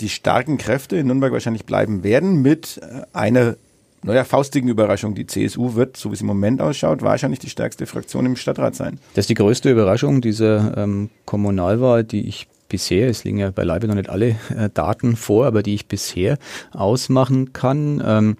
die 0.00 0.08
starken 0.08 0.58
Kräfte 0.58 0.96
in 0.96 1.06
Nürnberg 1.06 1.32
wahrscheinlich 1.32 1.64
bleiben 1.64 2.02
werden 2.04 2.42
mit 2.42 2.80
äh, 2.82 3.02
einer 3.12 3.56
naja, 4.02 4.24
faustigen 4.24 4.68
Überraschung. 4.68 5.14
Die 5.14 5.26
CSU 5.26 5.74
wird, 5.74 5.96
so 5.96 6.10
wie 6.10 6.14
es 6.14 6.20
im 6.20 6.26
Moment 6.26 6.60
ausschaut, 6.60 7.02
wahrscheinlich 7.02 7.40
die 7.40 7.50
stärkste 7.50 7.86
Fraktion 7.86 8.26
im 8.26 8.36
Stadtrat 8.36 8.74
sein. 8.74 8.98
Das 9.14 9.24
ist 9.24 9.30
die 9.30 9.34
größte 9.34 9.70
Überraschung 9.70 10.20
dieser 10.20 10.76
ähm, 10.76 11.10
Kommunalwahl, 11.24 12.04
die 12.04 12.28
ich 12.28 12.48
bisher, 12.68 13.08
es 13.08 13.24
liegen 13.24 13.38
ja 13.38 13.50
beileibe 13.50 13.88
noch 13.88 13.94
nicht 13.94 14.10
alle 14.10 14.36
äh, 14.56 14.68
Daten 14.72 15.16
vor, 15.16 15.46
aber 15.46 15.62
die 15.62 15.74
ich 15.74 15.86
bisher 15.86 16.38
ausmachen 16.72 17.52
kann. 17.52 18.02
Ähm, 18.04 18.36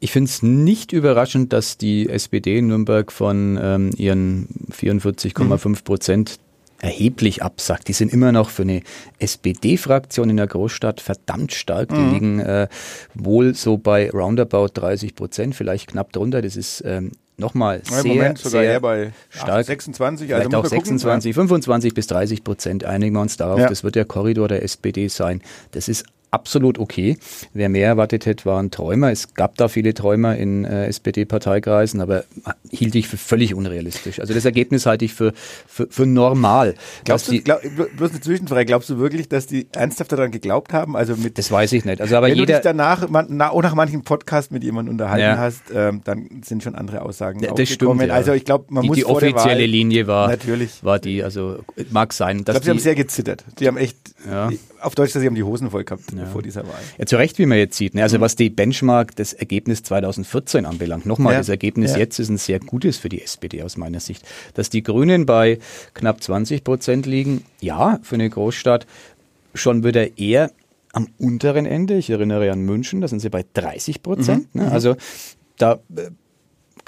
ich 0.00 0.12
finde 0.12 0.28
es 0.28 0.42
nicht 0.42 0.92
überraschend, 0.92 1.52
dass 1.52 1.76
die 1.76 2.08
SPD 2.08 2.58
in 2.58 2.68
Nürnberg 2.68 3.10
von 3.10 3.58
ähm, 3.60 3.90
ihren 3.96 4.48
44,5 4.70 5.84
Prozent 5.84 6.38
erheblich 6.80 7.42
absackt. 7.42 7.88
Die 7.88 7.92
sind 7.92 8.12
immer 8.12 8.30
noch 8.30 8.50
für 8.50 8.62
eine 8.62 8.82
SPD-Fraktion 9.18 10.30
in 10.30 10.36
der 10.36 10.46
Großstadt 10.46 11.00
verdammt 11.00 11.52
stark. 11.52 11.88
Die 11.88 11.96
mhm. 11.96 12.12
liegen 12.12 12.40
äh, 12.40 12.68
wohl 13.14 13.54
so 13.54 13.78
bei 13.78 14.10
roundabout 14.10 14.68
30 14.74 15.16
Prozent, 15.16 15.56
vielleicht 15.56 15.88
knapp 15.88 16.12
drunter. 16.12 16.40
Das 16.40 16.56
ist 16.56 16.84
ähm, 16.86 17.12
nochmal 17.36 17.82
sehr, 17.84 18.04
Moment 18.04 18.38
sogar 18.38 18.62
sehr 18.62 18.80
bei 18.80 19.12
stark. 19.30 19.64
26, 19.64 20.32
also 20.32 20.56
auch 20.56 20.66
26, 20.66 21.34
gucken, 21.34 21.48
25 21.48 21.94
bis 21.94 22.06
30 22.06 22.44
Prozent. 22.44 22.84
Einigen 22.84 23.14
wir 23.14 23.22
uns 23.22 23.36
darauf. 23.36 23.58
Ja. 23.58 23.68
Das 23.68 23.82
wird 23.82 23.96
der 23.96 24.04
Korridor 24.04 24.46
der 24.46 24.62
SPD 24.62 25.08
sein. 25.08 25.42
Das 25.72 25.88
ist 25.88 26.04
absolut 26.30 26.78
okay. 26.78 27.16
Wer 27.52 27.68
mehr 27.68 27.86
erwartet 27.86 28.26
hätte, 28.26 28.44
waren 28.44 28.70
Träumer. 28.70 29.10
Es 29.10 29.34
gab 29.34 29.56
da 29.56 29.68
viele 29.68 29.94
Träumer 29.94 30.36
in 30.36 30.64
äh, 30.64 30.86
SPD-Parteikreisen, 30.86 32.00
aber 32.00 32.24
hielt 32.70 32.94
ich 32.94 33.08
für 33.08 33.16
völlig 33.16 33.54
unrealistisch. 33.54 34.20
Also 34.20 34.34
das 34.34 34.44
Ergebnis 34.44 34.86
halte 34.86 35.04
ich 35.04 35.14
für, 35.14 35.32
für, 35.66 35.86
für 35.90 36.06
normal. 36.06 36.74
Glaubst 37.04 37.30
du, 37.30 37.40
glaub, 37.40 37.60
bloß 37.96 38.10
eine 38.10 38.20
Zwischenfrage, 38.20 38.66
glaubst 38.66 38.90
du 38.90 38.98
wirklich, 38.98 39.28
dass 39.28 39.46
die 39.46 39.66
ernsthaft 39.72 40.12
daran 40.12 40.30
geglaubt 40.30 40.72
haben? 40.72 40.96
Also 40.96 41.16
mit, 41.16 41.38
das 41.38 41.50
weiß 41.50 41.72
ich 41.72 41.84
nicht. 41.84 42.00
Also 42.00 42.16
aber 42.16 42.28
wenn 42.28 42.34
jeder, 42.34 42.46
du 42.46 42.52
dich 42.54 42.62
danach, 42.62 43.08
man, 43.08 43.34
nach, 43.34 43.54
nach 43.54 43.74
manchem 43.74 44.02
Podcast 44.02 44.52
mit 44.52 44.64
jemandem 44.64 44.94
unterhalten 44.94 45.22
ja. 45.22 45.38
hast, 45.38 45.62
ähm, 45.74 46.02
dann 46.04 46.42
sind 46.44 46.62
schon 46.62 46.74
andere 46.74 47.02
Aussagen 47.02 47.40
ja, 47.40 47.52
das 47.52 47.68
Stimmt, 47.68 48.02
ja. 48.02 48.14
Also 48.14 48.32
ich 48.32 48.44
glaube, 48.44 48.66
man 48.70 48.82
die, 48.82 48.88
muss 48.88 48.96
die 48.96 49.04
offizielle 49.04 49.60
Wahl, 49.60 49.70
Linie 49.70 50.06
war, 50.06 50.28
natürlich. 50.28 50.82
war 50.82 50.98
die, 50.98 51.22
also 51.22 51.60
mag 51.90 52.12
sein. 52.12 52.38
ich 52.38 52.44
glaube, 52.44 52.64
sie 52.64 52.70
haben 52.70 52.78
sehr 52.78 52.94
gezittert. 52.94 53.44
Die 53.58 53.66
haben 53.66 53.76
echt, 53.76 53.96
ja. 54.26 54.50
auf 54.80 54.94
Deutsch, 54.94 55.12
sie 55.12 55.26
haben 55.26 55.34
die 55.34 55.42
Hosen 55.42 55.70
voll 55.70 55.84
gehabt 55.84 56.04
ja. 56.16 56.26
vor 56.26 56.42
dieser 56.42 56.64
Wahl. 56.64 56.80
Ja, 56.98 57.06
zu 57.06 57.16
Recht, 57.16 57.38
wie 57.38 57.46
man 57.46 57.58
jetzt 57.58 57.76
sieht. 57.76 57.94
Ne? 57.94 58.02
Also 58.02 58.18
mhm. 58.18 58.22
was 58.22 58.36
die 58.36 58.50
Benchmark, 58.50 59.14
das 59.16 59.32
Ergebnis 59.32 59.82
2014 59.82 60.66
anbelangt. 60.66 61.06
Nochmal, 61.06 61.34
ja. 61.34 61.38
das 61.38 61.48
Ergebnis 61.48 61.92
ja. 61.92 61.98
jetzt 61.98 62.18
ist 62.18 62.28
ein 62.28 62.38
sehr 62.38 62.60
gutes 62.60 62.98
für 62.98 63.08
die 63.08 63.22
SPD 63.22 63.62
aus 63.62 63.76
meiner 63.76 64.00
Sicht. 64.00 64.26
Dass 64.54 64.70
die 64.70 64.82
Grünen 64.82 65.26
bei 65.26 65.58
knapp 65.94 66.22
20 66.22 66.64
Prozent 66.64 67.06
liegen, 67.06 67.44
ja, 67.60 67.98
für 68.02 68.16
eine 68.16 68.28
Großstadt 68.28 68.86
schon 69.54 69.84
wieder 69.84 70.18
eher 70.18 70.50
am 70.92 71.08
unteren 71.18 71.66
Ende. 71.66 71.96
Ich 71.96 72.10
erinnere 72.10 72.50
an 72.50 72.60
München, 72.62 73.00
da 73.00 73.08
sind 73.08 73.20
sie 73.20 73.30
bei 73.30 73.44
30 73.54 74.02
Prozent. 74.02 74.54
Mhm. 74.54 74.60
Ne? 74.60 74.66
Mhm. 74.68 74.72
Also 74.72 74.96
da 75.58 75.80
äh, 75.96 76.10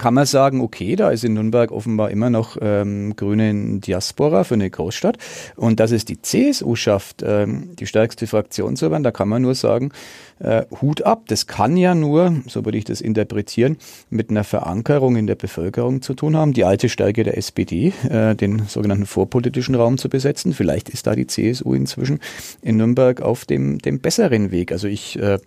kann 0.01 0.15
man 0.15 0.25
sagen, 0.25 0.61
okay, 0.61 0.95
da 0.95 1.11
ist 1.11 1.23
in 1.23 1.35
Nürnberg 1.35 1.71
offenbar 1.71 2.09
immer 2.09 2.31
noch 2.31 2.57
ähm, 2.59 3.15
grüne 3.15 3.79
Diaspora 3.79 4.43
für 4.43 4.55
eine 4.55 4.67
Großstadt. 4.67 5.19
Und 5.55 5.79
dass 5.79 5.91
es 5.91 6.05
die 6.05 6.19
CSU 6.19 6.75
schafft, 6.75 7.23
ähm, 7.23 7.75
die 7.75 7.85
stärkste 7.85 8.25
Fraktion 8.25 8.75
zu 8.75 8.89
werden, 8.89 9.03
da 9.03 9.11
kann 9.11 9.29
man 9.29 9.43
nur 9.43 9.53
sagen, 9.53 9.91
äh, 10.39 10.63
Hut 10.81 11.03
ab. 11.03 11.25
Das 11.27 11.45
kann 11.45 11.77
ja 11.77 11.93
nur, 11.93 12.35
so 12.47 12.65
würde 12.65 12.79
ich 12.79 12.83
das 12.83 12.99
interpretieren, 12.99 13.77
mit 14.09 14.31
einer 14.31 14.43
Verankerung 14.43 15.17
in 15.17 15.27
der 15.27 15.35
Bevölkerung 15.35 16.01
zu 16.01 16.15
tun 16.15 16.35
haben. 16.35 16.53
Die 16.53 16.65
alte 16.65 16.89
Stärke 16.89 17.23
der 17.23 17.37
SPD, 17.37 17.93
äh, 18.09 18.33
den 18.33 18.63
sogenannten 18.67 19.05
vorpolitischen 19.05 19.75
Raum 19.75 19.99
zu 19.99 20.09
besetzen. 20.09 20.53
Vielleicht 20.53 20.89
ist 20.89 21.05
da 21.05 21.13
die 21.13 21.27
CSU 21.27 21.75
inzwischen 21.75 22.19
in 22.63 22.77
Nürnberg 22.77 23.21
auf 23.21 23.45
dem, 23.45 23.77
dem 23.77 23.99
besseren 23.99 24.49
Weg. 24.49 24.71
Also 24.71 24.87
ich 24.87 25.19
äh, 25.19 25.37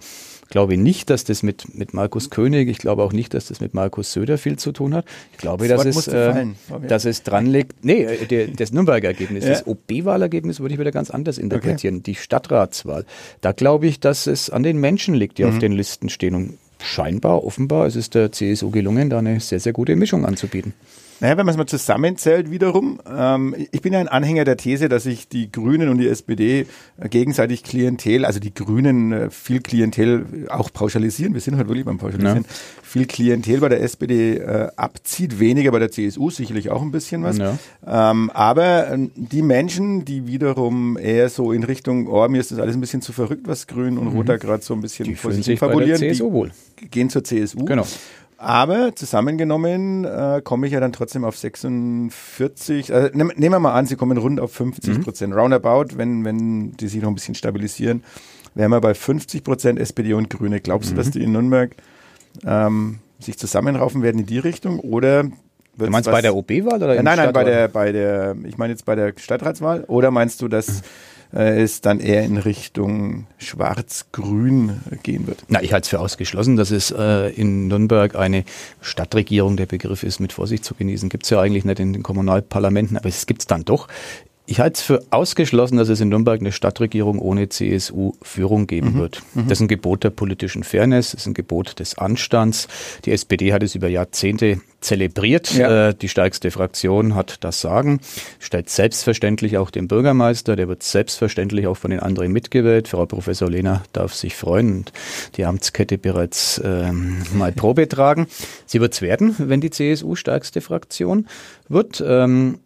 glaube 0.54 0.76
nicht, 0.76 1.10
dass 1.10 1.24
das 1.24 1.42
mit, 1.42 1.74
mit 1.74 1.94
Markus 1.94 2.30
König, 2.30 2.68
ich 2.68 2.78
glaube 2.78 3.02
auch 3.02 3.12
nicht, 3.12 3.34
dass 3.34 3.48
das 3.48 3.60
mit 3.60 3.74
Markus 3.74 4.12
Söder 4.12 4.38
viel 4.38 4.56
zu 4.56 4.70
tun 4.70 4.94
hat. 4.94 5.04
Ich 5.32 5.38
glaube, 5.38 5.66
das 5.66 5.82
dass, 5.82 6.06
es, 6.06 6.08
äh, 6.08 6.46
dass 6.86 7.04
es 7.04 7.24
dran 7.24 7.46
liegt. 7.46 7.84
Nee, 7.84 8.04
äh, 8.04 8.26
der, 8.26 8.46
das 8.46 8.70
Nürnberger 8.70 9.08
Ergebnis, 9.08 9.42
ja. 9.42 9.50
das 9.50 9.66
OB-Wahlergebnis 9.66 10.60
würde 10.60 10.74
ich 10.74 10.78
wieder 10.78 10.92
ganz 10.92 11.10
anders 11.10 11.38
interpretieren. 11.38 11.96
Okay. 11.96 12.02
Die 12.04 12.14
Stadtratswahl. 12.14 13.04
Da 13.40 13.50
glaube 13.50 13.88
ich, 13.88 13.98
dass 13.98 14.28
es 14.28 14.48
an 14.48 14.62
den 14.62 14.78
Menschen 14.78 15.14
liegt, 15.14 15.38
die 15.38 15.42
mhm. 15.42 15.48
auf 15.48 15.58
den 15.58 15.72
Listen 15.72 16.08
stehen. 16.08 16.36
Und 16.36 16.58
scheinbar, 16.80 17.44
offenbar, 17.44 17.88
es 17.88 17.96
ist 17.96 18.14
der 18.14 18.30
CSU 18.30 18.70
gelungen, 18.70 19.10
da 19.10 19.18
eine 19.18 19.40
sehr, 19.40 19.58
sehr 19.58 19.72
gute 19.72 19.96
Mischung 19.96 20.24
anzubieten. 20.24 20.72
Naja, 21.24 21.38
wenn 21.38 21.46
man 21.46 21.54
es 21.54 21.56
mal 21.56 21.64
zusammenzählt 21.64 22.50
wiederum, 22.50 23.00
ähm, 23.10 23.54
ich 23.72 23.80
bin 23.80 23.94
ja 23.94 23.98
ein 23.98 24.08
Anhänger 24.08 24.44
der 24.44 24.58
These, 24.58 24.90
dass 24.90 25.04
sich 25.04 25.26
die 25.26 25.50
Grünen 25.50 25.88
und 25.88 25.96
die 25.96 26.06
SPD 26.06 26.66
gegenseitig 27.08 27.62
Klientel, 27.62 28.26
also 28.26 28.40
die 28.40 28.52
Grünen 28.52 29.10
äh, 29.10 29.30
viel 29.30 29.62
Klientel 29.62 30.46
auch 30.50 30.70
pauschalisieren, 30.70 31.32
wir 31.32 31.40
sind 31.40 31.56
heute 31.56 31.68
wirklich 31.68 31.86
beim 31.86 31.96
Pauschalisieren, 31.96 32.44
ja. 32.46 32.54
viel 32.82 33.06
Klientel 33.06 33.60
bei 33.60 33.70
der 33.70 33.80
SPD 33.80 34.36
äh, 34.36 34.68
abzieht, 34.76 35.40
weniger 35.40 35.70
bei 35.70 35.78
der 35.78 35.90
CSU, 35.90 36.28
sicherlich 36.28 36.68
auch 36.68 36.82
ein 36.82 36.90
bisschen 36.90 37.22
was. 37.22 37.38
Ja. 37.38 37.56
Ähm, 37.86 38.28
aber 38.28 38.90
äh, 38.90 39.08
die 39.16 39.40
Menschen, 39.40 40.04
die 40.04 40.26
wiederum 40.26 40.98
eher 40.98 41.30
so 41.30 41.52
in 41.52 41.64
Richtung, 41.64 42.06
oh, 42.06 42.28
mir 42.28 42.40
ist 42.40 42.52
das 42.52 42.58
alles 42.58 42.76
ein 42.76 42.82
bisschen 42.82 43.00
zu 43.00 43.14
verrückt, 43.14 43.48
was 43.48 43.66
Grün 43.66 43.96
und 43.96 44.10
mhm. 44.10 44.16
Rot 44.18 44.28
da 44.28 44.36
gerade 44.36 44.62
so 44.62 44.74
ein 44.74 44.82
bisschen 44.82 45.06
die 45.06 45.14
vor 45.14 45.32
sich 45.32 45.58
fabulieren, 45.58 46.02
die 46.02 46.88
gehen 46.90 47.08
zur 47.08 47.24
CSU. 47.24 47.64
Genau. 47.64 47.86
Aber 48.44 48.94
zusammengenommen 48.94 50.04
äh, 50.04 50.42
komme 50.44 50.66
ich 50.66 50.74
ja 50.74 50.80
dann 50.80 50.92
trotzdem 50.92 51.24
auf 51.24 51.36
46. 51.38 52.92
Also, 52.92 53.08
nehmen 53.16 53.32
wir 53.38 53.58
mal 53.58 53.72
an, 53.72 53.86
sie 53.86 53.96
kommen 53.96 54.18
rund 54.18 54.38
auf 54.38 54.52
50 54.52 55.00
Prozent. 55.00 55.32
Mhm. 55.32 55.38
Roundabout, 55.38 55.96
wenn, 55.96 56.24
wenn 56.26 56.72
die 56.72 56.88
sich 56.88 57.00
noch 57.00 57.08
ein 57.08 57.14
bisschen 57.14 57.34
stabilisieren, 57.34 58.04
wären 58.54 58.70
wir 58.70 58.82
bei 58.82 58.92
50 58.92 59.42
Prozent 59.44 59.78
SPD 59.78 60.12
und 60.12 60.28
Grüne. 60.28 60.60
Glaubst 60.60 60.90
mhm. 60.90 60.96
du, 60.96 61.02
dass 61.02 61.10
die 61.10 61.22
in 61.22 61.32
Nürnberg 61.32 61.74
ähm, 62.44 62.98
sich 63.18 63.38
zusammenraufen 63.38 64.02
werden 64.02 64.20
in 64.20 64.26
die 64.26 64.38
Richtung? 64.38 64.78
Oder 64.78 65.24
Du 65.76 65.86
meinst 65.86 66.06
was, 66.06 66.12
bei 66.12 66.20
der 66.20 66.36
OB-Wahl 66.36 66.82
oder? 66.82 67.02
Nein, 67.02 67.16
nein, 67.16 67.32
bei 67.32 67.42
der, 67.42 67.66
bei 67.68 67.90
der, 67.90 68.36
ich 68.44 68.58
meine 68.58 68.72
jetzt 68.72 68.84
bei 68.84 68.94
der 68.94 69.14
Stadtratswahl. 69.16 69.84
Oder 69.88 70.10
meinst 70.10 70.40
du, 70.42 70.48
dass 70.48 70.68
mhm 70.68 70.82
äh, 71.34 71.62
es 71.62 71.80
dann 71.80 72.00
eher 72.00 72.22
in 72.24 72.36
Richtung 72.36 73.26
Schwarz-Grün 73.38 74.80
gehen 75.02 75.26
wird. 75.26 75.44
Na, 75.48 75.62
ich 75.62 75.72
halte 75.72 75.84
es 75.84 75.88
für 75.88 76.00
ausgeschlossen, 76.00 76.56
dass 76.56 76.70
es 76.70 76.90
äh, 76.90 77.30
in 77.30 77.68
Nürnberg 77.68 78.14
eine 78.16 78.44
Stadtregierung, 78.80 79.56
der 79.56 79.66
Begriff 79.66 80.02
ist 80.02 80.20
mit 80.20 80.32
Vorsicht 80.32 80.64
zu 80.64 80.74
genießen, 80.74 81.08
gibt 81.08 81.24
es 81.24 81.30
ja 81.30 81.40
eigentlich 81.40 81.64
nicht 81.64 81.80
in 81.80 81.92
den 81.92 82.02
Kommunalparlamenten, 82.02 82.96
aber 82.96 83.08
es 83.08 83.26
gibt 83.26 83.42
es 83.42 83.46
dann 83.46 83.64
doch 83.64 83.88
ich 84.46 84.60
halte 84.60 84.74
es 84.74 84.82
für 84.82 85.02
ausgeschlossen, 85.10 85.78
dass 85.78 85.88
es 85.88 86.00
in 86.00 86.10
Nürnberg 86.10 86.38
eine 86.38 86.52
Stadtregierung 86.52 87.18
ohne 87.18 87.48
CSU-Führung 87.48 88.66
geben 88.66 88.94
mhm. 88.94 88.98
wird. 88.98 89.22
Mhm. 89.34 89.48
Das 89.48 89.58
ist 89.58 89.62
ein 89.62 89.68
Gebot 89.68 90.04
der 90.04 90.10
politischen 90.10 90.64
Fairness, 90.64 91.12
das 91.12 91.22
ist 91.22 91.26
ein 91.26 91.34
Gebot 91.34 91.78
des 91.80 91.96
Anstands. 91.96 92.68
Die 93.06 93.12
SPD 93.12 93.54
hat 93.54 93.62
es 93.62 93.74
über 93.74 93.88
Jahrzehnte 93.88 94.60
zelebriert. 94.82 95.54
Ja. 95.54 95.88
Äh, 95.88 95.94
die 95.94 96.10
stärkste 96.10 96.50
Fraktion 96.50 97.14
hat 97.14 97.42
das 97.42 97.62
Sagen, 97.62 98.00
stellt 98.38 98.68
selbstverständlich 98.68 99.56
auch 99.56 99.70
den 99.70 99.88
Bürgermeister, 99.88 100.56
der 100.56 100.68
wird 100.68 100.82
selbstverständlich 100.82 101.66
auch 101.66 101.78
von 101.78 101.90
den 101.90 102.00
anderen 102.00 102.30
mitgewählt. 102.30 102.88
Frau 102.88 103.06
Professor 103.06 103.48
Lehner 103.48 103.82
darf 103.94 104.12
sich 104.12 104.36
freuen 104.36 104.78
und 104.78 104.92
die 105.36 105.46
Amtskette 105.46 105.96
bereits 105.96 106.60
ähm, 106.62 107.22
mal 107.32 107.52
Probe 107.52 107.88
tragen. 107.88 108.26
Sie 108.66 108.80
wird 108.80 108.92
es 108.92 109.00
werden, 109.00 109.34
wenn 109.38 109.62
die 109.62 109.70
CSU 109.70 110.16
stärkste 110.16 110.60
Fraktion 110.60 111.28
wird. 111.68 112.04
Ähm, 112.06 112.58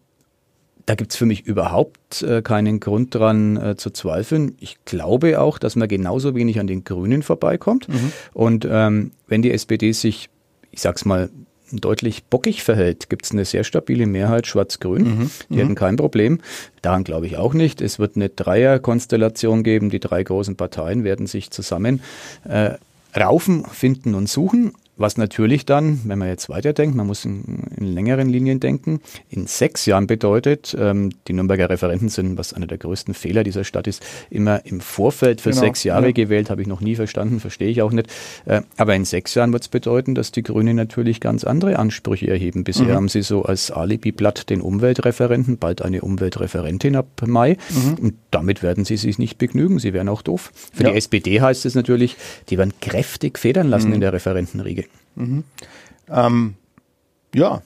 da 0.88 0.94
gibt 0.94 1.12
es 1.12 1.18
für 1.18 1.27
mich 1.27 1.44
überhaupt 1.44 2.22
äh, 2.22 2.40
keinen 2.40 2.81
Grund 2.81 3.14
dran 3.14 3.59
äh, 3.59 3.77
zu 3.77 3.90
zweifeln. 3.90 4.57
Ich 4.59 4.79
glaube 4.87 5.38
auch, 5.38 5.59
dass 5.59 5.77
man 5.77 5.87
genauso 5.87 6.35
wenig 6.35 6.59
an 6.61 6.66
den 6.66 6.83
Grünen 6.83 7.22
vorbeikommt. 7.22 7.90
Mhm. 7.90 8.12
Und 8.33 8.66
ähm, 8.70 9.11
wenn 9.27 9.42
die 9.42 9.53
SPD 9.53 9.92
sich, 9.92 10.31
ich 10.70 10.81
sag's 10.81 11.05
mal, 11.05 11.29
deutlich 11.72 12.24
bockig 12.24 12.62
verhält, 12.62 13.11
gibt 13.11 13.27
es 13.27 13.33
eine 13.33 13.44
sehr 13.44 13.64
stabile 13.64 14.07
Mehrheit 14.07 14.46
Schwarz-Grün. 14.46 15.03
Mhm. 15.03 15.31
Die 15.51 15.55
mhm. 15.55 15.59
hätten 15.59 15.74
kein 15.74 15.96
Problem. 15.96 16.40
Daran 16.81 17.05
glaube 17.05 17.27
ich 17.27 17.37
auch 17.37 17.53
nicht. 17.53 17.83
Es 17.83 17.98
wird 17.98 18.16
eine 18.16 18.31
Dreierkonstellation 18.31 19.64
geben. 19.64 19.90
Die 19.90 20.01
drei 20.01 20.22
großen 20.22 20.57
Parteien 20.57 21.05
werden 21.05 21.27
sich 21.27 21.51
zusammen 21.51 22.01
äh, 22.44 22.77
raufen, 23.14 23.66
finden 23.66 24.14
und 24.14 24.27
suchen. 24.27 24.72
Was 24.98 25.16
natürlich 25.16 25.64
dann, 25.64 26.00
wenn 26.04 26.18
man 26.18 26.28
jetzt 26.28 26.48
weiterdenkt, 26.48 26.96
man 26.96 27.06
muss 27.06 27.24
in, 27.24 27.62
in 27.76 27.87
längeren 27.87 28.28
Linien 28.28 28.58
denken, 28.58 29.00
in 29.30 29.46
sechs 29.46 29.87
Jahren 29.87 30.08
bedeutet, 30.08 30.76
ähm, 30.78 31.11
die 31.28 31.32
Nürnberger 31.32 31.70
Referenten 31.70 32.08
sind, 32.08 32.37
was 32.37 32.52
einer 32.52 32.66
der 32.66 32.78
größten 32.78 33.14
Fehler 33.14 33.44
dieser 33.44 33.62
Stadt 33.62 33.87
ist, 33.87 34.04
immer 34.28 34.66
im 34.66 34.80
Vorfeld 34.80 35.40
für 35.40 35.50
genau, 35.50 35.62
sechs 35.62 35.84
Jahre 35.84 36.06
ja. 36.06 36.12
gewählt, 36.12 36.50
habe 36.50 36.62
ich 36.62 36.66
noch 36.66 36.80
nie 36.80 36.96
verstanden, 36.96 37.38
verstehe 37.38 37.68
ich 37.68 37.80
auch 37.80 37.92
nicht. 37.92 38.08
Äh, 38.44 38.62
aber 38.76 38.96
in 38.96 39.04
sechs 39.04 39.37
Jahren 39.37 39.52
wird 39.52 39.62
es 39.62 39.68
bedeuten, 39.68 40.16
dass 40.16 40.32
die 40.32 40.42
Grünen 40.42 40.74
natürlich 40.74 41.20
ganz 41.20 41.44
andere 41.44 41.78
Ansprüche 41.78 42.26
erheben. 42.26 42.64
Bisher 42.64 42.87
mhm. 42.87 42.94
haben 42.94 43.08
sie 43.08 43.22
so 43.22 43.44
als 43.44 43.70
Alibi-Blatt 43.70 44.50
den 44.50 44.61
Umweltreferenten, 44.61 45.58
bald 45.58 45.80
eine 45.82 46.00
Umweltreferentin 46.00 46.96
ab 46.96 47.06
Mai. 47.24 47.56
Mhm. 47.70 47.94
Und 48.02 48.14
damit 48.32 48.64
werden 48.64 48.84
sie 48.84 48.96
sich 48.96 49.18
nicht 49.18 49.38
begnügen. 49.38 49.78
Sie 49.78 49.92
wären 49.92 50.08
auch 50.08 50.22
doof. 50.22 50.50
Für 50.72 50.82
ja. 50.82 50.90
die 50.90 50.96
SPD 50.96 51.40
heißt 51.40 51.66
es 51.66 51.76
natürlich, 51.76 52.16
die 52.48 52.58
werden 52.58 52.74
kräftig 52.80 53.38
federn 53.38 53.68
lassen 53.68 53.88
mhm. 53.88 53.94
in 53.94 54.00
der 54.00 54.12
Referentenriege. 54.12 54.88
Mhm. 55.18 55.44
Ähm, 56.11 56.54
ja, 57.35 57.62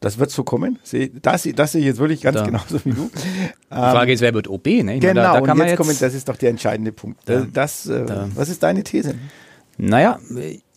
das 0.00 0.18
wird 0.18 0.30
so 0.30 0.44
kommen. 0.44 0.78
Das, 1.22 1.42
das 1.54 1.72
sehe 1.72 1.80
ich 1.80 1.86
jetzt 1.86 1.98
wirklich 1.98 2.22
ganz 2.22 2.38
da. 2.38 2.44
genauso 2.46 2.84
wie 2.84 2.92
du. 2.92 3.10
Die 3.70 3.74
Frage 3.74 4.12
ist, 4.12 4.20
wer 4.20 4.32
wird 4.32 4.48
OB? 4.48 4.66
Ne? 4.66 4.98
genau, 4.98 5.00
meine, 5.00 5.14
da, 5.14 5.40
da 5.40 5.40
und 5.40 5.58
jetzt, 5.58 5.68
jetzt 5.68 5.76
kommen, 5.76 5.96
das 6.00 6.14
ist 6.14 6.28
doch 6.28 6.36
der 6.36 6.50
entscheidende 6.50 6.92
Punkt. 6.92 7.20
Da, 7.26 7.46
das, 7.52 7.86
äh, 7.86 8.06
was 8.34 8.48
ist 8.48 8.62
deine 8.62 8.82
These? 8.82 9.14
Naja, 9.76 10.18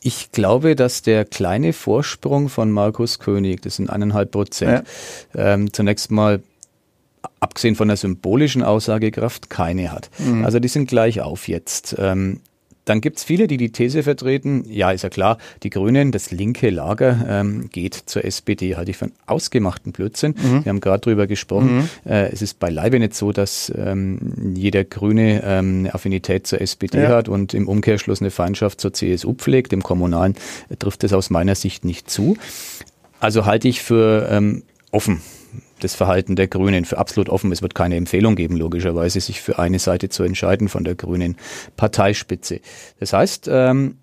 ich 0.01 0.31
glaube, 0.31 0.75
dass 0.75 1.01
der 1.01 1.25
kleine 1.25 1.73
Vorsprung 1.73 2.49
von 2.49 2.71
Markus 2.71 3.19
König, 3.19 3.61
das 3.61 3.77
sind 3.77 3.89
eineinhalb 3.89 4.31
Prozent, 4.31 4.85
ja. 5.33 5.53
ähm, 5.53 5.71
zunächst 5.71 6.11
mal 6.11 6.41
abgesehen 7.39 7.75
von 7.75 7.87
der 7.87 7.97
symbolischen 7.97 8.63
Aussagekraft 8.63 9.49
keine 9.49 9.91
hat. 9.91 10.09
Mhm. 10.19 10.43
Also 10.43 10.59
die 10.59 10.67
sind 10.67 10.87
gleich 10.87 11.21
auf 11.21 11.47
jetzt. 11.47 11.95
Ähm, 11.97 12.41
dann 12.85 13.01
gibt's 13.01 13.23
viele, 13.23 13.47
die 13.47 13.57
die 13.57 13.71
These 13.71 14.03
vertreten, 14.03 14.65
ja, 14.67 14.91
ist 14.91 15.03
ja 15.03 15.09
klar, 15.09 15.37
die 15.63 15.69
Grünen, 15.69 16.11
das 16.11 16.31
linke 16.31 16.69
Lager 16.69 17.25
ähm, 17.27 17.69
geht 17.71 17.93
zur 17.93 18.25
SPD, 18.25 18.75
halte 18.75 18.91
ich 18.91 18.97
für 18.97 19.05
einen 19.05 19.13
ausgemachten 19.25 19.91
Blödsinn. 19.91 20.35
Mhm. 20.41 20.65
Wir 20.65 20.69
haben 20.69 20.81
gerade 20.81 21.01
drüber 21.01 21.27
gesprochen. 21.27 21.89
Mhm. 22.05 22.11
Äh, 22.11 22.31
es 22.31 22.41
ist 22.41 22.59
beileibe 22.59 22.99
nicht 22.99 23.15
so, 23.15 23.31
dass 23.31 23.71
ähm, 23.75 24.53
jeder 24.55 24.83
Grüne 24.83 25.43
ähm, 25.45 25.79
eine 25.79 25.93
Affinität 25.93 26.47
zur 26.47 26.61
SPD 26.61 27.03
ja. 27.03 27.09
hat 27.09 27.29
und 27.29 27.53
im 27.53 27.67
Umkehrschluss 27.67 28.21
eine 28.21 28.31
Feindschaft 28.31 28.81
zur 28.81 28.93
CSU 28.93 29.33
pflegt. 29.33 29.73
Im 29.73 29.83
Kommunalen 29.83 30.35
trifft 30.79 31.03
das 31.03 31.13
aus 31.13 31.29
meiner 31.29 31.55
Sicht 31.55 31.85
nicht 31.85 32.09
zu. 32.09 32.37
Also 33.19 33.45
halte 33.45 33.67
ich 33.67 33.81
für 33.81 34.27
ähm, 34.29 34.63
offen 34.91 35.21
das 35.83 35.95
Verhalten 35.95 36.35
der 36.35 36.47
Grünen 36.47 36.85
für 36.85 36.97
absolut 36.97 37.29
offen. 37.29 37.51
Es 37.51 37.61
wird 37.61 37.75
keine 37.75 37.95
Empfehlung 37.95 38.35
geben, 38.35 38.57
logischerweise, 38.57 39.19
sich 39.19 39.41
für 39.41 39.59
eine 39.59 39.79
Seite 39.79 40.09
zu 40.09 40.23
entscheiden 40.23 40.69
von 40.69 40.83
der 40.83 40.95
grünen 40.95 41.35
Parteispitze. 41.75 42.61
Das 42.99 43.13
heißt, 43.13 43.49
ähm, 43.51 43.97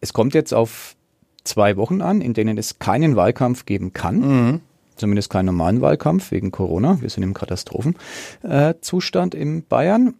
es 0.00 0.12
kommt 0.12 0.34
jetzt 0.34 0.52
auf 0.52 0.96
zwei 1.44 1.76
Wochen 1.76 2.00
an, 2.00 2.20
in 2.20 2.34
denen 2.34 2.58
es 2.58 2.78
keinen 2.78 3.16
Wahlkampf 3.16 3.66
geben 3.66 3.92
kann. 3.92 4.18
Mhm. 4.18 4.60
Zumindest 4.96 5.30
keinen 5.30 5.46
normalen 5.46 5.80
Wahlkampf 5.80 6.30
wegen 6.30 6.52
Corona. 6.52 7.00
Wir 7.00 7.10
sind 7.10 7.24
im 7.24 7.34
Katastrophenzustand 7.34 9.34
äh, 9.34 9.38
in 9.38 9.66
Bayern. 9.66 10.14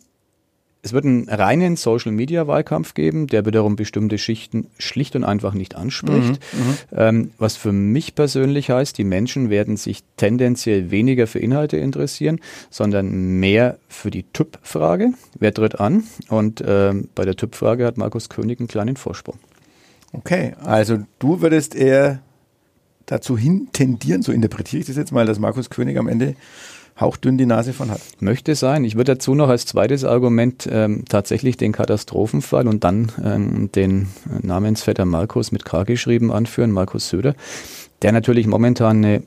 Es 0.84 0.92
wird 0.92 1.06
einen 1.06 1.30
reinen 1.30 1.76
Social-Media-Wahlkampf 1.76 2.92
geben, 2.92 3.26
der 3.26 3.46
wiederum 3.46 3.74
bestimmte 3.74 4.18
Schichten 4.18 4.66
schlicht 4.78 5.16
und 5.16 5.24
einfach 5.24 5.54
nicht 5.54 5.76
anspricht. 5.76 6.40
Mhm, 6.52 6.58
mhm, 6.60 6.76
ähm, 6.94 7.30
was 7.38 7.56
für 7.56 7.72
mich 7.72 8.14
persönlich 8.14 8.68
heißt, 8.68 8.98
die 8.98 9.04
Menschen 9.04 9.48
werden 9.48 9.78
sich 9.78 10.04
tendenziell 10.18 10.90
weniger 10.90 11.26
für 11.26 11.38
Inhalte 11.38 11.78
interessieren, 11.78 12.38
sondern 12.68 13.40
mehr 13.40 13.78
für 13.88 14.10
die 14.10 14.24
Typ-Frage. 14.24 15.14
Wer 15.38 15.54
tritt 15.54 15.80
an? 15.80 16.04
Und 16.28 16.62
ähm, 16.66 17.08
bei 17.14 17.24
der 17.24 17.36
Typ-Frage 17.36 17.86
hat 17.86 17.96
Markus 17.96 18.28
König 18.28 18.60
einen 18.60 18.68
kleinen 18.68 18.96
Vorsprung. 18.96 19.38
Okay, 20.12 20.52
also 20.62 20.98
du 21.18 21.40
würdest 21.40 21.74
eher 21.74 22.20
dazu 23.06 23.38
hin 23.38 23.68
tendieren, 23.72 24.20
so 24.20 24.32
interpretiere 24.32 24.80
ich 24.80 24.86
das 24.86 24.96
jetzt 24.96 25.12
mal, 25.12 25.24
dass 25.24 25.38
Markus 25.38 25.70
König 25.70 25.98
am 25.98 26.08
Ende 26.08 26.36
hauchdünn 26.98 27.38
die 27.38 27.46
Nase 27.46 27.72
von 27.72 27.90
hat. 27.90 28.00
Möchte 28.20 28.54
sein. 28.54 28.84
Ich 28.84 28.94
würde 28.94 29.14
dazu 29.14 29.34
noch 29.34 29.48
als 29.48 29.66
zweites 29.66 30.04
Argument 30.04 30.68
ähm, 30.70 31.04
tatsächlich 31.08 31.56
den 31.56 31.72
Katastrophenfall 31.72 32.68
und 32.68 32.84
dann 32.84 33.10
ähm, 33.22 33.70
den 33.72 34.08
Namensvetter 34.42 35.04
Markus 35.04 35.50
mit 35.50 35.64
K 35.64 35.84
geschrieben 35.84 36.32
anführen, 36.32 36.70
Markus 36.70 37.08
Söder, 37.08 37.34
der 38.02 38.12
natürlich 38.12 38.46
momentan 38.46 38.98
eine 38.98 39.22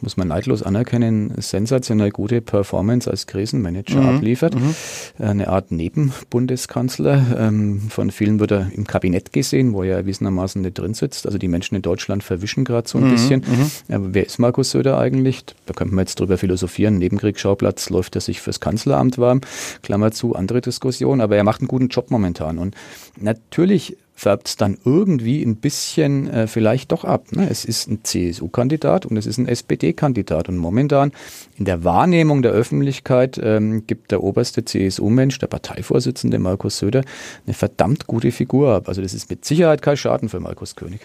muss 0.00 0.16
man 0.16 0.28
neidlos 0.28 0.62
anerkennen, 0.62 1.32
sensationell 1.38 2.10
gute 2.10 2.40
Performance 2.40 3.10
als 3.10 3.26
Krisenmanager 3.26 4.00
mhm. 4.00 4.16
abliefert. 4.16 4.54
Mhm. 4.54 4.74
Eine 5.18 5.48
Art 5.48 5.70
Nebenbundeskanzler. 5.70 7.38
Ähm, 7.38 7.80
von 7.88 8.10
vielen 8.10 8.40
wird 8.40 8.52
er 8.52 8.70
im 8.72 8.86
Kabinett 8.86 9.32
gesehen, 9.32 9.72
wo 9.72 9.82
er 9.82 9.96
erwiesenermaßen 9.96 10.62
nicht 10.62 10.78
drin 10.78 10.94
sitzt. 10.94 11.26
Also 11.26 11.38
die 11.38 11.48
Menschen 11.48 11.74
in 11.74 11.82
Deutschland 11.82 12.22
verwischen 12.22 12.64
gerade 12.64 12.88
so 12.88 12.98
ein 12.98 13.06
mhm. 13.06 13.10
bisschen. 13.10 13.40
Mhm. 13.40 13.94
Aber 13.94 14.14
wer 14.14 14.26
ist 14.26 14.38
Markus 14.38 14.70
Söder 14.70 14.98
eigentlich? 14.98 15.44
Da 15.66 15.74
könnte 15.74 15.94
man 15.94 16.04
jetzt 16.04 16.20
drüber 16.20 16.38
philosophieren. 16.38 16.98
Nebenkriegsschauplatz 16.98 17.90
läuft 17.90 18.14
er 18.14 18.20
sich 18.20 18.40
fürs 18.40 18.60
Kanzleramt 18.60 19.18
warm. 19.18 19.40
Klammer 19.82 20.12
zu, 20.12 20.34
andere 20.34 20.60
Diskussion. 20.60 21.20
Aber 21.20 21.36
er 21.36 21.44
macht 21.44 21.60
einen 21.60 21.68
guten 21.68 21.88
Job 21.88 22.10
momentan. 22.10 22.58
Und 22.58 22.74
natürlich 23.20 23.96
färbt 24.20 24.48
es 24.48 24.56
dann 24.56 24.76
irgendwie 24.84 25.42
ein 25.42 25.56
bisschen 25.56 26.28
äh, 26.28 26.46
vielleicht 26.46 26.92
doch 26.92 27.04
ab. 27.04 27.32
Ne? 27.32 27.48
Es 27.48 27.64
ist 27.64 27.88
ein 27.88 28.04
CSU-Kandidat 28.04 29.06
und 29.06 29.16
es 29.16 29.24
ist 29.24 29.38
ein 29.38 29.48
SPD-Kandidat. 29.48 30.50
Und 30.50 30.58
momentan 30.58 31.12
in 31.56 31.64
der 31.64 31.84
Wahrnehmung 31.84 32.42
der 32.42 32.52
Öffentlichkeit 32.52 33.40
ähm, 33.42 33.86
gibt 33.86 34.10
der 34.10 34.22
oberste 34.22 34.62
CSU-Mensch, 34.62 35.38
der 35.38 35.46
Parteivorsitzende 35.46 36.38
Markus 36.38 36.76
Söder, 36.76 37.02
eine 37.46 37.54
verdammt 37.54 38.06
gute 38.06 38.30
Figur 38.30 38.74
ab. 38.74 38.88
Also 38.88 39.00
das 39.00 39.14
ist 39.14 39.30
mit 39.30 39.46
Sicherheit 39.46 39.80
kein 39.80 39.96
Schaden 39.96 40.28
für 40.28 40.38
Markus 40.38 40.76
König. 40.76 41.00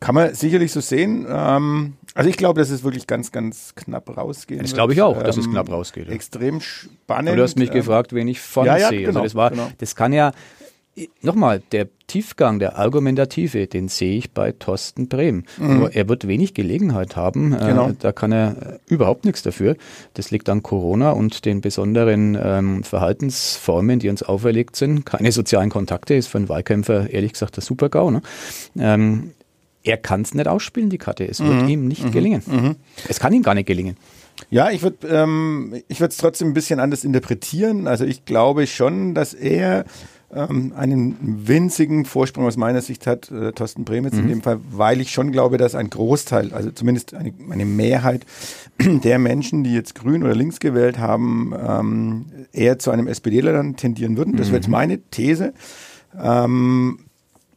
Kann 0.00 0.14
man 0.14 0.34
sicherlich 0.34 0.72
so 0.72 0.80
sehen. 0.80 1.26
Ähm, 1.26 1.94
also 2.14 2.28
ich 2.28 2.36
glaube, 2.36 2.60
dass 2.60 2.68
es 2.68 2.84
wirklich 2.84 3.06
ganz, 3.06 3.32
ganz 3.32 3.74
knapp 3.76 4.14
rausgeht. 4.14 4.62
Das 4.62 4.74
glaube 4.74 4.92
ich 4.92 5.00
auch, 5.00 5.22
dass 5.22 5.38
es 5.38 5.46
ähm, 5.46 5.52
knapp 5.52 5.70
rausgeht. 5.70 6.10
Extrem 6.10 6.60
spannend. 6.60 7.30
Aber 7.30 7.36
du 7.36 7.42
hast 7.42 7.58
mich 7.58 7.70
ähm, 7.70 7.76
gefragt, 7.76 8.12
wen 8.12 8.28
ich 8.28 8.40
von 8.40 8.66
ja, 8.66 8.76
ja, 8.76 8.88
sehe. 8.90 9.00
Genau, 9.00 9.20
also 9.20 9.22
das 9.22 9.34
war, 9.34 9.50
genau. 9.50 9.70
das 9.78 9.96
kann 9.96 10.12
ja, 10.12 10.32
nochmal, 11.22 11.62
der 11.72 11.88
Tiefgang, 12.06 12.58
der 12.58 12.78
Argumentative, 12.78 13.66
den 13.66 13.88
sehe 13.88 14.16
ich 14.16 14.30
bei 14.32 14.52
Thorsten 14.52 15.08
Brehm. 15.08 15.44
Mhm. 15.58 15.78
Nur 15.78 15.92
er 15.94 16.08
wird 16.08 16.26
wenig 16.28 16.54
Gelegenheit 16.54 17.16
haben. 17.16 17.52
Äh, 17.52 17.58
Genau. 17.66 17.90
da 17.98 18.12
kann 18.12 18.32
er 18.32 18.78
äh, 18.88 18.92
überhaupt 18.92 19.24
nichts 19.24 19.42
dafür. 19.42 19.76
Das 20.14 20.30
liegt 20.30 20.48
an 20.48 20.62
Corona 20.62 21.10
und 21.10 21.44
den 21.44 21.60
besonderen 21.60 22.38
ähm, 22.40 22.84
Verhaltensformen, 22.84 23.98
die 23.98 24.08
uns 24.08 24.22
auferlegt 24.22 24.76
sind. 24.76 25.04
Keine 25.04 25.32
sozialen 25.32 25.70
Kontakte 25.70 26.14
ist 26.14 26.28
für 26.28 26.38
einen 26.38 26.48
Wahlkämpfer 26.48 27.10
ehrlich 27.10 27.32
gesagt 27.32 27.56
der 27.56 27.62
Super-GAU. 27.62 28.10
Ne? 28.10 28.22
Ähm, 28.78 29.32
er 29.82 29.96
kann 29.96 30.22
es 30.22 30.34
nicht 30.34 30.48
ausspielen, 30.48 30.90
die 30.90 30.98
Karte. 30.98 31.24
Es 31.28 31.40
wird 31.40 31.68
ihm 31.68 31.86
nicht 31.86 32.10
gelingen. 32.12 32.76
Es 33.08 33.20
kann 33.20 33.32
ihm 33.32 33.42
gar 33.44 33.54
nicht 33.54 33.66
gelingen. 33.66 33.96
Ja, 34.50 34.70
ich 34.70 34.82
würde 34.82 35.06
ähm, 35.08 35.80
ich 35.88 36.00
würde 36.00 36.10
es 36.10 36.16
trotzdem 36.18 36.48
ein 36.48 36.54
bisschen 36.54 36.80
anders 36.80 37.04
interpretieren. 37.04 37.86
Also 37.86 38.04
ich 38.04 38.24
glaube 38.24 38.66
schon, 38.66 39.14
dass 39.14 39.32
er 39.32 39.84
ähm, 40.34 40.72
einen 40.76 41.46
winzigen 41.46 42.04
Vorsprung 42.04 42.46
aus 42.46 42.56
meiner 42.56 42.80
Sicht 42.80 43.06
hat, 43.06 43.30
äh, 43.30 43.52
Thorsten 43.52 43.84
Bremitz 43.84 44.14
in 44.14 44.28
dem 44.28 44.42
Fall, 44.42 44.58
weil 44.70 45.00
ich 45.00 45.10
schon 45.12 45.30
glaube, 45.30 45.56
dass 45.56 45.74
ein 45.74 45.88
Großteil, 45.88 46.52
also 46.52 46.70
zumindest 46.70 47.14
eine, 47.14 47.32
eine 47.50 47.64
Mehrheit 47.64 48.26
der 48.80 49.18
Menschen, 49.18 49.62
die 49.62 49.72
jetzt 49.72 49.94
grün 49.94 50.22
oder 50.24 50.34
links 50.34 50.58
gewählt 50.58 50.98
haben, 50.98 51.52
ähm, 51.56 52.26
eher 52.52 52.78
zu 52.78 52.90
einem 52.90 53.06
SPDler 53.06 53.52
dann 53.52 53.76
tendieren 53.76 54.16
würden. 54.16 54.36
Das 54.36 54.48
wäre 54.48 54.56
jetzt 54.56 54.68
meine 54.68 54.98
These. 55.10 55.54
Ähm, 56.18 56.98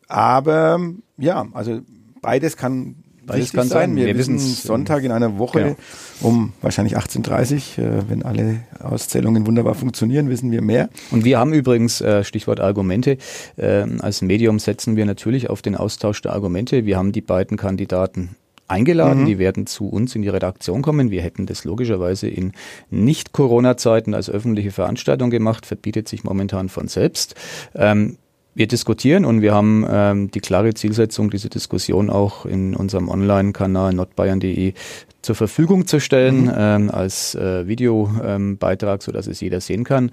aber 0.07 0.79
ja, 1.17 1.47
also 1.53 1.81
beides 2.21 2.57
kann 2.57 2.95
Richtig 3.37 3.53
kann 3.53 3.67
sein. 3.67 3.95
Wir, 3.95 4.05
Wir 4.05 4.17
wissen 4.17 4.39
Sonntag 4.39 5.03
in 5.03 5.11
einer 5.11 5.37
Woche 5.37 5.59
Genau. 5.59 5.75
um 6.21 6.53
wahrscheinlich 6.61 6.97
18.30 6.97 7.79
äh, 7.81 8.09
wenn 8.09 8.23
alle 8.23 8.61
Auszählungen 8.81 9.45
wunderbar 9.45 9.75
funktionieren, 9.75 10.29
wissen 10.29 10.51
wir 10.51 10.61
mehr. 10.61 10.89
Und 11.11 11.25
wir 11.25 11.39
haben 11.39 11.53
übrigens, 11.53 12.01
äh, 12.01 12.23
Stichwort 12.23 12.59
Argumente, 12.59 13.17
äh, 13.57 13.85
als 13.99 14.21
Medium 14.21 14.59
setzen 14.59 14.95
wir 14.95 15.05
natürlich 15.05 15.49
auf 15.49 15.61
den 15.61 15.75
Austausch 15.75 16.21
der 16.21 16.33
Argumente. 16.33 16.85
Wir 16.85 16.97
haben 16.97 17.11
die 17.11 17.21
beiden 17.21 17.57
Kandidaten 17.57 18.35
eingeladen, 18.69 19.25
die 19.25 19.39
werden 19.39 19.65
zu 19.65 19.89
uns 19.89 20.15
in 20.15 20.21
die 20.21 20.29
Redaktion 20.29 20.81
kommen. 20.81 21.09
Wir 21.09 21.21
hätten 21.23 21.47
das 21.47 21.65
logischerweise 21.65 22.27
in 22.27 22.53
Nicht-Corona-Zeiten 22.91 24.13
als 24.13 24.29
öffentliche 24.29 24.71
Veranstaltung 24.71 25.29
gemacht, 25.31 25.65
verbietet 25.65 26.07
sich 26.07 26.23
momentan 26.23 26.69
von 26.69 26.87
selbst. 26.87 27.35
Ähm, 27.75 28.17
wir 28.59 28.67
diskutieren 28.67 29.23
und 29.23 29.41
wir 29.41 29.53
haben 29.53 29.85
ähm, 29.89 30.31
die 30.31 30.41
klare 30.41 30.73
Zielsetzung, 30.73 31.29
diese 31.29 31.47
Diskussion 31.47 32.09
auch 32.09 32.45
in 32.45 32.75
unserem 32.75 33.07
Online-Kanal 33.07 33.93
nordbayern.de 33.93 34.73
zur 35.21 35.35
Verfügung 35.35 35.87
zu 35.87 36.01
stellen 36.01 36.51
ähm, 36.53 36.91
als 36.91 37.35
äh, 37.35 37.67
Videobeitrag, 37.67 38.99
ähm, 38.99 39.01
sodass 39.01 39.27
es 39.27 39.39
jeder 39.39 39.61
sehen 39.61 39.85
kann. 39.85 40.11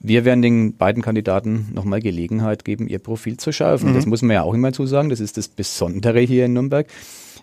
Wir 0.00 0.24
werden 0.24 0.42
den 0.42 0.76
beiden 0.76 1.04
Kandidaten 1.04 1.68
nochmal 1.72 2.00
Gelegenheit 2.00 2.64
geben, 2.64 2.88
ihr 2.88 2.98
Profil 2.98 3.36
zu 3.36 3.52
schärfen. 3.52 3.94
Das 3.94 4.06
muss 4.06 4.22
man 4.22 4.34
ja 4.34 4.42
auch 4.42 4.54
immer 4.54 4.72
zusagen. 4.72 5.08
Das 5.08 5.20
ist 5.20 5.36
das 5.36 5.46
Besondere 5.46 6.18
hier 6.18 6.46
in 6.46 6.54
Nürnberg. 6.54 6.88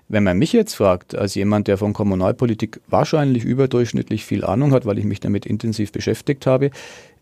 Wenn 0.10 0.24
man 0.24 0.38
mich 0.38 0.52
jetzt 0.52 0.76
fragt, 0.76 1.16
als 1.16 1.36
jemand, 1.36 1.70
der 1.70 1.78
von 1.78 1.94
Kommunalpolitik 1.94 2.82
wahrscheinlich 2.88 3.46
überdurchschnittlich 3.46 4.26
viel 4.26 4.44
Ahnung 4.44 4.74
hat, 4.74 4.86
weil 4.86 5.00
ich 5.00 5.06
mich 5.06 5.22
damit 5.22 5.46
intensiv 5.46 5.94
beschäftigt 5.94 6.46
habe, 6.46 6.72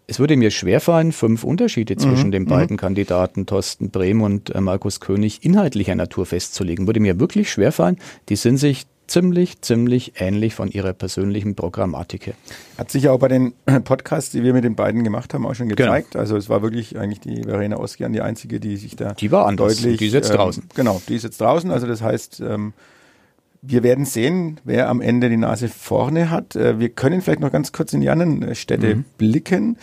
es 0.07 0.19
würde 0.19 0.35
mir 0.35 0.51
schwerfallen, 0.51 1.11
fünf 1.11 1.43
Unterschiede 1.43 1.95
zwischen 1.95 2.31
den 2.31 2.45
beiden 2.45 2.77
Kandidaten, 2.77 3.45
Thorsten 3.45 3.89
Brehm 3.89 4.21
und 4.21 4.53
äh, 4.53 4.59
Markus 4.61 4.99
König, 4.99 5.43
inhaltlicher 5.45 5.95
Natur 5.95 6.25
festzulegen. 6.25 6.87
Würde 6.87 6.99
mir 6.99 7.19
wirklich 7.19 7.49
schwerfallen. 7.51 7.97
Die 8.29 8.35
sind 8.35 8.57
sich 8.57 8.85
ziemlich, 9.07 9.61
ziemlich 9.61 10.13
ähnlich 10.17 10.55
von 10.55 10.69
ihrer 10.71 10.93
persönlichen 10.93 11.55
Programmatik 11.55 12.27
her. 12.27 12.33
Hat 12.77 12.89
sich 12.91 13.03
ja 13.03 13.11
auch 13.11 13.19
bei 13.19 13.27
den 13.27 13.53
Podcasts, 13.83 14.31
die 14.31 14.43
wir 14.43 14.53
mit 14.53 14.63
den 14.63 14.75
beiden 14.75 15.03
gemacht 15.03 15.33
haben, 15.33 15.45
auch 15.45 15.53
schon 15.55 15.67
Genau. 15.69 15.83
gezeigt. 15.91 16.15
Also 16.15 16.35
es 16.37 16.49
war 16.49 16.61
wirklich 16.61 16.97
eigentlich 16.97 17.19
die 17.19 17.43
Verena 17.43 17.77
Oskian 17.77 18.13
die 18.13 18.21
einzige, 18.21 18.59
die 18.59 18.77
sich 18.77 18.95
da 18.95 19.13
Die 19.13 19.31
war 19.31 19.45
anders. 19.45 19.77
deutlich. 19.77 19.97
Die 19.99 20.07
ist 20.07 20.13
jetzt 20.13 20.31
ähm, 20.31 20.35
draußen. 20.37 20.63
Genau, 20.75 21.01
die 21.07 21.15
ist 21.15 21.23
jetzt 21.23 21.39
draußen. 21.39 21.69
Also 21.71 21.85
das 21.87 22.01
heißt, 22.01 22.41
ähm, 22.41 22.73
wir 23.65 23.81
werden 23.81 24.05
sehen, 24.05 24.59
wer 24.65 24.89
am 24.89 24.99
Ende 25.01 25.29
die 25.29 25.37
Nase 25.37 25.69
vorne 25.69 26.29
hat. 26.29 26.55
Äh, 26.55 26.79
wir 26.79 26.89
können 26.89 27.21
vielleicht 27.21 27.39
noch 27.39 27.51
ganz 27.51 27.71
kurz 27.71 27.93
in 27.93 28.01
die 28.01 28.09
anderen 28.09 28.43
äh, 28.43 28.55
Städte 28.55 28.95
Mhm. 28.97 29.05
blicken. 29.17 29.77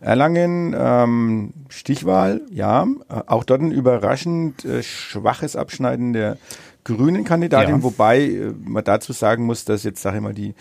Erlangen, 0.00 0.74
ähm, 0.78 1.52
Stichwahl, 1.68 2.40
ja. 2.50 2.84
Äh, 3.08 3.14
auch 3.26 3.44
dort 3.44 3.60
ein 3.62 3.72
überraschend 3.72 4.64
äh, 4.64 4.82
schwaches 4.82 5.56
Abschneiden 5.56 6.12
der 6.12 6.38
grünen 6.84 7.24
Kandidatin, 7.24 7.76
Ja. 7.76 7.82
wobei 7.82 8.20
äh, 8.22 8.52
man 8.64 8.84
dazu 8.84 9.12
sagen 9.12 9.44
muss, 9.44 9.64
dass 9.64 9.82
jetzt, 9.82 10.00
sage 10.00 10.18
ich 10.18 10.22
mal, 10.22 10.32
die 10.34 10.54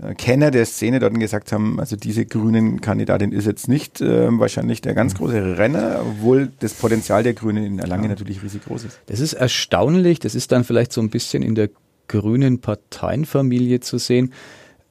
äh, 0.00 0.14
Kenner 0.14 0.50
der 0.52 0.64
Szene 0.64 1.00
dort 1.00 1.18
gesagt 1.18 1.50
haben, 1.52 1.80
also 1.80 1.96
diese 1.96 2.24
grünen 2.24 2.80
Kandidatin 2.80 3.32
ist 3.32 3.46
jetzt 3.46 3.68
nicht 3.68 4.00
äh, 4.00 4.28
wahrscheinlich 4.38 4.80
der 4.80 4.94
ganz 4.94 5.14
große 5.16 5.58
Renner, 5.58 6.00
obwohl 6.00 6.52
das 6.60 6.72
Potenzial 6.74 7.22
der 7.24 7.34
Grünen 7.34 7.64
in 7.66 7.78
Erlangen 7.80 8.08
natürlich 8.08 8.42
riesig 8.44 8.64
groß 8.64 8.84
ist. 8.84 9.00
Das 9.06 9.18
ist 9.20 9.32
erstaunlich. 9.34 10.20
Das 10.20 10.34
ist 10.36 10.52
dann 10.52 10.62
vielleicht 10.64 10.92
so 10.92 11.00
ein 11.00 11.10
bisschen 11.10 11.42
in 11.42 11.54
der 11.56 11.68
grünen 12.08 12.60
Parteienfamilie 12.60 13.80
zu 13.80 13.98
sehen. 13.98 14.32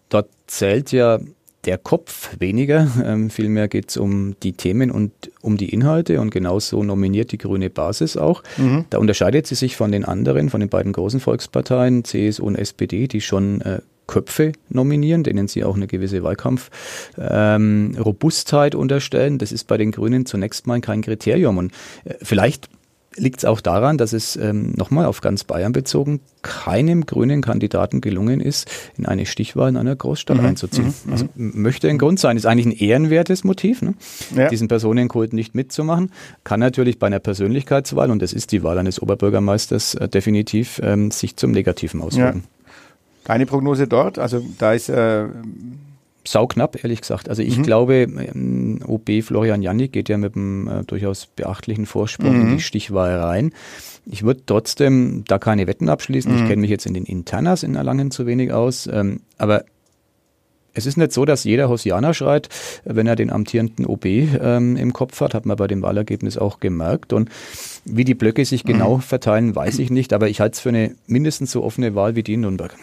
Dort 0.10 0.30
zählt 0.48 0.92
ja 0.92 1.20
der 1.66 1.78
Kopf 1.78 2.30
weniger. 2.40 2.88
Ähm, 3.04 3.30
vielmehr 3.30 3.68
geht 3.68 3.90
es 3.90 3.98
um 3.98 4.36
die 4.44 4.54
Themen 4.54 4.92
und 4.92 5.12
um 5.42 5.58
die 5.58 5.70
Inhalte 5.70 6.22
und 6.22 6.30
genauso 6.30 6.84
nominiert 6.84 7.32
die 7.32 7.38
grüne 7.38 7.70
Basis 7.70 8.18
auch. 8.18 8.44
Da 8.90 8.98
unterscheidet 8.98 9.48
sie 9.48 9.56
sich 9.56 9.76
von 9.76 9.92
den 9.92 10.06
anderen, 10.06 10.50
von 10.50 10.60
den 10.60 10.70
beiden 10.70 10.94
großen 10.94 11.20
Volksparteien, 11.20 12.04
CSU 12.04 12.46
und 12.46 12.56
SPD, 12.56 13.08
die 13.08 13.22
schon 13.22 13.62
äh, 13.62 13.80
Köpfe 14.08 14.54
nominieren, 14.70 15.24
denen 15.24 15.48
sie 15.48 15.64
auch 15.64 15.76
eine 15.76 15.88
gewisse 15.88 16.24
Wahlkampf-Robustheit 16.24 18.76
ähm, 18.76 18.80
unterstellen. 18.80 19.38
Das 19.38 19.52
ist 19.52 19.68
bei 19.68 19.78
den 19.78 19.92
Grünen 19.92 20.26
zunächst 20.26 20.66
mal 20.68 20.82
kein 20.82 21.02
Kriterium. 21.02 21.58
Und 21.58 21.72
äh, 22.06 22.16
vielleicht 22.22 22.70
liegt 23.16 23.40
es 23.40 23.46
auch 23.46 23.62
daran, 23.62 23.98
dass 23.98 24.14
es 24.14 24.36
ähm, 24.36 24.74
nochmal 24.76 25.06
auf 25.06 25.22
ganz 25.22 25.44
Bayern 25.44 25.72
bezogen 25.72 26.20
keinem 26.42 27.06
grünen 27.06 27.42
Kandidaten 27.42 28.02
gelungen 28.02 28.40
ist, 28.42 28.70
in 28.98 29.06
eine 29.06 29.26
Stichwahl 29.26 29.70
in 29.70 29.78
einer 29.78 29.96
Großstadt 29.96 30.40
einzuziehen. 30.40 30.94
Also 31.10 31.26
m- 31.38 31.54
möchte 31.62 31.88
ein 31.90 31.98
Grund 31.98 32.20
sein, 32.20 32.36
ist 32.38 32.46
eigentlich 32.46 32.66
ein 32.66 32.72
ehrenwertes 32.72 33.44
Motiv, 33.44 33.82
ne? 33.82 33.94
Ja. 34.36 34.50
diesen 34.50 34.68
Personenkult 34.68 35.34
nicht 35.34 35.56
mitzumachen. 35.56 36.12
Kann 36.44 36.60
natürlich 36.60 37.00
bei 37.00 37.08
einer 37.08 37.20
Persönlichkeitswahl, 37.20 38.12
und 38.12 38.22
das 38.22 38.34
ist 38.34 38.52
die 38.52 38.64
Wahl 38.64 38.78
eines 38.78 39.02
Oberbürgermeisters, 39.02 39.96
äh, 39.96 40.10
definitiv 40.10 40.82
ähm, 40.84 41.12
sich 41.12 41.36
zum 41.38 41.52
Negativen 41.52 42.02
auswirken. 42.02 42.44
Keine 43.24 43.46
Prognose 43.46 43.88
dort, 43.88 44.20
also 44.20 44.44
da 44.58 44.74
ist 44.74 44.90
äh, 44.90 45.26
sauknapp, 46.26 46.84
ehrlich 46.84 47.02
gesagt. 47.02 47.30
Also 47.30 47.42
ich 47.42 47.62
glaube, 47.64 47.96
ähm, 48.04 48.80
OB 48.86 49.22
Florian 49.24 49.62
Jannik 49.62 49.92
geht 49.92 50.10
ja 50.10 50.18
mit 50.18 50.36
einem 50.36 50.68
äh, 50.68 50.84
durchaus 50.84 51.26
beachtlichen 51.26 51.86
Vorsprung 51.86 52.42
in 52.42 52.58
die 52.58 52.64
Stichwahl 52.64 53.18
rein. 53.20 53.54
Ich 54.06 54.24
würde 54.24 54.42
trotzdem 54.46 55.24
da 55.28 55.40
keine 55.40 55.68
Wetten 55.68 55.90
abschließen. 55.90 56.34
Ich 56.36 56.48
kenne 56.48 56.62
mich 56.62 56.70
jetzt 56.70 56.86
in 56.86 56.94
den 56.94 57.06
Internas 57.06 57.64
in 57.64 57.76
Erlangen 57.76 58.12
zu 58.12 58.26
wenig 58.26 58.52
aus. 58.52 58.88
Ähm, 58.88 59.22
aber 59.38 59.66
es 60.74 60.86
ist 60.86 60.98
nicht 60.98 61.12
so, 61.12 61.26
dass 61.26 61.44
jeder 61.44 61.70
Hosianer 61.70 62.14
schreit, 62.14 62.50
wenn 62.84 63.08
er 63.08 63.16
den 63.16 63.30
amtierenden 63.30 63.86
OB 63.86 64.06
ähm, 64.06 64.76
im 64.76 64.94
Kopf 64.94 65.22
hat, 65.22 65.34
hat 65.34 65.46
man 65.46 65.58
bei 65.58 65.68
dem 65.68 65.82
Wahlergebnis 65.82 66.38
auch 66.38 66.60
gemerkt. 66.60 67.14
Und 67.14 67.30
wie 67.86 68.04
die 68.04 68.16
Blöcke 68.16 68.44
sich 68.46 68.64
genau 68.64 68.98
verteilen, 69.00 69.56
weiß 69.56 69.80
ich 69.80 69.90
nicht, 69.90 70.14
aber 70.14 70.30
ich 70.30 70.40
halte 70.40 70.56
es 70.56 70.60
für 70.60 70.70
eine 70.70 70.96
mindestens 71.08 71.52
so 71.52 71.64
offene 71.64 71.96
Wahl 71.96 72.16
wie 72.16 72.24
die 72.24 72.34
in 72.34 72.42
Nürnberg. 72.42 72.76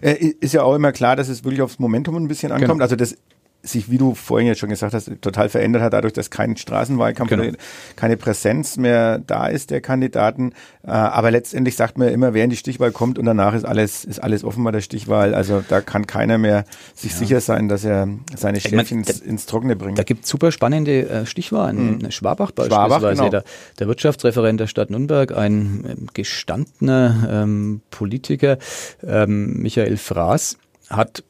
Äh, 0.00 0.32
ist 0.40 0.54
ja 0.54 0.62
auch 0.62 0.74
immer 0.74 0.92
klar, 0.92 1.16
dass 1.16 1.28
es 1.28 1.44
wirklich 1.44 1.62
aufs 1.62 1.78
Momentum 1.78 2.16
ein 2.16 2.28
bisschen 2.28 2.52
ankommt. 2.52 2.72
Genau. 2.72 2.82
Also 2.82 2.96
das 2.96 3.16
sich, 3.62 3.90
wie 3.90 3.98
du 3.98 4.14
vorhin 4.14 4.46
jetzt 4.46 4.58
schon 4.58 4.70
gesagt 4.70 4.94
hast, 4.94 5.10
total 5.20 5.48
verändert 5.48 5.82
hat, 5.82 5.92
dadurch, 5.92 6.12
dass 6.12 6.30
kein 6.30 6.56
Straßenwahlkampf 6.56 7.30
Genau. 7.30 7.52
keine 7.96 8.16
Präsenz 8.16 8.76
mehr 8.76 9.18
da 9.18 9.46
ist 9.46 9.70
der 9.70 9.80
Kandidaten. 9.80 10.52
Äh, 10.82 10.90
aber 10.90 11.30
letztendlich 11.30 11.76
sagt 11.76 11.98
man 11.98 12.08
ja 12.08 12.14
immer, 12.14 12.34
wer 12.34 12.44
in 12.44 12.50
die 12.50 12.56
Stichwahl 12.56 12.90
kommt 12.90 13.18
und 13.18 13.26
danach 13.26 13.54
ist 13.54 13.64
alles, 13.64 14.04
ist 14.04 14.18
alles 14.18 14.44
offen 14.44 14.64
bei 14.64 14.70
der 14.70 14.80
Stichwahl. 14.80 15.34
Also 15.34 15.62
da 15.68 15.80
kann 15.80 16.06
keiner 16.06 16.38
mehr 16.38 16.64
sich 16.94 17.14
sicher 17.14 17.40
sein, 17.40 17.68
dass 17.68 17.84
er 17.84 18.08
seine 18.34 18.60
Schäfchen 18.60 19.00
ins, 19.00 19.20
ins 19.20 19.46
Trockene 19.46 19.76
bringt. 19.76 19.98
Da 19.98 20.04
gibt 20.04 20.24
es 20.24 20.30
super 20.30 20.52
spannende 20.52 21.08
äh, 21.08 21.26
Stichwahlen. 21.26 22.10
Schwabach 22.10 22.50
beispielsweise, 22.52 23.00
Schwabach, 23.00 23.10
genau. 23.10 23.28
der, 23.28 23.44
der 23.78 23.88
Wirtschaftsreferent 23.88 24.60
der 24.60 24.66
Stadt 24.66 24.90
Nürnberg, 24.90 25.36
ein 25.36 25.84
ähm, 25.88 26.06
gestandener 26.14 27.28
ähm, 27.30 27.82
Politiker, 27.90 28.58
ähm, 29.06 29.62
Michael 29.62 29.96
Fraß, 29.96 30.56
hat 30.88 31.22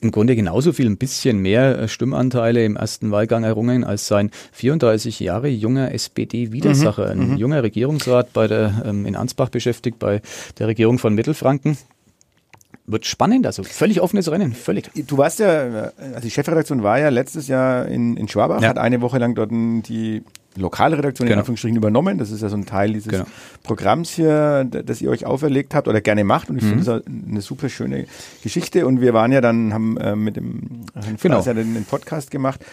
im 0.00 0.12
Grunde 0.12 0.36
genauso 0.36 0.72
viel, 0.72 0.86
ein 0.86 0.96
bisschen 0.96 1.38
mehr 1.38 1.78
äh, 1.78 1.88
Stimmanteile 1.88 2.64
im 2.64 2.76
ersten 2.76 3.10
Wahlgang 3.10 3.44
errungen 3.44 3.84
als 3.84 4.06
sein 4.06 4.30
34 4.52 5.20
Jahre 5.20 5.48
junger 5.48 5.92
SPD-Widersacher, 5.92 7.14
mhm, 7.14 7.20
ein 7.20 7.30
mhm. 7.30 7.36
junger 7.36 7.62
Regierungsrat 7.62 8.32
bei 8.32 8.46
der, 8.46 8.82
ähm, 8.84 9.06
in 9.06 9.16
Ansbach 9.16 9.48
beschäftigt 9.48 9.98
bei 9.98 10.22
der 10.58 10.68
Regierung 10.68 10.98
von 10.98 11.14
Mittelfranken 11.14 11.76
wird 12.88 13.06
spannend, 13.06 13.46
also 13.46 13.62
völlig 13.62 14.00
offenes 14.00 14.30
Rennen, 14.30 14.54
völlig. 14.54 14.90
Du 15.06 15.18
warst 15.18 15.38
ja, 15.38 15.92
also 15.98 16.20
die 16.22 16.30
Chefredaktion 16.30 16.82
war 16.82 16.98
ja 16.98 17.10
letztes 17.10 17.46
Jahr 17.46 17.86
in, 17.86 18.16
in 18.16 18.28
Schwabach, 18.28 18.62
ja. 18.62 18.68
hat 18.68 18.78
eine 18.78 19.00
Woche 19.00 19.18
lang 19.18 19.34
dort 19.34 19.50
die 19.50 20.22
lokale 20.56 20.98
Redaktion 20.98 21.26
genau. 21.26 21.34
in 21.34 21.38
Anführungsstrichen 21.40 21.76
übernommen. 21.76 22.18
Das 22.18 22.30
ist 22.30 22.42
ja 22.42 22.48
so 22.48 22.56
ein 22.56 22.66
Teil 22.66 22.92
dieses 22.92 23.12
genau. 23.12 23.24
Programms 23.62 24.10
hier, 24.10 24.64
das 24.64 25.00
ihr 25.00 25.10
euch 25.10 25.24
auferlegt 25.24 25.74
habt 25.74 25.88
oder 25.88 26.00
gerne 26.00 26.24
macht. 26.24 26.50
Und 26.50 26.56
ich 26.56 26.64
mhm. 26.64 26.68
finde 26.68 26.84
das 26.84 27.02
eine 27.06 27.40
super 27.40 27.68
schöne 27.68 28.06
Geschichte. 28.42 28.86
Und 28.86 29.00
wir 29.00 29.14
waren 29.14 29.30
ja 29.32 29.40
dann, 29.40 29.72
haben 29.72 29.96
äh, 29.98 30.16
mit 30.16 30.36
dem 30.36 30.86
Herrn 30.94 31.16
genau. 31.20 31.42
den 31.42 31.84
Podcast 31.84 32.30
gemacht. 32.30 32.64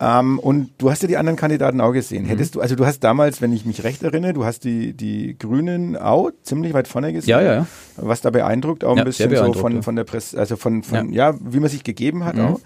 Ähm, 0.00 0.38
und 0.40 0.70
du 0.78 0.90
hast 0.90 1.02
ja 1.02 1.08
die 1.08 1.16
anderen 1.16 1.36
Kandidaten 1.36 1.80
auch 1.80 1.92
gesehen. 1.92 2.24
Mhm. 2.24 2.28
Hättest 2.28 2.56
du, 2.56 2.60
also 2.60 2.74
du 2.74 2.84
hast 2.84 3.00
damals, 3.00 3.40
wenn 3.40 3.52
ich 3.52 3.64
mich 3.64 3.84
recht 3.84 4.02
erinnere, 4.02 4.32
du 4.32 4.44
hast 4.44 4.64
die, 4.64 4.92
die 4.92 5.36
Grünen 5.38 5.96
auch 5.96 6.30
ziemlich 6.42 6.74
weit 6.74 6.88
vorne 6.88 7.12
gesehen. 7.12 7.30
Ja, 7.30 7.40
ja, 7.40 7.54
ja. 7.54 7.66
Was 7.96 8.20
da 8.20 8.30
beeindruckt, 8.30 8.84
auch 8.84 8.96
ja, 8.96 9.02
ein 9.02 9.06
bisschen 9.06 9.34
so 9.34 9.52
von, 9.52 9.82
von 9.82 9.96
der 9.96 10.04
Presse, 10.04 10.38
also 10.38 10.56
von, 10.56 10.82
von 10.82 11.12
ja. 11.12 11.30
ja. 11.30 11.38
wie 11.40 11.60
man 11.60 11.70
sich 11.70 11.84
gegeben 11.84 12.24
hat 12.24 12.34
mhm. 12.34 12.44
auch. 12.44 12.60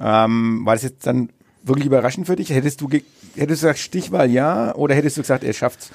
Ähm, 0.00 0.64
war 0.64 0.74
das 0.74 0.84
jetzt 0.84 1.06
dann 1.06 1.30
wirklich 1.64 1.86
überraschend 1.86 2.26
für 2.26 2.36
dich? 2.36 2.50
Hättest 2.50 2.80
du, 2.80 2.88
hättest 2.88 3.04
du 3.34 3.46
gesagt, 3.46 3.78
Stichwahl 3.80 4.30
ja, 4.30 4.74
oder 4.74 4.94
hättest 4.94 5.16
du 5.16 5.22
gesagt, 5.22 5.42
er 5.42 5.52
schafft's? 5.52 5.90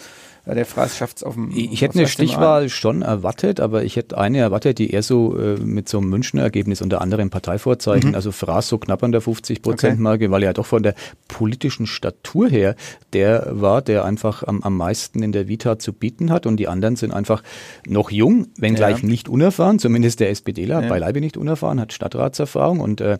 Der 0.54 0.66
Fraß 0.66 0.98
schafft 0.98 1.18
es 1.18 1.24
auf 1.24 1.34
dem. 1.34 1.52
Ich 1.56 1.82
hätte 1.82 1.98
eine 1.98 2.08
Stichwahl 2.08 2.70
schon 2.70 3.02
erwartet, 3.02 3.60
aber 3.60 3.84
ich 3.84 3.96
hätte 3.96 4.18
eine 4.18 4.38
erwartet, 4.38 4.78
die 4.78 4.92
eher 4.92 5.02
so 5.02 5.38
äh, 5.38 5.56
mit 5.56 5.90
so 5.90 5.98
einem 5.98 6.10
Münchner 6.10 6.44
Ergebnis 6.44 6.82
unter 6.82 7.02
anderem 7.02 7.32
Parteivorzeichen, 7.32 8.10
mhm. 8.10 8.16
also 8.16 8.32
Fraß 8.32 8.68
so 8.68 8.78
knapp 8.78 9.02
an 9.04 9.12
der 9.12 9.22
50 9.22 9.62
Prozent 9.62 10.00
Marke, 10.00 10.26
okay. 10.26 10.32
weil 10.32 10.44
er 10.44 10.50
ja 10.50 10.54
doch 10.54 10.66
von 10.66 10.84
der 10.84 10.94
politischen 11.28 11.88
Statur 11.88 12.48
her 12.48 12.76
der 13.14 13.48
war, 13.50 13.82
der 13.82 14.06
einfach 14.06 14.44
am, 14.44 14.62
am 14.62 14.78
meisten 14.78 15.24
in 15.24 15.32
der 15.32 15.48
Vita 15.48 15.80
zu 15.80 15.94
bieten 15.94 16.32
hat 16.32 16.46
und 16.46 16.58
die 16.58 16.68
anderen 16.68 16.96
sind 16.96 17.14
einfach 17.14 17.44
noch 17.88 18.12
jung, 18.12 18.48
wenngleich 18.58 19.02
ja. 19.02 19.08
nicht 19.08 19.30
unerfahren, 19.30 19.80
zumindest 19.80 20.20
der 20.20 20.30
SPDler, 20.30 20.82
ja. 20.82 20.90
beileibe 20.90 21.22
nicht 21.22 21.38
unerfahren, 21.38 21.80
hat 21.80 21.94
Stadtratserfahrung 21.94 22.82
und 22.82 23.02
äh, 23.02 23.18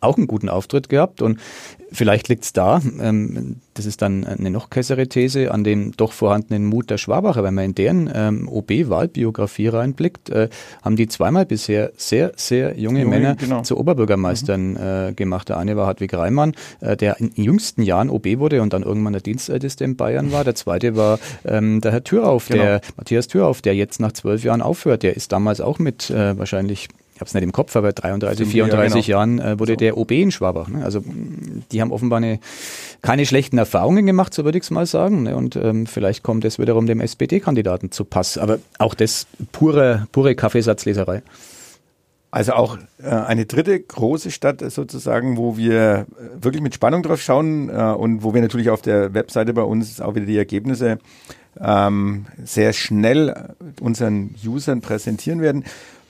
auch 0.00 0.16
einen 0.16 0.26
guten 0.26 0.48
Auftritt 0.48 0.88
gehabt 0.88 1.22
und 1.22 1.38
Vielleicht 1.90 2.28
liegt 2.28 2.44
es 2.44 2.52
da, 2.52 2.82
ähm, 3.00 3.56
das 3.74 3.86
ist 3.86 4.02
dann 4.02 4.24
eine 4.24 4.50
noch 4.50 4.70
kessere 4.70 5.08
These, 5.08 5.52
an 5.52 5.64
dem 5.64 5.92
doch 5.96 6.12
vorhandenen 6.12 6.66
Mut 6.66 6.90
der 6.90 6.98
Schwabacher. 6.98 7.42
Wenn 7.44 7.54
man 7.54 7.64
in 7.66 7.74
deren 7.74 8.10
ähm, 8.12 8.48
OB-Wahlbiografie 8.48 9.68
reinblickt, 9.68 10.30
äh, 10.30 10.48
haben 10.82 10.96
die 10.96 11.08
zweimal 11.08 11.46
bisher 11.46 11.92
sehr, 11.96 12.32
sehr 12.36 12.78
junge, 12.78 13.00
junge 13.00 13.10
Männer 13.10 13.36
genau. 13.36 13.62
zu 13.62 13.78
Oberbürgermeistern 13.78 14.70
mhm. 14.70 14.76
äh, 14.76 15.12
gemacht. 15.12 15.48
Der 15.48 15.58
eine 15.58 15.76
war 15.76 15.86
Hartwig 15.86 16.12
Reimann, 16.12 16.54
äh, 16.80 16.96
der 16.96 17.20
in 17.20 17.30
jüngsten 17.36 17.82
Jahren 17.82 18.10
OB 18.10 18.38
wurde 18.38 18.60
und 18.62 18.72
dann 18.72 18.82
irgendwann 18.82 19.12
der 19.12 19.22
Dienstälteste 19.22 19.84
in 19.84 19.96
Bayern 19.96 20.32
war. 20.32 20.44
Der 20.44 20.54
zweite 20.54 20.96
war 20.96 21.18
ähm, 21.44 21.80
der 21.80 21.92
Herr 21.92 22.04
Thürauf, 22.04 22.48
genau. 22.48 22.64
der 22.64 22.80
Matthias 22.96 23.28
Thürauf, 23.28 23.62
der 23.62 23.74
jetzt 23.74 24.00
nach 24.00 24.12
zwölf 24.12 24.44
Jahren 24.44 24.60
aufhört. 24.60 25.02
Der 25.02 25.16
ist 25.16 25.32
damals 25.32 25.60
auch 25.60 25.78
mit 25.78 26.10
äh, 26.10 26.36
wahrscheinlich 26.36 26.88
ich 27.18 27.20
habe 27.20 27.26
es 27.26 27.34
nicht 27.34 27.42
im 27.42 27.50
Kopf, 27.50 27.74
aber 27.74 27.92
33, 27.92 28.46
34 28.46 29.08
ja, 29.08 29.24
genau. 29.24 29.40
Jahren 29.40 29.54
äh, 29.54 29.58
wurde 29.58 29.72
so. 29.72 29.76
der 29.78 29.98
OB 29.98 30.12
in 30.12 30.30
Schwabach. 30.30 30.68
Ne? 30.68 30.84
Also 30.84 31.02
die 31.72 31.80
haben 31.80 31.90
offenbar 31.90 32.18
eine, 32.18 32.38
keine 33.02 33.26
schlechten 33.26 33.58
Erfahrungen 33.58 34.06
gemacht, 34.06 34.32
so 34.32 34.44
würde 34.44 34.56
ich 34.56 34.62
es 34.62 34.70
mal 34.70 34.86
sagen. 34.86 35.24
Ne? 35.24 35.34
Und 35.34 35.56
ähm, 35.56 35.88
vielleicht 35.88 36.22
kommt 36.22 36.44
es 36.44 36.60
wiederum 36.60 36.86
dem 36.86 37.00
SPD-Kandidaten 37.00 37.90
zu 37.90 38.04
Pass. 38.04 38.38
Aber 38.38 38.60
auch 38.78 38.94
das 38.94 39.26
pure, 39.50 40.06
pure 40.12 40.36
Kaffeesatzleserei. 40.36 41.22
Also 42.30 42.52
auch 42.52 42.78
äh, 43.02 43.08
eine 43.08 43.46
dritte 43.46 43.80
große 43.80 44.30
Stadt 44.30 44.60
sozusagen, 44.70 45.36
wo 45.38 45.56
wir 45.56 46.06
wirklich 46.40 46.62
mit 46.62 46.72
Spannung 46.72 47.02
drauf 47.02 47.20
schauen 47.20 47.68
äh, 47.68 47.72
und 47.72 48.22
wo 48.22 48.32
wir 48.32 48.42
natürlich 48.42 48.70
auf 48.70 48.80
der 48.80 49.12
Webseite 49.12 49.54
bei 49.54 49.62
uns 49.62 50.00
auch 50.00 50.14
wieder 50.14 50.26
die 50.26 50.38
Ergebnisse 50.38 51.00
ähm, 51.60 52.26
sehr 52.44 52.72
schnell 52.72 53.56
unseren 53.80 54.36
Usern 54.46 54.82
präsentieren 54.82 55.40
werden. 55.40 55.64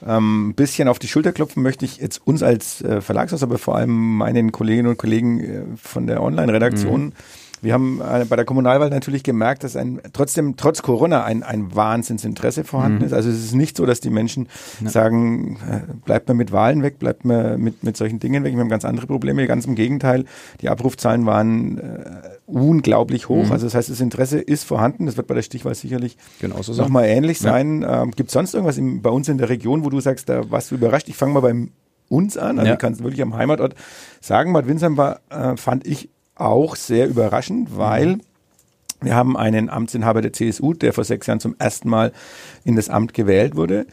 Ähm, 0.06 0.50
ein 0.50 0.54
bisschen 0.54 0.88
auf 0.88 0.98
die 0.98 1.08
Schulter 1.08 1.32
klopfen 1.32 1.62
möchte 1.62 1.84
ich 1.84 1.98
jetzt 1.98 2.20
uns 2.24 2.42
als 2.42 2.82
äh, 2.82 3.00
Verlagshaus, 3.00 3.42
aber 3.42 3.58
vor 3.58 3.76
allem 3.76 4.16
meinen 4.16 4.52
Kolleginnen 4.52 4.88
und 4.88 4.96
Kollegen 4.96 5.40
äh, 5.40 5.62
von 5.76 6.06
der 6.06 6.22
Online-Redaktion. 6.22 7.06
Mhm 7.06 7.12
wir 7.62 7.72
haben 7.72 8.00
äh, 8.00 8.24
bei 8.24 8.36
der 8.36 8.44
Kommunalwahl 8.44 8.90
natürlich 8.90 9.22
gemerkt, 9.22 9.64
dass 9.64 9.76
ein, 9.76 10.00
trotzdem, 10.12 10.56
trotz 10.56 10.82
Corona 10.82 11.24
ein, 11.24 11.42
ein 11.42 11.74
Wahnsinnsinteresse 11.74 12.64
vorhanden 12.64 12.98
mhm. 12.98 13.04
ist. 13.04 13.12
Also 13.12 13.30
es 13.30 13.44
ist 13.44 13.54
nicht 13.54 13.76
so, 13.76 13.86
dass 13.86 14.00
die 14.00 14.10
Menschen 14.10 14.48
ja. 14.80 14.90
sagen, 14.90 15.58
äh, 15.70 15.92
bleibt 16.04 16.28
man 16.28 16.36
mit 16.36 16.52
Wahlen 16.52 16.82
weg, 16.82 16.98
bleibt 16.98 17.24
man 17.24 17.60
mit, 17.60 17.82
mit 17.82 17.96
solchen 17.96 18.20
Dingen 18.20 18.44
weg. 18.44 18.54
Wir 18.54 18.60
haben 18.60 18.68
ganz 18.68 18.84
andere 18.84 19.06
Probleme. 19.06 19.46
Ganz 19.46 19.66
im 19.66 19.74
Gegenteil, 19.74 20.24
die 20.60 20.68
Abrufzahlen 20.68 21.26
waren 21.26 21.78
äh, 21.78 22.04
unglaublich 22.46 23.28
hoch. 23.28 23.46
Mhm. 23.46 23.52
Also 23.52 23.66
das 23.66 23.74
heißt, 23.74 23.90
das 23.90 24.00
Interesse 24.00 24.38
ist 24.38 24.64
vorhanden. 24.64 25.06
Das 25.06 25.16
wird 25.16 25.26
bei 25.26 25.34
der 25.34 25.42
Stichwahl 25.42 25.74
sicherlich 25.74 26.16
Genauso 26.40 26.74
nochmal 26.74 27.06
ähnlich 27.06 27.38
sein. 27.38 27.82
Ja. 27.82 28.02
Ähm, 28.02 28.12
Gibt 28.12 28.28
es 28.28 28.34
sonst 28.34 28.54
irgendwas 28.54 28.78
im, 28.78 29.02
bei 29.02 29.10
uns 29.10 29.28
in 29.28 29.38
der 29.38 29.48
Region, 29.48 29.84
wo 29.84 29.90
du 29.90 30.00
sagst, 30.00 30.28
da 30.28 30.50
warst 30.50 30.70
du 30.70 30.76
überrascht? 30.76 31.08
Ich 31.08 31.16
fange 31.16 31.34
mal 31.34 31.40
beim 31.40 31.70
uns 32.08 32.36
an. 32.36 32.58
Also 32.58 32.68
ja. 32.68 32.74
ich 32.74 32.78
kann 32.78 32.92
es 32.92 33.02
wirklich 33.02 33.22
am 33.22 33.34
Heimatort 33.34 33.74
sagen. 34.20 34.52
Bad 34.52 34.66
Windsheim 34.66 34.96
war, 34.96 35.20
äh, 35.30 35.56
fand 35.56 35.86
ich 35.86 36.10
auch 36.40 36.76
sehr 36.76 37.08
überraschend, 37.08 37.76
weil 37.76 38.16
mhm. 38.16 38.20
wir 39.00 39.14
haben 39.14 39.36
einen 39.36 39.70
Amtsinhaber 39.70 40.22
der 40.22 40.32
CSU, 40.32 40.74
der 40.74 40.92
vor 40.92 41.04
sechs 41.04 41.26
Jahren 41.26 41.40
zum 41.40 41.54
ersten 41.58 41.88
Mal 41.88 42.12
in 42.64 42.76
das 42.76 42.88
Amt 42.88 43.14
gewählt 43.14 43.56
wurde 43.56 43.86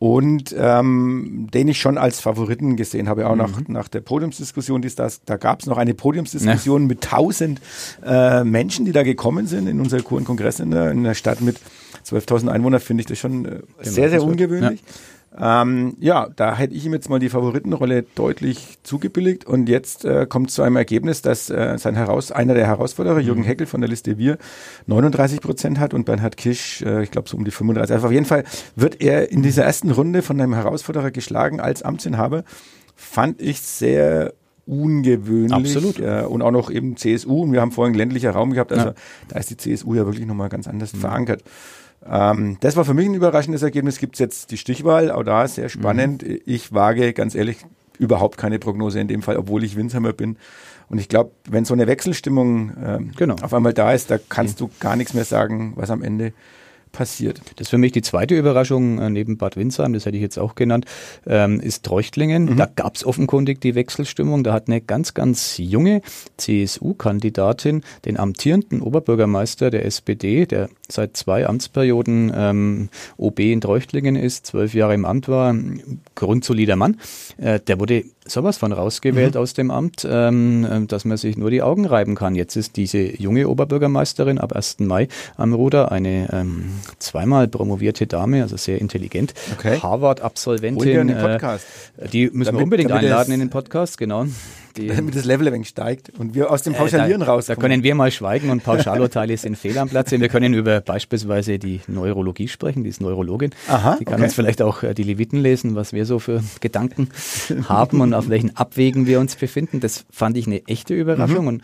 und 0.00 0.56
ähm, 0.58 1.48
den 1.52 1.68
ich 1.68 1.78
schon 1.78 1.98
als 1.98 2.20
Favoriten 2.20 2.76
gesehen 2.76 3.06
habe, 3.06 3.28
auch 3.28 3.32
mhm. 3.32 3.38
nach, 3.38 3.68
nach 3.68 3.88
der 3.88 4.00
Podiumsdiskussion, 4.00 4.80
die 4.80 4.88
es 4.88 4.94
das, 4.94 5.22
da 5.26 5.36
gab 5.36 5.60
es 5.60 5.66
noch 5.66 5.76
eine 5.76 5.92
Podiumsdiskussion 5.92 6.82
ja. 6.82 6.88
mit 6.88 7.02
tausend 7.02 7.60
äh, 8.02 8.42
Menschen, 8.42 8.86
die 8.86 8.92
da 8.92 9.02
gekommen 9.02 9.46
sind 9.46 9.68
in 9.68 9.78
unser 9.78 10.00
Kongress 10.00 10.58
in 10.58 10.70
der, 10.70 10.90
in 10.90 11.04
der 11.04 11.12
Stadt 11.12 11.42
mit 11.42 11.58
12.000 12.06 12.48
Einwohnern, 12.48 12.80
finde 12.80 13.02
ich 13.02 13.08
das 13.08 13.18
schon 13.18 13.44
äh, 13.44 13.48
genau, 13.48 13.62
sehr, 13.82 14.08
sehr 14.08 14.24
ungewöhnlich. 14.24 14.80
Ja. 14.80 14.86
Ähm, 15.38 15.96
ja, 16.00 16.28
da 16.34 16.56
hätte 16.56 16.74
ich 16.74 16.84
ihm 16.84 16.92
jetzt 16.92 17.08
mal 17.08 17.20
die 17.20 17.28
Favoritenrolle 17.28 18.02
deutlich 18.14 18.78
zugebilligt 18.82 19.46
und 19.46 19.68
jetzt 19.68 20.04
äh, 20.04 20.26
kommt 20.26 20.50
zu 20.50 20.62
einem 20.62 20.74
Ergebnis, 20.74 21.22
dass 21.22 21.50
äh, 21.50 21.78
sein 21.78 21.94
Heraus 21.94 22.32
einer 22.32 22.54
der 22.54 22.66
Herausforderer, 22.66 23.20
Jürgen 23.20 23.42
mhm. 23.42 23.46
Heckel 23.46 23.66
von 23.66 23.80
der 23.80 23.88
Liste 23.88 24.18
Wir, 24.18 24.38
39 24.86 25.40
Prozent 25.40 25.78
hat 25.78 25.94
und 25.94 26.04
Bernhard 26.04 26.36
Kisch, 26.36 26.82
äh, 26.82 27.04
ich 27.04 27.12
glaube 27.12 27.28
so 27.28 27.36
um 27.36 27.44
die 27.44 27.52
35. 27.52 27.94
Also 27.94 28.08
auf 28.08 28.12
jeden 28.12 28.26
Fall 28.26 28.42
wird 28.74 29.00
er 29.00 29.30
in 29.30 29.42
dieser 29.42 29.62
ersten 29.62 29.92
Runde 29.92 30.22
von 30.22 30.40
einem 30.40 30.54
Herausforderer 30.54 31.12
geschlagen 31.12 31.60
als 31.60 31.82
Amtsinhaber. 31.82 32.42
Fand 32.96 33.40
ich 33.40 33.60
sehr 33.60 34.32
ungewöhnlich. 34.66 35.52
Absolut. 35.52 35.98
Äh, 35.98 36.24
und 36.28 36.42
auch 36.42 36.50
noch 36.50 36.70
eben 36.70 36.96
CSU. 36.96 37.42
Und 37.42 37.52
wir 37.52 37.60
haben 37.60 37.72
vorhin 37.72 37.94
ländlicher 37.94 38.30
Raum 38.30 38.52
gehabt. 38.52 38.72
Also 38.72 38.88
ja. 38.88 38.94
da 39.28 39.38
ist 39.38 39.50
die 39.50 39.56
CSU 39.56 39.94
ja 39.94 40.06
wirklich 40.06 40.26
nochmal 40.26 40.48
ganz 40.48 40.68
anders 40.68 40.92
mhm. 40.92 40.98
verankert. 40.98 41.42
Ähm, 42.06 42.56
das 42.60 42.76
war 42.76 42.84
für 42.84 42.94
mich 42.94 43.06
ein 43.06 43.14
überraschendes 43.14 43.62
Ergebnis. 43.62 43.98
Gibt 43.98 44.14
es 44.14 44.20
jetzt 44.20 44.50
die 44.50 44.56
Stichwahl, 44.56 45.10
auch 45.10 45.22
da 45.22 45.46
sehr 45.46 45.68
spannend. 45.68 46.26
Mhm. 46.26 46.40
Ich 46.46 46.72
wage 46.72 47.12
ganz 47.12 47.34
ehrlich 47.34 47.58
überhaupt 47.98 48.38
keine 48.38 48.58
Prognose 48.58 48.98
in 48.98 49.08
dem 49.08 49.22
Fall, 49.22 49.36
obwohl 49.36 49.62
ich 49.62 49.76
Winsheimer 49.76 50.12
bin. 50.12 50.36
Und 50.88 50.98
ich 50.98 51.08
glaube, 51.08 51.30
wenn 51.48 51.64
so 51.64 51.74
eine 51.74 51.86
Wechselstimmung 51.86 52.72
ähm, 52.84 53.12
genau. 53.16 53.36
auf 53.42 53.54
einmal 53.54 53.74
da 53.74 53.92
ist, 53.92 54.10
da 54.10 54.18
kannst 54.28 54.60
du 54.60 54.70
gar 54.80 54.96
nichts 54.96 55.14
mehr 55.14 55.24
sagen, 55.24 55.74
was 55.76 55.90
am 55.90 56.02
Ende 56.02 56.32
passiert. 56.90 57.40
Das 57.56 57.66
ist 57.66 57.68
für 57.68 57.78
mich 57.78 57.92
die 57.92 58.02
zweite 58.02 58.36
Überraschung 58.36 58.98
äh, 58.98 59.10
neben 59.10 59.36
Bad 59.36 59.56
Windsheim, 59.56 59.92
das 59.92 60.06
hätte 60.06 60.16
ich 60.16 60.22
jetzt 60.22 60.38
auch 60.38 60.54
genannt, 60.56 60.86
ähm, 61.26 61.60
ist 61.60 61.84
Treuchtlingen. 61.84 62.46
Mhm. 62.46 62.56
Da 62.56 62.66
gab 62.66 62.96
es 62.96 63.04
offenkundig 63.04 63.60
die 63.60 63.74
Wechselstimmung. 63.74 64.42
Da 64.42 64.52
hat 64.52 64.66
eine 64.66 64.80
ganz, 64.80 65.14
ganz 65.14 65.58
junge 65.58 66.02
CSU-Kandidatin 66.36 67.82
den 68.04 68.18
amtierenden 68.18 68.80
Oberbürgermeister 68.80 69.70
der 69.70 69.84
SPD, 69.84 70.46
der 70.46 70.68
seit 70.92 71.16
zwei 71.16 71.46
Amtsperioden 71.46 72.32
ähm, 72.34 72.88
OB 73.16 73.40
in 73.40 73.60
Treuchtlingen 73.60 74.16
ist, 74.16 74.46
zwölf 74.46 74.74
Jahre 74.74 74.94
im 74.94 75.04
Amt 75.04 75.28
war, 75.28 75.54
grundsolider 76.14 76.76
Mann, 76.76 76.98
äh, 77.38 77.60
der 77.60 77.80
wurde 77.80 78.04
sowas 78.26 78.58
von 78.58 78.72
rausgewählt 78.72 79.34
mhm. 79.34 79.40
aus 79.40 79.54
dem 79.54 79.70
Amt, 79.70 80.06
ähm, 80.08 80.64
äh, 80.64 80.86
dass 80.86 81.04
man 81.04 81.16
sich 81.16 81.36
nur 81.36 81.50
die 81.50 81.62
Augen 81.62 81.86
reiben 81.86 82.14
kann. 82.14 82.34
Jetzt 82.34 82.56
ist 82.56 82.76
diese 82.76 82.98
junge 82.98 83.48
Oberbürgermeisterin 83.48 84.38
ab 84.38 84.52
1. 84.52 84.80
Mai 84.80 85.08
am 85.36 85.52
Ruder, 85.52 85.92
eine 85.92 86.28
ähm, 86.32 86.64
zweimal 86.98 87.48
promovierte 87.48 88.06
Dame, 88.06 88.42
also 88.42 88.56
sehr 88.56 88.80
intelligent, 88.80 89.34
okay. 89.52 89.78
Harvard-Absolventin. 89.80 91.08
Äh, 91.08 91.38
die 92.12 92.30
müssen 92.30 92.46
damit, 92.46 92.52
wir 92.52 92.64
unbedingt 92.64 92.92
einladen 92.92 93.32
in 93.32 93.40
den 93.40 93.50
Podcast, 93.50 93.98
genau. 93.98 94.26
Die, 94.76 94.88
damit 94.88 95.16
das 95.16 95.24
Level 95.24 95.48
ein 95.48 95.54
wenig 95.54 95.68
steigt 95.68 96.10
und 96.18 96.34
wir 96.34 96.50
aus 96.50 96.62
dem 96.62 96.74
Pauschalieren 96.74 97.22
äh, 97.22 97.24
da, 97.24 97.32
rauskommen. 97.32 97.60
Da 97.60 97.68
können 97.68 97.82
wir 97.82 97.94
mal 97.94 98.10
schweigen 98.10 98.50
und 98.50 98.62
Pauschalurteile 98.62 99.36
sind 99.36 99.56
fehl 99.56 99.76
am 99.78 99.88
Platz. 99.88 100.10
Wir 100.10 100.28
können 100.28 100.54
über 100.54 100.80
beispielsweise 100.80 101.58
die 101.58 101.80
Neurologie 101.86 102.48
sprechen, 102.48 102.84
die 102.84 102.90
ist 102.90 103.00
Neurologin. 103.00 103.50
Aha, 103.68 103.96
die 103.98 104.04
kann 104.04 104.14
okay. 104.14 104.24
uns 104.24 104.34
vielleicht 104.34 104.62
auch 104.62 104.82
äh, 104.82 104.94
die 104.94 105.02
Leviten 105.02 105.40
lesen, 105.40 105.74
was 105.74 105.92
wir 105.92 106.06
so 106.06 106.18
für 106.18 106.42
Gedanken 106.60 107.08
haben 107.68 108.00
und 108.00 108.14
auf 108.14 108.28
welchen 108.28 108.56
Abwegen 108.56 109.06
wir 109.06 109.20
uns 109.20 109.36
befinden. 109.36 109.80
Das 109.80 110.04
fand 110.10 110.36
ich 110.36 110.46
eine 110.46 110.66
echte 110.66 110.94
Überraschung. 110.94 111.46
und 111.46 111.62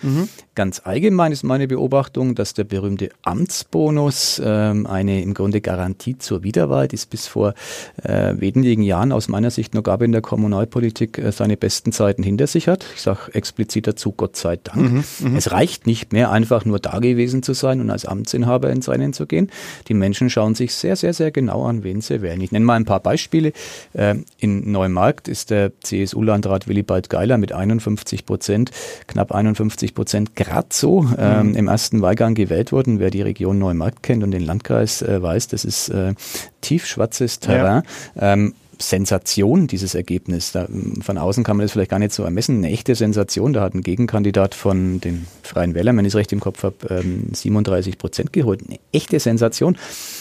ganz 0.54 0.80
allgemein 0.84 1.32
ist 1.32 1.42
meine 1.42 1.68
Beobachtung, 1.68 2.34
dass 2.34 2.54
der 2.54 2.64
berühmte 2.64 3.10
Amtsbonus 3.22 4.40
ähm, 4.44 4.86
eine 4.86 5.22
im 5.22 5.34
Grunde 5.34 5.60
Garantie 5.60 6.18
zur 6.18 6.42
Wiederwahl, 6.42 6.88
die 6.88 6.96
es 6.96 7.06
bis 7.06 7.26
vor 7.26 7.54
äh, 8.02 8.34
wenigen 8.38 8.82
Jahren 8.82 9.12
aus 9.12 9.28
meiner 9.28 9.50
Sicht 9.50 9.74
noch 9.74 9.82
gab 9.82 10.02
in 10.02 10.12
der 10.12 10.22
Kommunalpolitik, 10.22 11.18
äh, 11.18 11.32
seine 11.32 11.56
besten 11.56 11.92
Zeiten 11.92 12.22
hinter 12.22 12.46
sich 12.46 12.68
hat. 12.68 12.84
Ich 12.94 13.02
sage 13.06 13.34
explizit 13.34 13.86
dazu, 13.86 14.12
Gott 14.12 14.36
sei 14.36 14.56
Dank. 14.56 15.04
es 15.36 15.52
reicht 15.52 15.86
nicht 15.86 16.12
mehr, 16.12 16.30
einfach 16.30 16.64
nur 16.64 16.78
da 16.80 16.98
gewesen 16.98 17.42
zu 17.42 17.52
sein 17.54 17.80
und 17.80 17.90
als 17.90 18.04
Amtsinhaber 18.04 18.70
ins 18.70 18.88
Rennen 18.88 19.12
zu 19.12 19.26
gehen. 19.26 19.50
Die 19.88 19.94
Menschen 19.94 20.28
schauen 20.28 20.54
sich 20.54 20.74
sehr, 20.74 20.96
sehr, 20.96 21.14
sehr 21.14 21.30
genau 21.30 21.64
an, 21.64 21.84
wen 21.84 22.00
sie 22.00 22.20
wählen. 22.20 22.40
Ich 22.40 22.52
nenne 22.52 22.64
mal 22.64 22.74
ein 22.74 22.84
paar 22.84 23.00
Beispiele. 23.00 23.52
Äh, 23.92 24.16
in 24.38 24.72
Neumarkt 24.72 25.28
ist 25.28 25.50
der 25.50 25.72
CSU-Landrat 25.80 26.66
Willibald 26.66 27.08
Geiler 27.08 27.38
mit 27.38 27.52
51 27.52 28.26
Prozent, 28.26 28.72
knapp 29.06 29.32
51 29.32 29.94
Prozent, 29.94 30.34
gerade 30.34 30.68
so 30.72 31.06
ähm, 31.16 31.54
im 31.54 31.68
ersten 31.68 32.02
Wahlgang 32.02 32.34
gewählt 32.34 32.72
worden. 32.72 32.98
Wer 32.98 33.10
die 33.10 33.22
Region 33.22 33.58
Neumarkt 33.58 34.02
kennt 34.02 34.24
und 34.24 34.32
den 34.32 34.44
Landkreis 34.44 35.02
äh, 35.02 35.22
weiß, 35.22 35.46
das 35.48 35.64
ist 35.64 35.90
äh, 35.90 36.14
tiefschwarzes 36.60 37.38
Terrain. 37.38 37.82
Ähm, 38.18 38.54
Sensation, 38.78 39.66
dieses 39.66 39.94
Ergebnis. 39.94 40.52
Da, 40.52 40.68
von 41.00 41.18
außen 41.18 41.44
kann 41.44 41.56
man 41.56 41.64
das 41.64 41.72
vielleicht 41.72 41.90
gar 41.90 41.98
nicht 41.98 42.12
so 42.12 42.22
ermessen. 42.22 42.58
Eine 42.58 42.70
echte 42.70 42.94
Sensation. 42.94 43.52
Da 43.52 43.62
hat 43.62 43.74
ein 43.74 43.82
Gegenkandidat 43.82 44.54
von 44.54 45.00
den 45.00 45.26
Freien 45.42 45.74
Wählern, 45.74 45.96
wenn 45.96 46.04
ich 46.04 46.12
es 46.12 46.16
recht 46.16 46.32
im 46.32 46.40
Kopf 46.40 46.62
habe, 46.62 46.76
ähm, 46.90 47.30
37 47.32 47.98
Prozent 47.98 48.32
geholt. 48.32 48.62
Eine 48.66 48.78
echte 48.92 49.18
Sensation. 49.20 49.76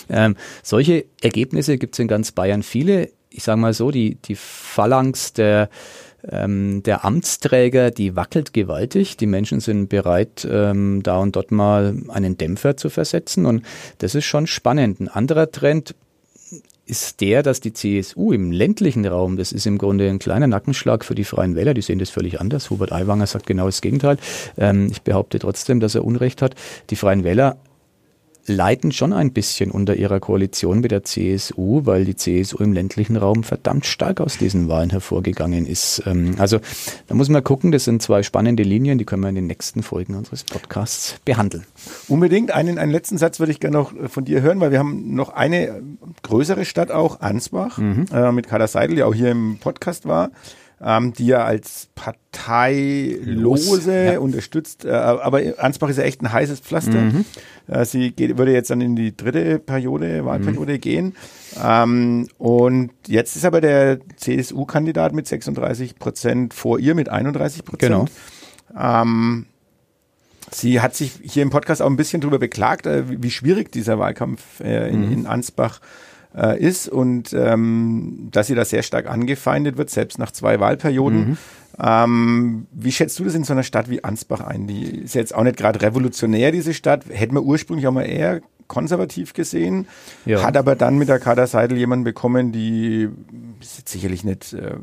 Ähm, 0.09 0.35
solche 0.63 1.05
Ergebnisse 1.21 1.77
gibt 1.77 1.95
es 1.95 1.99
in 1.99 2.07
ganz 2.07 2.31
Bayern 2.31 2.63
viele. 2.63 3.09
Ich 3.29 3.43
sage 3.43 3.59
mal 3.59 3.73
so, 3.73 3.91
die, 3.91 4.15
die 4.15 4.35
Phalanx 4.35 5.33
der 5.33 5.69
ähm, 6.31 6.81
der 6.83 7.05
Amtsträger, 7.05 7.91
die 7.91 8.15
wackelt 8.15 8.53
gewaltig. 8.53 9.17
Die 9.17 9.27
Menschen 9.27 9.59
sind 9.59 9.89
bereit, 9.89 10.47
ähm, 10.49 11.01
da 11.03 11.17
und 11.17 11.35
dort 11.35 11.51
mal 11.51 11.95
einen 12.09 12.37
Dämpfer 12.37 12.77
zu 12.77 12.89
versetzen. 12.89 13.45
Und 13.45 13.63
das 13.99 14.15
ist 14.15 14.25
schon 14.25 14.47
spannend. 14.47 14.99
Ein 14.99 15.07
anderer 15.07 15.51
Trend, 15.51 15.95
ist 16.85 17.21
der, 17.21 17.41
dass 17.41 17.61
die 17.61 17.73
CSU 17.73 18.31
im 18.31 18.51
ländlichen 18.51 19.05
Raum, 19.05 19.37
das 19.37 19.51
ist 19.51 19.65
im 19.65 19.77
Grunde 19.77 20.07
ein 20.09 20.19
kleiner 20.19 20.47
Nackenschlag 20.47 21.03
für 21.03 21.15
die 21.15 21.23
Freien 21.23 21.55
Wähler, 21.55 21.73
die 21.73 21.81
sehen 21.81 21.99
das 21.99 22.09
völlig 22.09 22.39
anders. 22.39 22.69
Hubert 22.69 22.91
Aiwanger 22.91 23.27
sagt 23.27 23.47
genau 23.47 23.65
das 23.65 23.81
Gegenteil. 23.81 24.17
Ähm, 24.57 24.89
ich 24.91 25.01
behaupte 25.01 25.39
trotzdem, 25.39 25.79
dass 25.79 25.95
er 25.95 26.05
Unrecht 26.05 26.41
hat. 26.41 26.55
Die 26.91 26.95
Freien 26.95 27.23
Wähler 27.23 27.57
leiden 28.47 28.91
schon 28.91 29.13
ein 29.13 29.33
bisschen 29.33 29.71
unter 29.71 29.95
ihrer 29.95 30.19
Koalition 30.19 30.79
mit 30.79 30.91
der 30.91 31.03
CSU, 31.03 31.85
weil 31.85 32.05
die 32.05 32.15
CSU 32.15 32.57
im 32.57 32.73
ländlichen 32.73 33.17
Raum 33.17 33.43
verdammt 33.43 33.85
stark 33.85 34.21
aus 34.21 34.37
diesen 34.37 34.67
Wahlen 34.67 34.89
hervorgegangen 34.89 35.65
ist. 35.65 36.03
Ähm, 36.05 36.35
also 36.37 36.59
da 37.07 37.15
muss 37.15 37.29
man 37.29 37.43
gucken, 37.43 37.71
das 37.71 37.85
sind 37.85 38.01
zwei 38.01 38.23
spannende 38.23 38.63
Linien, 38.63 38.97
die 38.97 39.05
können 39.05 39.23
wir 39.23 39.29
in 39.29 39.35
den 39.35 39.47
nächsten 39.47 39.83
Folgen 39.83 40.15
unseres 40.15 40.43
Podcasts 40.43 41.15
behandeln. 41.25 41.65
Unbedingt. 42.07 42.51
Einen, 42.51 42.77
einen 42.77 42.91
letzten 42.91 43.17
Satz 43.17 43.39
würde 43.39 43.51
ich 43.51 43.59
gerne 43.59 43.77
noch 43.77 43.93
von 44.09 44.25
dir 44.25 44.41
hören, 44.41 44.59
weil 44.59 44.71
wir 44.71 44.79
haben 44.79 45.15
noch 45.15 45.29
eine 45.29 45.81
größere 46.23 46.65
Stadt 46.65 46.91
auch, 46.91 47.21
Ansbach, 47.21 47.79
äh, 47.79 48.31
mit 48.31 48.47
Kader 48.47 48.67
Seidel, 48.67 48.95
die 48.95 49.03
auch 49.03 49.15
hier 49.15 49.31
im 49.31 49.57
Podcast 49.59 50.05
war, 50.07 50.29
ähm, 50.81 51.13
die 51.13 51.27
ja 51.27 51.45
als 51.45 51.87
Parteilose 51.95 54.13
ja. 54.13 54.19
unterstützt. 54.19 54.85
Äh, 54.85 54.91
aber 54.91 55.41
Ansbach 55.57 55.89
ist 55.89 55.97
ja 55.97 56.03
echt 56.03 56.21
ein 56.21 56.31
heißes 56.31 56.59
Pflaster. 56.59 57.11
Äh, 57.67 57.85
sie 57.85 58.11
geht, 58.11 58.37
würde 58.37 58.53
jetzt 58.53 58.69
dann 58.69 58.81
in 58.81 58.95
die 58.95 59.15
dritte 59.15 59.59
Periode, 59.59 60.25
Wahlperiode 60.25 60.79
gehen. 60.79 61.15
Ähm, 61.63 62.27
und 62.37 62.91
jetzt 63.07 63.35
ist 63.35 63.45
aber 63.45 63.61
der 63.61 63.99
CSU-Kandidat 64.17 65.13
mit 65.13 65.27
36 65.27 65.97
Prozent 65.97 66.53
vor 66.53 66.79
ihr 66.79 66.95
mit 66.95 67.09
31 67.09 67.65
Prozent. 67.65 67.91
Genau. 67.91 68.05
Ähm, 68.77 69.45
Sie 70.51 70.79
hat 70.79 70.95
sich 70.95 71.13
hier 71.23 71.41
im 71.41 71.49
Podcast 71.49 71.81
auch 71.81 71.89
ein 71.89 71.97
bisschen 71.97 72.21
darüber 72.21 72.37
beklagt, 72.37 72.85
äh, 72.85 73.09
wie, 73.09 73.23
wie 73.23 73.31
schwierig 73.31 73.71
dieser 73.71 73.97
Wahlkampf 73.97 74.59
äh, 74.59 74.89
in, 74.89 75.11
in 75.11 75.25
Ansbach 75.25 75.81
äh, 76.35 76.59
ist 76.59 76.87
und 76.87 77.33
ähm, 77.33 78.29
dass 78.31 78.47
sie 78.47 78.55
da 78.55 78.65
sehr 78.65 78.83
stark 78.83 79.09
angefeindet 79.09 79.77
wird, 79.77 79.89
selbst 79.89 80.19
nach 80.19 80.31
zwei 80.31 80.59
Wahlperioden. 80.59 81.37
Ähm, 81.77 82.67
wie 82.71 82.91
schätzt 82.91 83.19
du 83.19 83.23
das 83.25 83.35
in 83.35 83.43
so 83.43 83.53
einer 83.53 83.63
Stadt 83.63 83.89
wie 83.89 84.03
Ansbach 84.03 84.41
ein? 84.41 84.67
Die 84.67 84.83
ist 84.83 85.15
jetzt 85.15 85.35
auch 85.35 85.43
nicht 85.43 85.57
gerade 85.57 85.81
revolutionär, 85.81 86.51
diese 86.51 86.73
Stadt. 86.73 87.05
Hätten 87.09 87.35
wir 87.35 87.43
ursprünglich 87.43 87.87
auch 87.87 87.91
mal 87.91 88.03
eher 88.03 88.41
konservativ 88.67 89.33
gesehen, 89.33 89.87
Ja. 90.25 90.41
hat 90.43 90.57
aber 90.57 90.75
dann 90.75 90.97
mit 90.97 91.07
der 91.09 91.19
Kader 91.19 91.45
Seidel 91.47 91.77
jemanden 91.77 92.03
bekommen, 92.03 92.51
die 92.51 93.09
sicherlich 93.85 94.23
nicht 94.23 94.53
äh, 94.53 94.73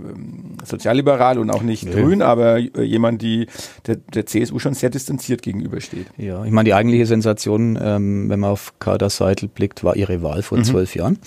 sozialliberal 0.64 1.38
und 1.38 1.50
auch 1.50 1.62
nicht 1.62 1.90
grün, 1.90 2.22
aber 2.22 2.58
äh, 2.58 2.82
jemand, 2.82 3.22
die 3.22 3.46
der, 3.86 3.96
der 3.96 4.26
CSU 4.26 4.58
schon 4.58 4.74
sehr 4.74 4.90
distanziert 4.90 5.42
gegenübersteht. 5.42 6.06
Ja, 6.16 6.44
ich 6.44 6.50
meine, 6.52 6.66
die 6.66 6.74
eigentliche 6.74 7.06
Sensation, 7.06 7.78
ähm, 7.80 8.28
wenn 8.28 8.40
man 8.40 8.50
auf 8.50 8.72
Kader 8.78 9.10
Seidel 9.10 9.48
blickt, 9.48 9.82
war 9.84 9.96
ihre 9.96 10.22
Wahl 10.22 10.42
vor 10.42 10.62
zwölf 10.62 10.94
Jahren. 10.94 11.18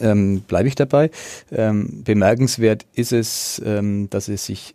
Ähm, 0.00 0.42
Bleibe 0.46 0.68
ich 0.68 0.74
dabei. 0.74 1.10
Ähm, 1.50 2.02
bemerkenswert 2.04 2.86
ist 2.94 3.12
es, 3.12 3.60
ähm, 3.64 4.08
dass 4.10 4.28
es 4.28 4.46
sich 4.46 4.74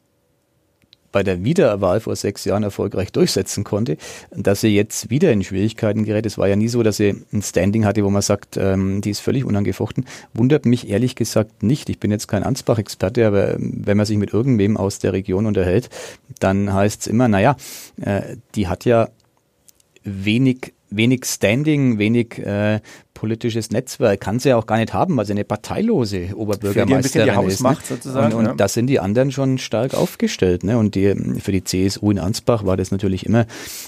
bei 1.12 1.24
der 1.24 1.43
Wiederwahl 1.43 1.99
vor 1.99 2.16
sechs 2.16 2.45
Jahren 2.45 2.64
erfolgreich 2.64 3.12
durchsetzen 3.12 3.64
konnte, 3.64 3.97
dass 4.32 4.62
sie 4.62 4.76
jetzt 4.76 5.09
wieder 5.09 5.32
in 5.32 5.43
Schwierigkeiten 5.43 6.05
gerät. 6.05 6.26
Es 6.26 6.38
war 6.38 6.47
ja 6.47 6.55
nie 6.55 6.68
so, 6.68 6.84
dass 6.84 6.97
sie 6.97 7.16
ein 7.32 7.41
Standing 7.41 7.86
hatte, 7.86 8.03
wo 8.03 8.09
man 8.09 8.22
sagt, 8.22 8.57
ähm, 8.57 9.01
die 9.01 9.09
ist 9.09 9.20
völlig 9.20 9.45
unangefochten. 9.45 10.05
Wundert 10.34 10.66
mich 10.66 10.89
ehrlich 10.89 11.16
gesagt 11.16 11.64
nicht. 11.64 11.89
Ich 11.89 11.99
bin 11.99 12.12
jetzt 12.12 12.28
kein 12.28 12.43
Ansbach-Experte, 12.43 13.28
aber 13.28 13.55
ähm, 13.55 13.82
wenn 13.86 13.97
man 13.97 14.05
sich 14.05 14.18
mit 14.18 14.34
irgendwem 14.34 14.78
aus 14.78 14.99
der 14.99 15.14
Region 15.14 15.45
unterhält, 15.45 15.89
dann 16.39 16.74
heißt 16.74 17.01
es 17.01 17.07
immer, 17.07 17.28
naja, 17.28 17.55
äh, 18.01 18.38
die 18.55 18.68
hat 18.68 18.86
ja 18.86 19.09
wenig, 20.03 20.74
wenig 20.89 21.26
Standing, 21.26 21.97
wenig 21.97 22.39
äh, 22.39 22.80
politisches 23.22 23.69
Netzwerk, 23.69 24.19
kann 24.19 24.39
sie 24.39 24.49
ja 24.49 24.57
auch 24.57 24.65
gar 24.65 24.78
nicht 24.78 24.93
haben, 24.95 25.15
weil 25.15 25.28
sie 25.28 25.34
eine 25.34 25.43
parteilose 25.43 26.15
Fehlt 26.17 26.30
ihr 26.30 26.30
ein 26.30 26.36
Oberbürgermeisterin 26.38 27.39
die 27.45 27.53
ist. 27.53 27.61
Ne? 27.61 27.78
sozusagen, 27.88 28.34
Und, 28.34 28.39
und 28.39 28.45
ja. 28.47 28.53
da 28.55 28.67
sind 28.67 28.88
die 28.88 28.99
anderen 28.99 29.32
schon 29.32 29.59
stark 29.59 29.93
aufgestellt. 29.93 30.63
Ne? 30.63 30.76
Und 30.80 30.95
die, 30.95 31.13
für 31.39 31.51
die 31.51 31.63
CSU 31.63 32.09
in 32.09 32.17
Ansbach 32.17 32.65
war 32.65 32.78
das 32.78 32.89
natürlich 32.89 33.28
immer 33.28 33.45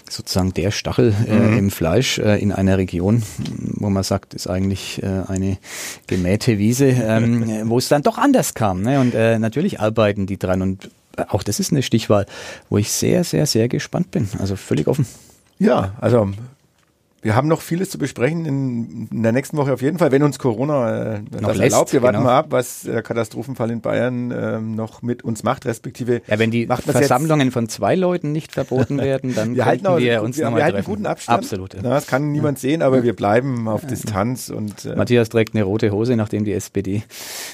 sozusagen 0.07 0.53
der 0.53 0.69
Stachel 0.69 1.15
äh, 1.27 1.33
Mhm. 1.33 1.57
im 1.57 1.71
Fleisch 1.71 2.19
äh, 2.19 2.37
in 2.37 2.51
einer 2.51 2.77
Region, 2.77 3.23
wo 3.73 3.89
man 3.89 4.03
sagt, 4.03 4.35
ist 4.35 4.45
eigentlich 4.45 5.01
äh, 5.01 5.23
eine 5.27 5.57
gemähte 6.05 6.59
Wiese, 6.59 6.89
ähm, 6.89 7.63
wo 7.69 7.79
es 7.79 7.87
dann 7.87 8.03
doch 8.03 8.19
anders 8.19 8.53
kam. 8.53 8.83
Ne? 8.83 8.99
Und 8.99 9.15
äh, 9.15 9.39
natürlich 9.39 9.79
arbeiten 9.79 10.27
die 10.27 10.37
dran. 10.37 10.61
Und 10.61 10.91
äh, 11.17 11.23
auch 11.27 11.41
das 11.41 11.59
ist 11.59 11.71
eine 11.71 11.81
Stichwahl, 11.81 12.27
wo 12.69 12.77
ich 12.77 12.91
sehr, 12.91 13.23
sehr, 13.23 13.47
sehr 13.47 13.67
gespannt 13.67 14.11
bin. 14.11 14.29
Also 14.37 14.55
völlig 14.55 14.87
offen. 14.87 15.07
Ja, 15.57 15.93
also 15.99 16.29
wir 17.23 17.35
haben 17.35 17.47
noch 17.47 17.61
vieles 17.61 17.89
zu 17.89 17.97
besprechen 17.97 18.45
in, 18.45 19.07
in 19.11 19.23
der 19.23 19.31
nächsten 19.31 19.57
Woche 19.57 19.73
auf 19.73 19.81
jeden 19.81 19.97
Fall, 19.97 20.11
wenn 20.11 20.21
uns 20.23 20.37
Corona 20.39 21.15
äh, 21.15 21.21
das 21.31 21.57
lässt, 21.57 21.73
erlaubt. 21.73 21.93
Wir 21.93 22.01
warten 22.01 22.17
genau. 22.17 22.29
mal 22.29 22.37
ab, 22.37 22.47
was 22.49 22.81
der 22.81 23.01
Katastrophenfall 23.01 23.71
in 23.71 23.81
Bayern 23.81 24.31
ähm, 24.31 24.75
noch 24.75 25.01
mit 25.01 25.23
uns 25.23 25.43
macht, 25.43 25.65
respektive 25.65 26.21
Ja, 26.27 26.37
wenn 26.39 26.51
die 26.51 26.67
man's 26.67 26.85
jetzt- 26.85 26.97
Versammlungen 26.97 27.51
von 27.51 27.69
zwei 27.69 27.95
Leuten 27.95 28.31
nicht 28.31 28.51
verboten 28.51 28.97
werden, 28.99 29.33
dann 29.33 29.55
wir 29.55 29.65
halten, 29.65 29.87
auch, 29.87 29.97
wir 29.97 30.21
uns 30.21 30.37
wir, 30.37 30.45
nochmal 30.45 30.59
wir 30.59 30.63
halten 30.65 30.75
treffen. 30.77 30.89
guten 30.91 31.05
Abstand. 31.05 31.39
Absolut. 31.39 31.73
Ja. 31.73 31.81
Ja, 31.81 31.89
das 31.91 32.07
kann 32.07 32.31
niemand 32.31 32.59
sehen, 32.59 32.81
aber 32.81 33.03
wir 33.03 33.15
bleiben 33.15 33.67
auf 33.67 33.85
Distanz 33.87 34.49
und 34.49 34.85
äh, 34.85 34.95
Matthias 34.95 35.29
trägt 35.29 35.55
eine 35.55 35.63
rote 35.63 35.91
Hose, 35.91 36.15
nachdem 36.15 36.43
die 36.45 36.53
SPD 36.53 37.03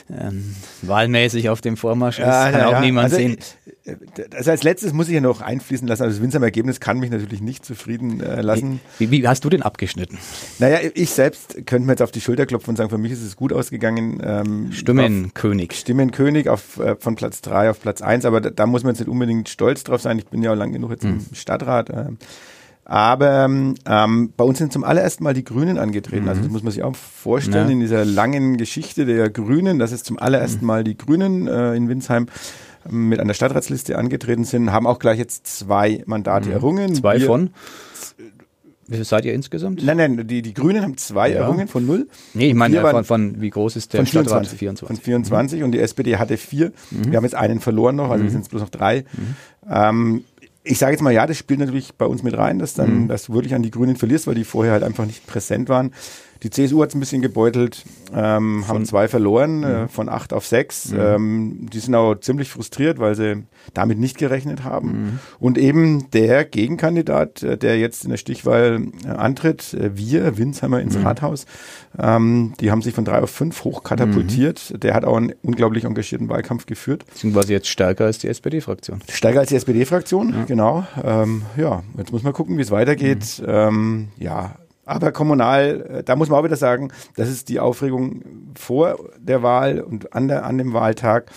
ähm, 0.09 0.55
wahlmäßig 0.81 1.49
auf 1.49 1.61
dem 1.61 1.77
Vormarsch 1.77 2.19
ist. 2.19 2.25
Ja, 2.25 2.51
kann 2.51 2.61
na 2.61 2.77
auch 2.77 2.81
niemand 2.81 3.05
also, 3.05 3.17
sehen. 3.17 3.37
äh, 3.85 3.95
Also 4.35 4.51
als 4.51 4.63
letztes 4.63 4.93
muss 4.93 5.07
ich 5.07 5.13
ja 5.15 5.21
noch 5.21 5.41
einfließen 5.41 5.87
lassen. 5.87 6.03
Also 6.03 6.15
das 6.15 6.23
Winsheimer-Ergebnis 6.23 6.79
kann 6.79 6.99
mich 6.99 7.11
natürlich 7.11 7.41
nicht 7.41 7.65
zufrieden 7.65 8.19
äh, 8.21 8.41
lassen. 8.41 8.79
Wie, 8.97 9.11
wie 9.11 9.27
hast 9.27 9.43
du 9.45 9.49
denn 9.49 9.58
abgeschnitten? 9.61 10.17
Naja, 10.59 10.79
ich 10.93 11.09
selbst 11.11 11.65
könnte 11.65 11.85
mir 11.85 11.93
jetzt 11.93 12.01
auf 12.01 12.11
die 12.11 12.21
Schulter 12.21 12.45
klopfen 12.45 12.71
und 12.71 12.75
sagen, 12.77 12.89
für 12.89 12.97
mich 12.97 13.11
ist 13.11 13.21
es 13.23 13.35
gut 13.35 13.53
ausgegangen. 13.53 14.21
Ähm, 14.23 14.71
Stimmenkönig. 14.71 15.73
Stimmenkönig 15.73 16.49
auf, 16.49 16.79
äh, 16.79 16.95
von 16.99 17.15
Platz 17.15 17.41
drei 17.41 17.69
auf 17.69 17.79
Platz 17.81 18.01
eins, 18.01 18.25
aber 18.25 18.41
da, 18.41 18.49
da 18.49 18.65
muss 18.65 18.83
man 18.83 18.93
jetzt 18.93 18.99
nicht 18.99 19.09
unbedingt 19.09 19.49
stolz 19.49 19.83
drauf 19.83 20.01
sein. 20.01 20.17
Ich 20.19 20.25
bin 20.27 20.41
ja 20.43 20.51
auch 20.51 20.55
lang 20.55 20.71
genug 20.73 20.91
jetzt 20.91 21.03
im 21.05 21.19
Stadtrat. 21.33 21.89
Äh, 21.89 22.05
aber 22.85 23.45
ähm, 23.45 24.33
bei 24.35 24.43
uns 24.43 24.57
sind 24.57 24.73
zum 24.73 24.83
allerersten 24.83 25.23
Mal 25.23 25.35
die 25.35 25.43
Grünen 25.43 25.77
angetreten. 25.77 26.27
Also 26.27 26.41
das 26.41 26.49
muss 26.49 26.63
man 26.63 26.71
sich 26.73 26.81
auch 26.81 26.95
vorstellen 26.95 27.67
Ja. 27.67 27.73
in 27.73 27.79
dieser 27.81 28.03
langen 28.03 28.57
Geschichte 28.57 29.05
der 29.05 29.29
Grünen, 29.29 29.77
dass 29.77 29.91
es 29.91 30.01
zum 30.01 30.17
allerersten 30.17 30.65
Mal 30.65 30.83
die 30.83 30.97
Grünen 30.97 31.47
äh, 31.47 31.75
in 31.75 31.87
Winsheim 31.87 32.25
ähm, 32.89 33.09
mit 33.09 33.19
einer 33.19 33.35
Stadtratsliste 33.35 33.95
angetreten 33.95 34.43
sind, 34.43 34.71
haben 34.71 34.87
auch 34.87 34.97
gleich 34.97 35.19
jetzt 35.19 35.45
zwei 35.45 36.01
Mandate 36.07 36.51
errungen. 36.51 36.95
Zwei 36.95 37.19
Wir- 37.19 37.27
von? 37.27 37.51
Wie 38.89 38.95
viel 38.95 39.05
seid 39.05 39.23
ihr 39.25 39.33
insgesamt? 39.33 39.83
Nein, 39.83 39.97
nein, 39.97 40.27
die, 40.27 40.41
die 40.41 40.53
Grünen 40.53 40.81
haben 40.81 40.97
zwei 40.97 41.29
Ja. 41.29 41.37
errungen 41.41 41.67
von 41.67 41.85
null. 41.85 42.07
Nee, 42.33 42.47
ich 42.49 42.55
meine, 42.55 42.81
von, 42.81 43.03
von 43.03 43.39
wie 43.41 43.49
groß 43.51 43.75
ist 43.75 43.93
der 43.93 43.99
Von 43.99 44.07
Stadtrat? 44.07 44.47
24. 44.47 44.59
24. 44.59 44.87
Von 44.97 45.03
24 45.03 45.63
und 45.63 45.71
die 45.73 45.79
SPD 45.79 46.17
hatte 46.17 46.37
vier. 46.37 46.71
Wir 46.89 47.17
haben 47.17 47.23
jetzt 47.23 47.35
einen 47.35 47.59
verloren 47.59 47.95
noch, 47.95 48.09
also 48.09 48.23
wir 48.23 48.31
sind 48.31 48.41
jetzt 48.41 48.49
bloß 48.49 48.63
noch 48.63 48.69
drei. 48.69 49.05
Ähm, 49.69 50.23
ich 50.63 50.77
sage 50.77 50.91
jetzt 50.93 51.01
mal, 51.01 51.13
ja, 51.13 51.25
das 51.27 51.37
spielt 51.37 51.59
natürlich 51.59 51.93
bei 51.93 52.05
uns 52.05 52.21
mit 52.23 52.37
rein, 52.37 52.59
dass 52.59 52.73
dann 52.73 53.07
dass 53.07 53.25
du 53.25 53.33
wirklich 53.33 53.55
an 53.55 53.63
die 53.63 53.71
Grünen 53.71 53.95
verlierst, 53.95 54.27
weil 54.27 54.35
die 54.35 54.43
vorher 54.43 54.73
halt 54.73 54.83
einfach 54.83 55.05
nicht 55.05 55.25
präsent 55.27 55.69
waren. 55.69 55.93
Die 56.43 56.49
CSU 56.49 56.81
hat 56.81 56.89
es 56.89 56.95
ein 56.95 56.99
bisschen 57.01 57.21
gebeutelt, 57.21 57.83
ähm, 58.13 58.65
haben 58.67 58.85
zwei 58.85 59.07
verloren, 59.07 59.63
äh, 59.63 59.87
von 59.87 60.07
acht 60.07 60.31
auf 60.31 60.45
sechs. 60.45 60.93
Ähm, 60.97 61.67
die 61.71 61.79
sind 61.79 61.95
auch 61.95 62.15
ziemlich 62.15 62.49
frustriert, 62.49 62.99
weil 62.99 63.15
sie 63.15 63.43
damit 63.73 63.99
nicht 63.99 64.17
gerechnet 64.17 64.63
haben. 64.63 65.19
Und 65.39 65.57
eben 65.57 66.09
der 66.11 66.45
Gegenkandidat, 66.45 67.43
äh, 67.43 67.57
der 67.57 67.77
jetzt 67.77 68.05
in 68.05 68.11
der 68.11 68.17
Stichwahl 68.17 68.87
äh, 69.05 69.07
antritt, 69.09 69.73
äh, 69.73 69.97
wir, 69.97 70.37
Winsheimer 70.37 70.79
ins 70.79 70.95
Rathaus, 71.03 71.45
ähm, 71.97 72.53
die 72.59 72.71
haben 72.71 72.81
sich 72.81 72.93
von 72.93 73.05
drei 73.05 73.21
auf 73.21 73.29
fünf 73.31 73.63
hochkatapultiert. 73.63 74.81
Der 74.83 74.93
hat 74.93 75.03
auch 75.05 75.17
einen 75.17 75.33
unglaublich 75.41 75.83
engagierten 75.83 76.29
Wahlkampf 76.29 76.65
geführt. 76.65 77.05
Sind 77.13 77.33
quasi 77.33 77.53
jetzt 77.53 77.67
stärker 77.67 78.05
als 78.05 78.19
die 78.19 78.27
SPD-Fraktion. 78.27 79.01
Stärker 79.09 79.39
als 79.39 79.49
die 79.49 79.55
SPD-Fraktion, 79.55 80.45
genau. 80.47 80.85
Ähm, 81.03 81.43
ja, 81.57 81.83
jetzt 81.97 82.11
muss 82.11 82.23
man 82.23 82.33
gucken, 82.33 82.57
wie 82.57 82.61
es 82.61 82.71
weitergeht. 82.71 83.41
Ähm, 83.45 84.09
ja, 84.17 84.55
aber 84.89 85.11
kommunal, 85.11 85.85
äh, 85.99 86.03
da 86.03 86.15
muss 86.15 86.29
man 86.29 86.39
auch 86.39 86.43
wieder 86.43 86.55
sagen, 86.55 86.91
das 87.15 87.29
ist 87.29 87.49
die 87.49 87.59
Aufregung 87.59 88.23
vor 88.55 88.97
der 89.19 89.43
Wahl 89.43 89.79
und 89.81 90.13
an, 90.13 90.27
der, 90.27 90.45
an 90.45 90.57
dem 90.57 90.73
Wahltag. 90.73 91.31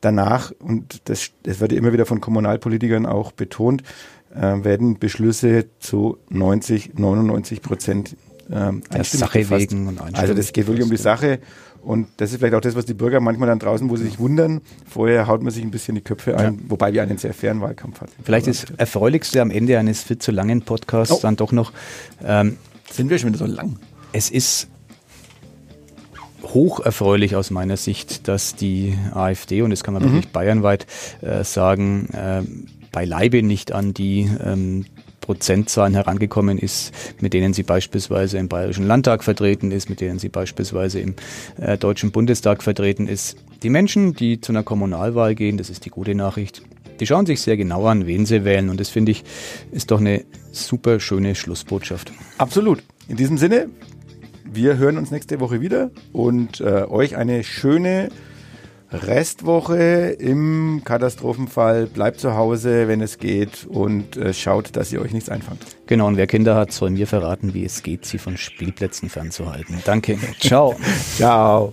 Danach, 0.00 0.52
und 0.58 1.08
das, 1.08 1.30
das 1.44 1.60
wird 1.60 1.70
ja 1.72 1.78
immer 1.78 1.92
wieder 1.92 2.06
von 2.06 2.20
Kommunalpolitikern 2.20 3.06
auch 3.06 3.30
betont, 3.32 3.82
äh, 4.34 4.64
werden 4.64 4.98
Beschlüsse 4.98 5.66
zu 5.78 6.18
90, 6.28 6.94
99 6.98 7.62
Prozent 7.62 8.16
ähm, 8.50 8.82
Der 8.92 9.04
Sache 9.04 9.40
gefasst. 9.40 9.60
wegen 9.60 9.86
und 9.86 10.00
einstimmig 10.00 10.18
Also 10.18 10.34
das 10.34 10.52
geht 10.52 10.66
wirklich 10.66 10.84
um 10.84 10.90
die 10.90 10.96
Sache. 10.96 11.38
Und 11.82 12.08
das 12.18 12.30
ist 12.32 12.38
vielleicht 12.38 12.54
auch 12.54 12.60
das, 12.60 12.76
was 12.76 12.84
die 12.84 12.94
Bürger 12.94 13.20
manchmal 13.20 13.48
dann 13.48 13.58
draußen, 13.58 13.90
wo 13.90 13.96
sie 13.96 14.04
sich 14.04 14.18
wundern. 14.20 14.60
Vorher 14.88 15.26
haut 15.26 15.42
man 15.42 15.52
sich 15.52 15.62
ein 15.64 15.70
bisschen 15.72 15.96
die 15.96 16.00
Köpfe 16.00 16.36
ein, 16.36 16.60
wobei 16.68 16.92
wir 16.92 17.02
einen 17.02 17.18
sehr 17.18 17.34
fairen 17.34 17.60
Wahlkampf 17.60 18.00
hatten. 18.00 18.12
Vielleicht 18.24 18.46
das 18.46 18.64
Erfreulichste 18.76 19.40
am 19.40 19.50
Ende 19.50 19.78
eines 19.78 20.02
viel 20.02 20.18
zu 20.18 20.30
langen 20.32 20.62
Podcasts 20.62 21.14
Oh. 21.14 21.18
dann 21.22 21.34
doch 21.36 21.50
noch, 21.52 21.72
ähm, 22.24 22.56
Sind 22.92 23.10
wir 23.10 23.18
schon 23.18 23.30
wieder 23.30 23.38
so 23.38 23.46
lang? 23.46 23.78
es 24.12 24.30
ist 24.30 24.68
hoch 26.42 26.80
erfreulich 26.80 27.34
aus 27.34 27.50
meiner 27.50 27.76
Sicht, 27.76 28.28
dass 28.28 28.54
die 28.54 28.94
AfD, 29.12 29.62
und 29.62 29.70
das 29.70 29.82
kann 29.82 29.94
man 29.94 30.02
wirklich 30.02 30.28
bayernweit 30.28 30.86
äh, 31.22 31.44
sagen, 31.44 32.08
äh, 32.12 32.42
beileibe 32.90 33.42
nicht 33.42 33.72
an 33.72 33.94
die 33.94 34.30
ähm, 34.44 34.84
Prozentzahlen 35.22 35.94
herangekommen 35.94 36.58
ist, 36.58 36.92
mit 37.20 37.32
denen 37.32 37.54
sie 37.54 37.62
beispielsweise 37.62 38.38
im 38.38 38.48
Bayerischen 38.48 38.86
Landtag 38.86 39.24
vertreten 39.24 39.70
ist, 39.70 39.88
mit 39.88 40.00
denen 40.00 40.18
sie 40.18 40.28
beispielsweise 40.28 41.00
im 41.00 41.14
äh, 41.58 41.78
Deutschen 41.78 42.10
Bundestag 42.10 42.62
vertreten 42.62 43.06
ist. 43.06 43.36
Die 43.62 43.70
Menschen, 43.70 44.14
die 44.14 44.40
zu 44.40 44.52
einer 44.52 44.64
Kommunalwahl 44.64 45.34
gehen, 45.34 45.56
das 45.56 45.70
ist 45.70 45.86
die 45.86 45.90
gute 45.90 46.14
Nachricht, 46.14 46.62
die 47.02 47.06
schauen 47.08 47.26
sich 47.26 47.40
sehr 47.40 47.56
genau 47.56 47.86
an, 47.86 48.06
wen 48.06 48.26
sie 48.26 48.44
wählen. 48.44 48.70
Und 48.70 48.78
das 48.78 48.88
finde 48.88 49.10
ich, 49.10 49.24
ist 49.72 49.90
doch 49.90 49.98
eine 49.98 50.24
super 50.52 51.00
schöne 51.00 51.34
Schlussbotschaft. 51.34 52.12
Absolut. 52.38 52.84
In 53.08 53.16
diesem 53.16 53.38
Sinne, 53.38 53.70
wir 54.44 54.76
hören 54.76 54.98
uns 54.98 55.10
nächste 55.10 55.40
Woche 55.40 55.60
wieder 55.60 55.90
und 56.12 56.60
äh, 56.60 56.84
euch 56.84 57.16
eine 57.16 57.42
schöne 57.42 58.10
Restwoche 58.92 60.16
im 60.16 60.82
Katastrophenfall. 60.84 61.88
Bleibt 61.88 62.20
zu 62.20 62.36
Hause, 62.36 62.86
wenn 62.86 63.00
es 63.00 63.18
geht 63.18 63.66
und 63.68 64.16
äh, 64.16 64.32
schaut, 64.32 64.76
dass 64.76 64.92
ihr 64.92 65.02
euch 65.02 65.12
nichts 65.12 65.28
einfangt. 65.28 65.66
Genau, 65.86 66.06
und 66.06 66.16
wer 66.16 66.28
Kinder 66.28 66.54
hat, 66.54 66.70
soll 66.70 66.90
mir 66.90 67.08
verraten, 67.08 67.52
wie 67.52 67.64
es 67.64 67.82
geht, 67.82 68.06
sie 68.06 68.18
von 68.18 68.36
Spielplätzen 68.36 69.08
fernzuhalten. 69.08 69.78
Danke. 69.84 70.20
Ciao. 70.38 70.76
Ciao. 71.16 71.72